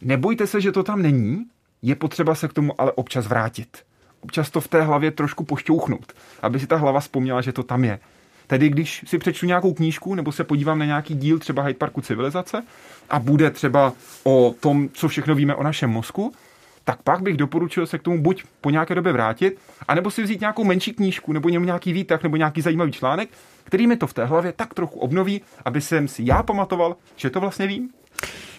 Nebojte 0.00 0.46
se, 0.46 0.60
že 0.60 0.72
to 0.72 0.82
tam 0.82 1.02
není, 1.02 1.44
je 1.82 1.94
potřeba 1.94 2.34
se 2.34 2.48
k 2.48 2.52
tomu 2.52 2.80
ale 2.80 2.92
občas 2.92 3.26
vrátit. 3.26 3.89
Občas 4.20 4.50
to 4.50 4.60
v 4.60 4.68
té 4.68 4.82
hlavě 4.82 5.10
trošku 5.10 5.44
pošťouchnout, 5.44 6.12
aby 6.42 6.60
si 6.60 6.66
ta 6.66 6.76
hlava 6.76 7.00
vzpomněla, 7.00 7.40
že 7.40 7.52
to 7.52 7.62
tam 7.62 7.84
je. 7.84 7.98
Tedy 8.46 8.68
když 8.68 9.04
si 9.06 9.18
přečtu 9.18 9.46
nějakou 9.46 9.74
knížku 9.74 10.14
nebo 10.14 10.32
se 10.32 10.44
podívám 10.44 10.78
na 10.78 10.84
nějaký 10.84 11.14
díl 11.14 11.38
třeba 11.38 11.62
Hyde 11.62 11.78
Parku 11.78 12.00
civilizace 12.00 12.62
a 13.10 13.18
bude 13.18 13.50
třeba 13.50 13.92
o 14.24 14.54
tom, 14.60 14.88
co 14.92 15.08
všechno 15.08 15.34
víme 15.34 15.54
o 15.54 15.62
našem 15.62 15.90
mozku, 15.90 16.32
tak 16.84 17.02
pak 17.02 17.22
bych 17.22 17.36
doporučil 17.36 17.86
se 17.86 17.98
k 17.98 18.02
tomu 18.02 18.22
buď 18.22 18.44
po 18.60 18.70
nějaké 18.70 18.94
době 18.94 19.12
vrátit, 19.12 19.58
anebo 19.88 20.10
si 20.10 20.22
vzít 20.22 20.40
nějakou 20.40 20.64
menší 20.64 20.92
knížku, 20.92 21.32
nebo 21.32 21.48
nějaký 21.48 21.92
výtah, 21.92 22.22
nebo 22.22 22.36
nějaký 22.36 22.60
zajímavý 22.60 22.92
článek, 22.92 23.28
který 23.64 23.86
mi 23.86 23.96
to 23.96 24.06
v 24.06 24.12
té 24.14 24.24
hlavě 24.24 24.52
tak 24.52 24.74
trochu 24.74 25.00
obnoví, 25.00 25.40
aby 25.64 25.80
jsem 25.80 26.08
si 26.08 26.22
já 26.26 26.42
pamatoval, 26.42 26.96
že 27.16 27.30
to 27.30 27.40
vlastně 27.40 27.66
vím. 27.66 27.90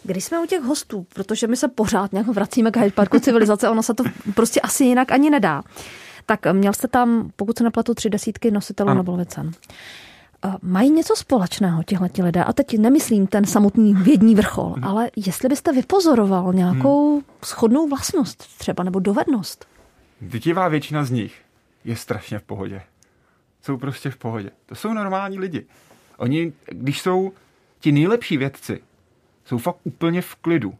Když 0.04 0.24
jsme 0.24 0.40
u 0.40 0.46
těch 0.46 0.62
hostů, 0.62 1.06
protože 1.14 1.48
my 1.48 1.58
se 1.58 1.68
pořád 1.68 2.14
nějak 2.14 2.28
vracíme 2.28 2.72
k 2.72 2.78
Hyde 2.78 2.92
Parku 2.92 3.20
civilizace, 3.20 3.70
ono 3.70 3.84
se 3.84 3.94
to 3.94 4.04
prostě 4.36 4.62
asi 4.62 4.84
jinak 4.84 5.12
ani 5.12 5.30
nedá. 5.30 5.64
Tak 6.26 6.40
měl 6.52 6.74
jste 6.74 6.88
tam, 6.88 7.32
pokud 7.36 7.58
se 7.58 7.64
nepletu, 7.64 7.94
tři 7.94 8.10
desítky 8.10 8.52
nositelů 8.52 8.94
Nobelovy 8.94 9.26
cen. 9.26 9.52
Mají 10.62 10.90
něco 10.90 11.16
společného 11.16 11.84
tihle 11.84 12.10
lidé? 12.24 12.44
A 12.44 12.54
teď 12.54 12.78
nemyslím 12.78 13.28
ten 13.28 13.46
samotný 13.46 13.94
vědní 13.94 14.36
vrchol, 14.36 14.74
hmm. 14.74 14.84
ale 14.84 15.12
jestli 15.16 15.50
byste 15.50 15.74
vypozoroval 15.74 16.54
nějakou 16.54 17.14
hmm. 17.14 17.24
schodnou 17.44 17.88
vlastnost 17.88 18.58
třeba 18.58 18.84
nebo 18.84 19.00
dovednost? 19.00 19.66
Vytivá 20.22 20.68
většina 20.68 21.04
z 21.04 21.12
nich 21.12 21.36
je 21.86 21.96
strašně 21.96 22.40
v 22.40 22.44
pohodě. 22.44 22.82
Jsou 23.62 23.78
prostě 23.78 24.10
v 24.10 24.18
pohodě. 24.18 24.52
To 24.66 24.76
jsou 24.76 24.94
normální 24.94 25.40
lidi. 25.40 25.66
Oni, 26.18 26.54
když 26.66 27.02
jsou 27.02 27.32
ti 27.80 27.92
nejlepší 27.92 28.38
vědci, 28.38 28.82
jsou 29.46 29.58
fakt 29.58 29.78
úplně 29.84 30.22
v 30.22 30.36
klidu. 30.36 30.74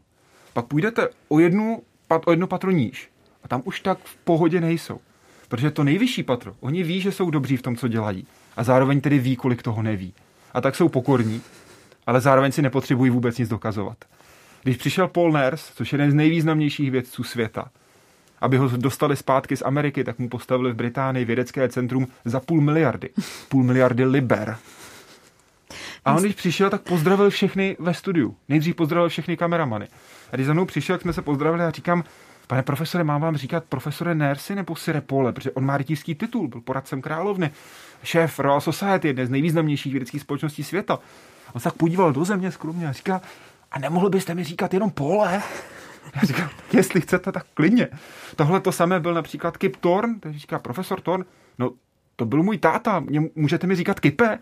Pak 0.52 0.66
půjdete 0.66 1.08
o 1.28 1.38
jednu, 1.38 1.82
o 2.24 2.30
jedno 2.30 2.46
patro 2.46 2.70
níž 2.70 3.10
a 3.44 3.48
tam 3.48 3.62
už 3.64 3.80
tak 3.80 3.98
v 4.04 4.16
pohodě 4.16 4.60
nejsou. 4.60 5.00
Protože 5.48 5.70
to 5.70 5.84
nejvyšší 5.84 6.22
patro, 6.22 6.54
oni 6.60 6.82
ví, 6.82 7.00
že 7.00 7.12
jsou 7.12 7.30
dobří 7.30 7.56
v 7.56 7.62
tom, 7.62 7.76
co 7.76 7.88
dělají 7.88 8.26
a 8.56 8.64
zároveň 8.64 9.00
tedy 9.00 9.18
ví, 9.18 9.36
kolik 9.36 9.62
toho 9.62 9.82
neví. 9.82 10.14
A 10.54 10.60
tak 10.60 10.76
jsou 10.76 10.88
pokorní, 10.88 11.42
ale 12.06 12.20
zároveň 12.20 12.52
si 12.52 12.62
nepotřebují 12.62 13.10
vůbec 13.10 13.38
nic 13.38 13.48
dokazovat. 13.48 13.96
Když 14.62 14.76
přišel 14.76 15.08
Paul 15.08 15.32
Ners, 15.32 15.72
což 15.74 15.92
je 15.92 15.94
jeden 15.94 16.10
z 16.10 16.14
nejvýznamnějších 16.14 16.90
vědců 16.90 17.24
světa, 17.24 17.70
aby 18.40 18.56
ho 18.56 18.68
dostali 18.68 19.16
zpátky 19.16 19.56
z 19.56 19.62
Ameriky, 19.62 20.04
tak 20.04 20.18
mu 20.18 20.28
postavili 20.28 20.72
v 20.72 20.76
Británii 20.76 21.24
vědecké 21.24 21.68
centrum 21.68 22.06
za 22.24 22.40
půl 22.40 22.60
miliardy. 22.60 23.10
Půl 23.48 23.64
miliardy 23.64 24.04
liber. 24.04 24.56
A 26.04 26.14
on, 26.14 26.22
když 26.22 26.34
přišel, 26.34 26.70
tak 26.70 26.82
pozdravil 26.82 27.30
všechny 27.30 27.76
ve 27.78 27.94
studiu. 27.94 28.36
Nejdřív 28.48 28.74
pozdravil 28.74 29.08
všechny 29.08 29.36
kameramany. 29.36 29.88
A 30.32 30.36
když 30.36 30.46
za 30.46 30.52
mnou 30.52 30.64
přišel, 30.64 30.98
jsme 30.98 31.12
se 31.12 31.22
pozdravili 31.22 31.64
a 31.64 31.70
říkám, 31.70 32.04
pane 32.46 32.62
profesore, 32.62 33.04
mám 33.04 33.20
vám 33.20 33.36
říkat 33.36 33.64
profesore 33.64 34.14
Nersi 34.14 34.54
nebo 34.54 34.76
Sirepole, 34.76 35.32
protože 35.32 35.50
on 35.50 35.64
má 35.64 35.76
rytířský 35.76 36.14
titul, 36.14 36.48
byl 36.48 36.60
poradcem 36.60 37.02
královny 37.02 37.50
šéf 38.02 38.38
Royal 38.38 38.60
Society, 38.60 39.08
jedné 39.08 39.26
z 39.26 39.30
nejvýznamnějších 39.30 39.92
vědeckých 39.92 40.20
společností 40.20 40.64
světa. 40.64 40.98
On 41.52 41.60
se 41.60 41.64
tak 41.64 41.74
podíval 41.74 42.12
do 42.12 42.24
země 42.24 42.52
skromně 42.52 42.88
a 42.88 42.92
říká, 42.92 43.20
a 43.70 43.78
nemohl 43.78 44.10
byste 44.10 44.34
mi 44.34 44.44
říkat 44.44 44.74
jenom 44.74 44.90
pole? 44.90 45.42
Já 46.16 46.22
říkám, 46.22 46.50
jestli 46.72 47.00
chcete, 47.00 47.32
tak 47.32 47.46
klidně. 47.54 47.88
Tohle 48.36 48.60
to 48.60 48.72
samé 48.72 49.00
byl 49.00 49.14
například 49.14 49.56
Kip 49.56 49.76
Thorn, 49.76 50.20
to 50.20 50.32
říká 50.32 50.58
profesor 50.58 51.00
Thorn, 51.00 51.24
no 51.58 51.70
to 52.16 52.24
byl 52.26 52.42
můj 52.42 52.58
táta, 52.58 53.04
můžete 53.34 53.66
mi 53.66 53.76
říkat 53.76 54.00
Kipe? 54.00 54.38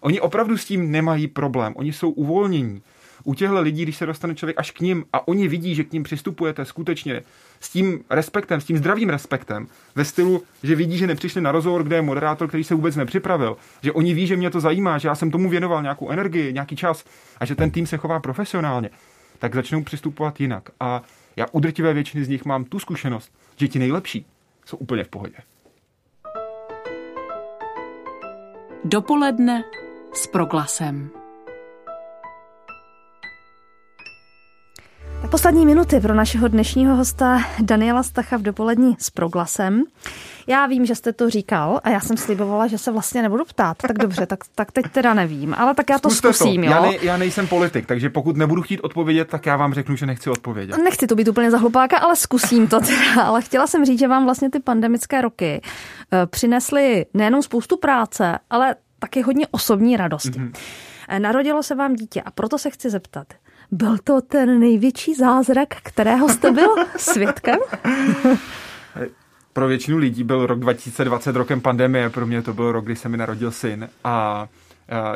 Oni 0.00 0.20
opravdu 0.20 0.56
s 0.56 0.64
tím 0.64 0.90
nemají 0.90 1.28
problém, 1.28 1.72
oni 1.76 1.92
jsou 1.92 2.10
uvolnění. 2.10 2.82
U 3.24 3.34
těchto 3.34 3.60
lidí, 3.60 3.82
když 3.82 3.96
se 3.96 4.06
dostane 4.06 4.34
člověk 4.34 4.58
až 4.58 4.70
k 4.70 4.80
ním 4.80 5.04
a 5.12 5.28
oni 5.28 5.48
vidí, 5.48 5.74
že 5.74 5.84
k 5.84 5.92
ním 5.92 6.02
přistupujete 6.02 6.64
skutečně 6.64 7.22
s 7.60 7.70
tím 7.70 8.04
respektem, 8.10 8.60
s 8.60 8.64
tím 8.64 8.76
zdravým 8.76 9.08
respektem, 9.08 9.66
ve 9.94 10.04
stylu, 10.04 10.42
že 10.62 10.74
vidí, 10.74 10.98
že 10.98 11.06
nepřišli 11.06 11.40
na 11.40 11.52
rozhovor, 11.52 11.82
kde 11.82 11.96
je 11.96 12.02
moderátor, 12.02 12.48
který 12.48 12.64
se 12.64 12.74
vůbec 12.74 12.96
nepřipravil, 12.96 13.56
že 13.82 13.92
oni 13.92 14.14
ví, 14.14 14.26
že 14.26 14.36
mě 14.36 14.50
to 14.50 14.60
zajímá, 14.60 14.98
že 14.98 15.08
já 15.08 15.14
jsem 15.14 15.30
tomu 15.30 15.48
věnoval 15.48 15.82
nějakou 15.82 16.10
energii, 16.10 16.52
nějaký 16.52 16.76
čas 16.76 17.04
a 17.38 17.44
že 17.44 17.54
ten 17.54 17.70
tým 17.70 17.86
se 17.86 17.96
chová 17.96 18.20
profesionálně, 18.20 18.90
tak 19.38 19.54
začnou 19.54 19.82
přistupovat 19.82 20.40
jinak. 20.40 20.68
A 20.80 21.02
já 21.36 21.46
u 21.52 21.60
drtivé 21.60 21.94
většiny 21.94 22.24
z 22.24 22.28
nich 22.28 22.44
mám 22.44 22.64
tu 22.64 22.78
zkušenost, 22.78 23.32
že 23.56 23.68
ti 23.68 23.78
nejlepší 23.78 24.26
jsou 24.66 24.76
úplně 24.76 25.04
v 25.04 25.08
pohodě. 25.08 25.36
Dopoledne 28.84 29.64
s 30.12 30.26
proglasem. 30.26 31.10
Poslední 35.30 35.66
minuty 35.66 36.00
pro 36.00 36.14
našeho 36.14 36.48
dnešního 36.48 36.96
hosta 36.96 37.38
Daniela 37.60 38.02
Stacha 38.02 38.36
v 38.36 38.42
dopolední 38.42 38.96
s 38.98 39.10
proglasem. 39.10 39.84
Já 40.46 40.66
vím, 40.66 40.86
že 40.86 40.94
jste 40.94 41.12
to 41.12 41.30
říkal 41.30 41.80
a 41.84 41.90
já 41.90 42.00
jsem 42.00 42.16
slibovala, 42.16 42.66
že 42.66 42.78
se 42.78 42.92
vlastně 42.92 43.22
nebudu 43.22 43.44
ptát. 43.44 43.76
Tak 43.76 43.98
dobře, 43.98 44.26
tak, 44.26 44.38
tak 44.54 44.72
teď 44.72 44.86
teda 44.92 45.14
nevím, 45.14 45.54
ale 45.58 45.74
tak 45.74 45.90
já 45.90 45.98
to 45.98 46.10
Zkuste 46.10 46.32
zkusím. 46.32 46.60
To. 46.60 46.66
Jo? 46.66 46.72
Já, 46.72 46.82
ne, 46.82 46.96
já 47.02 47.16
nejsem 47.16 47.46
politik, 47.46 47.86
takže 47.86 48.10
pokud 48.10 48.36
nebudu 48.36 48.62
chtít 48.62 48.80
odpovědět, 48.80 49.28
tak 49.28 49.46
já 49.46 49.56
vám 49.56 49.74
řeknu, 49.74 49.96
že 49.96 50.06
nechci 50.06 50.30
odpovědět. 50.30 50.76
Nechci 50.84 51.06
to 51.06 51.14
být 51.14 51.28
úplně 51.28 51.50
za 51.50 51.58
hlupáka, 51.58 51.98
ale 51.98 52.16
zkusím 52.16 52.68
to 52.68 52.80
teda. 52.80 53.22
Ale 53.24 53.42
chtěla 53.42 53.66
jsem 53.66 53.84
říct, 53.84 53.98
že 53.98 54.08
vám 54.08 54.24
vlastně 54.24 54.50
ty 54.50 54.60
pandemické 54.60 55.20
roky 55.20 55.60
uh, 55.62 56.18
přinesly 56.26 57.06
nejenom 57.14 57.42
spoustu 57.42 57.76
práce, 57.76 58.38
ale 58.50 58.74
taky 59.00 59.22
hodně 59.22 59.46
osobní 59.50 59.96
radosti. 59.96 60.30
Mm-hmm. 60.30 60.52
Narodilo 61.18 61.62
se 61.62 61.74
vám 61.74 61.94
dítě 61.94 62.22
a 62.22 62.30
proto 62.30 62.58
se 62.58 62.70
chci 62.70 62.90
zeptat, 62.90 63.26
byl 63.70 63.98
to 64.04 64.20
ten 64.20 64.60
největší 64.60 65.14
zázrak, 65.14 65.68
kterého 65.82 66.28
jste 66.28 66.52
byl 66.52 66.68
svědkem? 66.96 67.58
Pro 69.52 69.68
většinu 69.68 69.96
lidí 69.96 70.24
byl 70.24 70.46
rok 70.46 70.58
2020 70.58 71.36
rokem 71.36 71.60
pandemie, 71.60 72.10
pro 72.10 72.26
mě 72.26 72.42
to 72.42 72.54
byl 72.54 72.72
rok, 72.72 72.84
kdy 72.84 72.96
se 72.96 73.08
mi 73.08 73.16
narodil 73.16 73.50
syn 73.50 73.88
a 74.04 74.46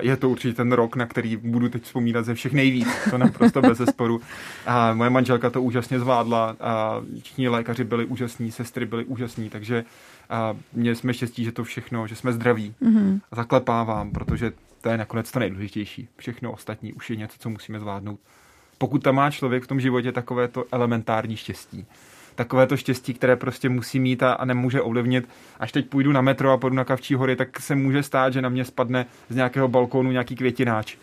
je 0.00 0.16
to 0.16 0.30
určitě 0.30 0.54
ten 0.54 0.72
rok, 0.72 0.96
na 0.96 1.06
který 1.06 1.36
budu 1.36 1.68
teď 1.68 1.82
vzpomínat 1.82 2.24
ze 2.24 2.34
všech 2.34 2.52
nejvíc, 2.52 2.88
to 3.10 3.18
naprosto 3.18 3.62
bez 3.62 3.78
zesporu. 3.78 4.20
A 4.66 4.94
moje 4.94 5.10
manželka 5.10 5.50
to 5.50 5.62
úžasně 5.62 6.00
zvládla, 6.00 6.56
a 6.60 7.00
všichni 7.22 7.48
lékaři 7.48 7.84
byli 7.84 8.04
úžasní, 8.04 8.52
sestry 8.52 8.86
byly 8.86 9.04
úžasní, 9.04 9.50
takže 9.50 9.84
a 10.30 10.56
měli 10.72 10.96
jsme 10.96 11.14
štěstí, 11.14 11.44
že 11.44 11.52
to 11.52 11.64
všechno, 11.64 12.06
že 12.06 12.16
jsme 12.16 12.32
zdraví. 12.32 12.74
Mm-hmm. 12.82 13.20
A 13.32 13.36
zaklepávám, 13.36 14.10
protože 14.10 14.52
to 14.80 14.88
je 14.88 14.98
nakonec 14.98 15.30
to 15.30 15.38
nejdůležitější. 15.38 16.08
Všechno 16.16 16.52
ostatní 16.52 16.92
už 16.92 17.10
je 17.10 17.16
něco, 17.16 17.38
co 17.38 17.50
musíme 17.50 17.80
zvládnout 17.80 18.20
pokud 18.78 19.02
tam 19.02 19.14
má 19.14 19.30
člověk 19.30 19.64
v 19.64 19.66
tom 19.66 19.80
životě 19.80 20.12
takové 20.12 20.48
to 20.48 20.64
elementární 20.72 21.36
štěstí. 21.36 21.86
Takové 22.34 22.66
to 22.66 22.76
štěstí, 22.76 23.14
které 23.14 23.36
prostě 23.36 23.68
musí 23.68 24.00
mít 24.00 24.22
a, 24.22 24.32
a 24.32 24.44
nemůže 24.44 24.80
ovlivnit. 24.80 25.28
Až 25.60 25.72
teď 25.72 25.88
půjdu 25.88 26.12
na 26.12 26.20
metro 26.20 26.52
a 26.52 26.56
půjdu 26.56 26.76
na 26.76 26.84
Kavčí 26.84 27.14
hory, 27.14 27.36
tak 27.36 27.60
se 27.60 27.74
může 27.74 28.02
stát, 28.02 28.32
že 28.32 28.42
na 28.42 28.48
mě 28.48 28.64
spadne 28.64 29.06
z 29.28 29.36
nějakého 29.36 29.68
balkónu 29.68 30.10
nějaký 30.10 30.36
květináč. 30.36 30.96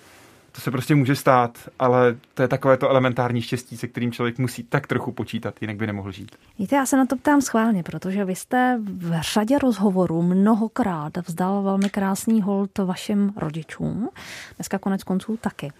To 0.51 0.61
se 0.61 0.71
prostě 0.71 0.95
může 0.95 1.15
stát, 1.15 1.57
ale 1.79 2.15
to 2.33 2.41
je 2.41 2.47
takové 2.47 2.77
to 2.77 2.89
elementární 2.89 3.41
štěstí, 3.41 3.77
se 3.77 3.87
kterým 3.87 4.11
člověk 4.11 4.37
musí 4.37 4.63
tak 4.63 4.87
trochu 4.87 5.11
počítat, 5.11 5.55
jinak 5.61 5.77
by 5.77 5.87
nemohl 5.87 6.11
žít. 6.11 6.35
Víte, 6.59 6.75
já 6.75 6.85
se 6.85 6.97
na 6.97 7.05
to 7.05 7.15
ptám 7.15 7.41
schválně, 7.41 7.83
protože 7.83 8.25
vy 8.25 8.35
jste 8.35 8.79
v 8.83 9.21
řadě 9.21 9.59
rozhovorů 9.59 10.21
mnohokrát 10.21 11.17
vzdal 11.27 11.63
velmi 11.63 11.89
krásný 11.89 12.41
hold 12.41 12.77
vašim 12.77 13.33
rodičům, 13.35 14.09
dneska 14.57 14.77
konec 14.77 15.03
konců 15.03 15.37
taky. 15.37 15.71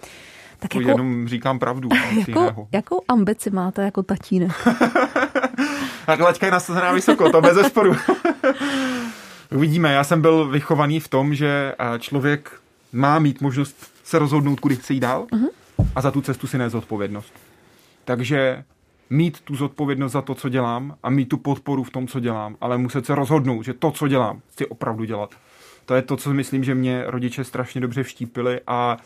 Tak 0.60 0.76
jako, 0.76 0.90
jenom 0.90 1.28
říkám 1.28 1.60
pravdu. 1.60 1.90
Jako, 2.28 2.68
jakou 2.72 3.02
ambici 3.08 3.50
máte 3.50 3.84
jako 3.84 4.04
tatínek? 4.04 4.52
tak 6.06 6.20
laťka 6.20 6.46
je 6.46 6.52
nastavená 6.52 6.92
vysoko, 6.92 7.32
to 7.32 7.42
bez 7.42 7.56
zesporu. 7.56 7.96
Uvidíme, 9.52 9.94
já 9.94 10.04
jsem 10.04 10.22
byl 10.22 10.48
vychovaný 10.50 11.00
v 11.00 11.08
tom, 11.08 11.36
že 11.36 11.76
člověk 12.00 12.62
má 12.94 13.20
mít 13.20 13.42
možnost 13.42 13.91
se 14.12 14.20
rozhodnout, 14.20 14.60
kudy 14.60 14.76
chce 14.76 14.94
jít 14.94 15.00
dál 15.00 15.28
uh-huh. 15.32 15.50
a 15.96 16.02
za 16.02 16.12
tu 16.12 16.22
cestu 16.22 16.48
si 16.48 16.58
nést 16.58 16.74
odpovědnost. 16.74 17.34
Takže 18.06 18.64
mít 19.10 19.40
tu 19.42 19.56
zodpovědnost 19.56 20.12
za 20.12 20.22
to, 20.22 20.36
co 20.36 20.50
dělám 20.50 20.96
a 21.04 21.10
mít 21.10 21.30
tu 21.30 21.38
podporu 21.38 21.84
v 21.84 21.90
tom, 21.90 22.08
co 22.08 22.20
dělám, 22.20 22.56
ale 22.62 22.78
muset 22.78 23.06
se 23.06 23.16
rozhodnout, 23.16 23.62
že 23.62 23.74
to, 23.74 23.92
co 23.92 24.08
dělám, 24.08 24.42
chci 24.52 24.68
opravdu 24.68 25.04
dělat. 25.04 25.36
To 25.86 25.96
je 25.96 26.02
to, 26.02 26.18
co 26.18 26.34
myslím, 26.34 26.64
že 26.64 26.76
mě 26.76 27.04
rodiče 27.08 27.44
strašně 27.44 27.82
dobře 27.82 28.04
vštípili 28.04 28.62
a 28.68 28.98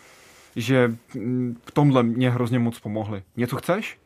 že 0.56 0.96
mm, 1.16 1.58
v 1.66 1.72
tomhle 1.72 2.04
mě 2.04 2.30
hrozně 2.30 2.60
moc 2.60 2.80
pomohli. 2.80 3.24
Něco 3.38 3.56
chceš? 3.56 3.98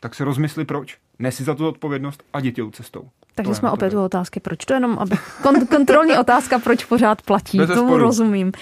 Tak 0.00 0.14
si 0.14 0.24
rozmysli 0.24 0.64
proč. 0.64 0.98
Nesi 1.18 1.44
za 1.44 1.54
tu 1.54 1.68
odpovědnost 1.68 2.22
a 2.32 2.38
jdi 2.38 2.52
těou 2.52 2.70
cestou. 2.70 3.08
Takže 3.34 3.54
jsme 3.54 3.70
opět 3.70 3.94
u 3.94 4.04
otázky, 4.04 4.40
proč 4.40 4.64
to 4.64 4.74
jenom, 4.74 4.98
aby 4.98 5.16
kon- 5.42 5.66
kontrolní 5.70 6.18
otázka, 6.18 6.58
proč 6.58 6.84
pořád 6.84 7.22
platí, 7.22 7.58
tomu 7.58 7.72
sporu. 7.72 7.98
rozumím. 7.98 8.52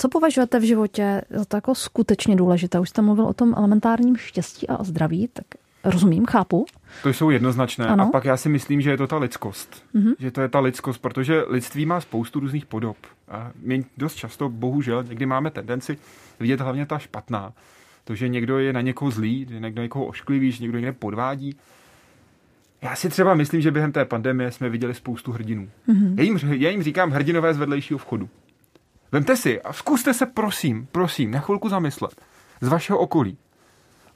Co 0.00 0.08
považujete 0.08 0.58
v 0.58 0.62
životě 0.62 1.22
za 1.30 1.44
to 1.44 1.56
jako 1.56 1.74
skutečně 1.74 2.36
důležité? 2.36 2.80
Už 2.80 2.88
jste 2.88 3.02
mluvil 3.02 3.26
o 3.26 3.32
tom 3.32 3.54
elementárním 3.56 4.16
štěstí 4.16 4.68
a 4.68 4.84
zdraví, 4.84 5.28
tak 5.32 5.46
rozumím, 5.84 6.26
chápu. 6.26 6.66
To 7.02 7.08
jsou 7.08 7.30
jednoznačné. 7.30 7.86
Ano. 7.86 8.04
A 8.04 8.06
pak 8.06 8.24
já 8.24 8.36
si 8.36 8.48
myslím, 8.48 8.80
že 8.80 8.90
je 8.90 8.96
to 8.96 9.06
ta 9.06 9.18
lidskost. 9.18 9.82
Mm-hmm. 9.94 10.14
Že 10.18 10.30
to 10.30 10.40
je 10.40 10.48
ta 10.48 10.60
lidskost, 10.60 11.02
protože 11.02 11.44
lidství 11.48 11.86
má 11.86 12.00
spoustu 12.00 12.40
různých 12.40 12.66
podob. 12.66 12.96
A 13.28 13.50
my 13.62 13.84
dost 13.96 14.14
často, 14.14 14.48
bohužel, 14.48 15.04
někdy 15.04 15.26
máme 15.26 15.50
tendenci 15.50 15.98
vidět 16.40 16.60
hlavně 16.60 16.86
ta 16.86 16.98
špatná. 16.98 17.52
To, 18.04 18.14
že 18.14 18.28
někdo 18.28 18.58
je 18.58 18.72
na 18.72 18.80
někoho 18.80 19.10
zlý, 19.10 19.46
že 19.50 19.60
někdo 19.60 19.82
někoho 19.82 20.06
ošklivý, 20.06 20.52
že 20.52 20.62
někdo 20.62 20.78
někde 20.78 20.92
podvádí. 20.92 21.56
Já 22.82 22.96
si 22.96 23.08
třeba 23.08 23.34
myslím, 23.34 23.60
že 23.60 23.70
během 23.70 23.92
té 23.92 24.04
pandemie 24.04 24.50
jsme 24.50 24.68
viděli 24.68 24.94
spoustu 24.94 25.32
hrdinů. 25.32 25.68
Mm-hmm. 25.88 26.14
Já, 26.16 26.22
jim, 26.22 26.38
já 26.62 26.70
jim 26.70 26.82
říkám 26.82 27.10
hrdinové 27.10 27.54
z 27.54 27.58
vedlejšího 27.58 27.98
vchodu. 27.98 28.28
Vemte 29.12 29.36
si 29.36 29.62
a 29.62 29.72
zkuste 29.72 30.14
se 30.14 30.26
prosím, 30.26 30.88
prosím, 30.92 31.30
na 31.30 31.40
chvilku 31.40 31.68
zamyslet 31.68 32.20
z 32.60 32.68
vašeho 32.68 32.98
okolí. 32.98 33.38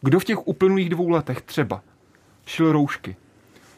Kdo 0.01 0.21
v 0.21 0.25
těch 0.25 0.49
uplynulých 0.49 0.89
dvou 0.89 1.09
letech 1.09 1.41
třeba 1.41 1.83
šil 2.47 2.73
roušky, 2.73 3.17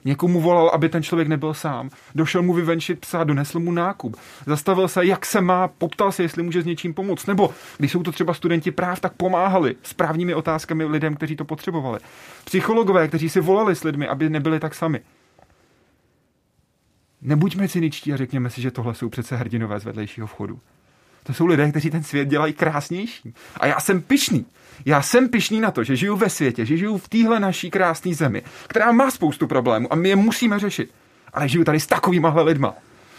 Někomu 0.05 0.41
volal, 0.41 0.69
aby 0.69 0.89
ten 0.89 1.03
člověk 1.03 1.29
nebyl 1.29 1.55
sám. 1.55 1.91
Došel 2.15 2.43
mu 2.43 2.53
vyvenčit 2.53 3.01
psa, 3.01 3.25
donesl 3.25 3.61
mu 3.61 3.73
nákup. 3.73 4.17
Zastavil 4.47 4.89
se, 4.89 5.07
jak 5.07 5.27
se 5.27 5.41
má, 5.41 5.69
poptal 5.69 6.13
se, 6.13 6.23
jestli 6.23 6.43
může 6.43 6.63
s 6.63 6.67
něčím 6.67 6.95
pomoct. 6.95 7.27
Nebo 7.27 7.55
když 7.79 7.93
jsou 7.93 8.03
to 8.03 8.13
třeba 8.13 8.35
studenti 8.35 8.71
práv, 8.71 9.01
tak 9.01 9.13
pomáhali 9.13 9.77
s 9.83 9.95
právními 9.95 10.35
otázkami 10.35 10.85
lidem, 10.85 11.15
kteří 11.15 11.37
to 11.37 11.45
potřebovali. 11.45 12.01
Psychologové, 12.45 13.09
kteří 13.09 13.29
si 13.29 13.41
volali 13.41 13.77
s 13.77 13.85
lidmi, 13.85 14.09
aby 14.09 14.31
nebyli 14.31 14.61
tak 14.61 14.75
sami. 14.75 15.01
Nebuďme 17.23 17.69
cyničtí 17.69 18.13
a 18.13 18.17
řekněme 18.17 18.51
si, 18.51 18.63
že 18.63 18.71
tohle 18.71 18.95
jsou 18.95 19.09
přece 19.09 19.37
hrdinové 19.37 19.81
z 19.81 19.85
vedlejšího 19.85 20.27
vchodu. 20.27 20.61
To 21.27 21.35
jsou 21.35 21.47
lidé, 21.47 21.71
kteří 21.71 21.91
ten 21.91 22.03
svět 22.03 22.29
dělají 22.29 22.53
krásnější. 22.53 23.35
A 23.57 23.67
já 23.67 23.81
jsem 23.81 24.03
pišný. 24.03 24.47
Já 24.85 25.03
jsem 25.03 25.29
pišný 25.29 25.61
na 25.61 25.71
to, 25.71 25.85
že 25.85 25.97
žiju 25.97 26.17
ve 26.17 26.31
světě, 26.31 26.67
že 26.67 26.77
žiju 26.77 26.99
v 26.99 27.09
téhle 27.09 27.41
naší 27.41 27.71
krásné 27.71 28.15
zemi, 28.15 28.43
která 28.67 28.93
má 28.93 29.11
spoustu 29.11 29.47
problémů 29.47 29.93
a 29.93 29.97
my 29.97 30.09
je 30.09 30.17
musíme 30.17 30.59
řešit. 30.59 30.91
Ale 31.33 31.49
žiju 31.49 31.65
tady 31.65 31.81
s 31.81 31.87
takovýmahle 31.87 32.43
lidma. 32.43 32.75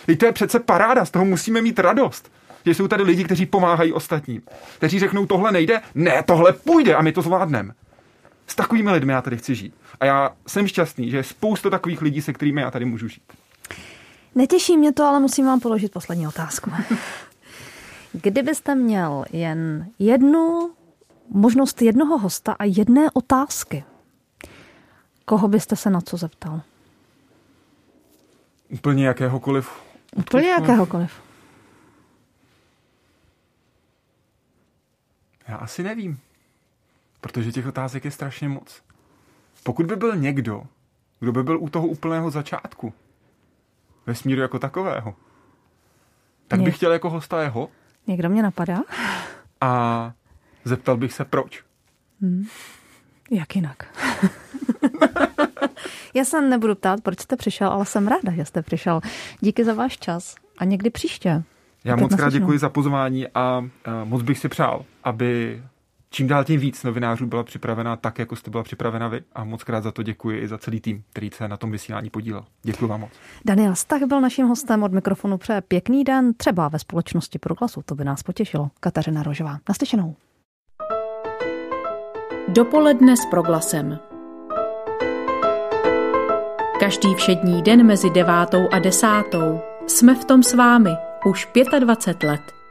Teď 0.06 0.20
to 0.20 0.26
je 0.26 0.32
přece 0.32 0.60
paráda, 0.60 1.06
z 1.06 1.12
toho 1.12 1.26
musíme 1.26 1.62
mít 1.62 1.80
radost. 1.80 2.32
Že 2.66 2.76
jsou 2.76 2.88
tady 2.88 3.04
lidi, 3.04 3.24
kteří 3.24 3.46
pomáhají 3.46 3.94
ostatním. 3.94 4.42
Kteří 4.78 5.00
řeknou, 5.00 5.26
tohle 5.26 5.52
nejde, 5.52 5.82
ne, 5.96 6.24
tohle 6.26 6.54
půjde 6.54 6.96
a 6.96 7.02
my 7.02 7.12
to 7.12 7.22
zvládneme. 7.22 7.74
S 8.48 8.56
takovými 8.56 8.92
lidmi 8.92 9.12
já 9.12 9.22
tady 9.22 9.38
chci 9.38 9.56
žít. 9.56 9.74
A 10.00 10.06
já 10.06 10.32
jsem 10.48 10.68
šťastný, 10.68 11.10
že 11.12 11.18
je 11.18 11.24
spousta 11.24 11.70
takových 11.70 12.02
lidí, 12.02 12.22
se 12.22 12.34
kterými 12.34 12.62
já 12.62 12.72
tady 12.72 12.86
můžu 12.86 13.08
žít. 13.08 13.24
Netěší 14.36 14.78
mě 14.78 14.94
to, 14.94 15.04
ale 15.04 15.20
musím 15.20 15.46
vám 15.46 15.60
položit 15.60 15.92
poslední 15.92 16.28
otázku. 16.28 16.72
Kdybyste 18.22 18.76
měl 18.76 19.26
jen 19.32 19.88
jednu 20.00 20.72
možnost 21.30 21.82
jednoho 21.82 22.18
hosta 22.18 22.54
a 22.54 22.64
jedné 22.64 23.12
otázky, 23.14 23.84
koho 25.26 25.48
byste 25.48 25.76
se 25.76 25.90
na 25.90 26.02
co 26.02 26.18
zeptal? 26.18 26.62
Úplně 28.70 29.08
jakéhokoliv. 29.08 29.70
Úplně 30.16 30.50
jakéhokoliv. 30.50 31.22
Já 35.48 35.56
asi 35.56 35.84
nevím, 35.84 36.20
protože 37.22 37.52
těch 37.52 37.68
otázek 37.68 38.06
je 38.06 38.12
strašně 38.12 38.50
moc. 38.50 38.82
Pokud 39.64 39.86
by 39.86 39.96
byl 39.96 40.16
někdo, 40.16 40.64
kdo 41.20 41.32
by 41.32 41.44
byl 41.44 41.60
u 41.60 41.70
toho 41.70 41.88
úplného 41.88 42.32
začátku, 42.32 42.94
vesmíru 44.06 44.42
jako 44.42 44.60
takového, 44.60 45.16
tak 46.48 46.62
bych 46.62 46.76
chtěl 46.76 46.92
jako 46.92 47.10
hosta 47.10 47.42
jeho, 47.42 47.70
Někdo 48.08 48.30
mě 48.30 48.44
napadá. 48.44 48.82
A 49.62 50.14
zeptal 50.66 50.98
bych 50.98 51.14
se 51.14 51.26
proč. 51.26 51.64
Hmm. 52.22 52.46
Jak 53.32 53.56
jinak? 53.56 53.84
Já 56.14 56.26
se 56.26 56.42
nebudu 56.42 56.76
ptát, 56.76 57.02
proč 57.02 57.20
jste 57.20 57.36
přišel, 57.36 57.70
ale 57.70 57.86
jsem 57.86 58.08
ráda, 58.08 58.32
že 58.36 58.46
jste 58.46 58.62
přišel. 58.62 59.02
Díky 59.40 59.64
za 59.64 59.74
váš 59.74 59.98
čas 59.98 60.36
a 60.58 60.66
někdy 60.66 60.90
příště. 60.90 61.44
Já 61.84 61.96
moc 61.96 62.16
krát 62.16 62.34
děkuji 62.34 62.60
za 62.60 62.70
pozvání 62.70 63.28
a 63.28 63.66
moc 64.04 64.22
bych 64.22 64.40
si 64.40 64.50
přál, 64.50 64.86
aby 65.04 65.62
čím 66.16 66.28
dál 66.28 66.44
tím 66.44 66.60
víc 66.60 66.84
novinářů 66.84 67.26
byla 67.26 67.44
připravena 67.44 67.96
tak, 67.96 68.20
jako 68.20 68.36
jste 68.36 68.52
byla 68.52 68.64
připravena 68.64 69.08
vy. 69.08 69.22
A 69.34 69.44
moc 69.44 69.64
krát 69.64 69.84
za 69.84 69.92
to 69.92 70.04
děkuji 70.04 70.42
i 70.42 70.48
za 70.48 70.58
celý 70.58 70.82
tým, 70.82 71.04
který 71.10 71.30
se 71.30 71.48
na 71.48 71.58
tom 71.58 71.72
vysílání 71.72 72.10
podílel. 72.10 72.46
Děkuji 72.64 72.88
vám 72.88 73.00
moc. 73.00 73.12
Daniel 73.46 73.76
Stach 73.76 74.02
byl 74.02 74.22
naším 74.22 74.48
hostem 74.48 74.84
od 74.84 74.92
mikrofonu. 74.92 75.38
Přeje 75.38 75.62
pěkný 75.62 76.04
den, 76.04 76.34
třeba 76.34 76.68
ve 76.68 76.80
společnosti 76.80 77.40
Proglasu. 77.40 77.82
To 77.86 77.96
by 77.96 78.04
nás 78.04 78.24
potěšilo. 78.24 78.70
Kateřina 78.80 79.24
Rožová. 79.24 79.60
Naslyšenou. 79.70 80.16
Dopoledne 82.48 83.18
s 83.18 83.26
Proglasem. 83.26 84.00
Každý 86.80 87.16
všední 87.16 87.62
den 87.62 87.86
mezi 87.86 88.10
devátou 88.10 88.70
a 88.72 88.80
desátou 88.80 89.60
jsme 89.88 90.16
v 90.16 90.26
tom 90.26 90.44
s 90.44 90.54
vámi 90.54 90.92
už 91.26 91.48
25 91.80 92.30
let. 92.30 92.65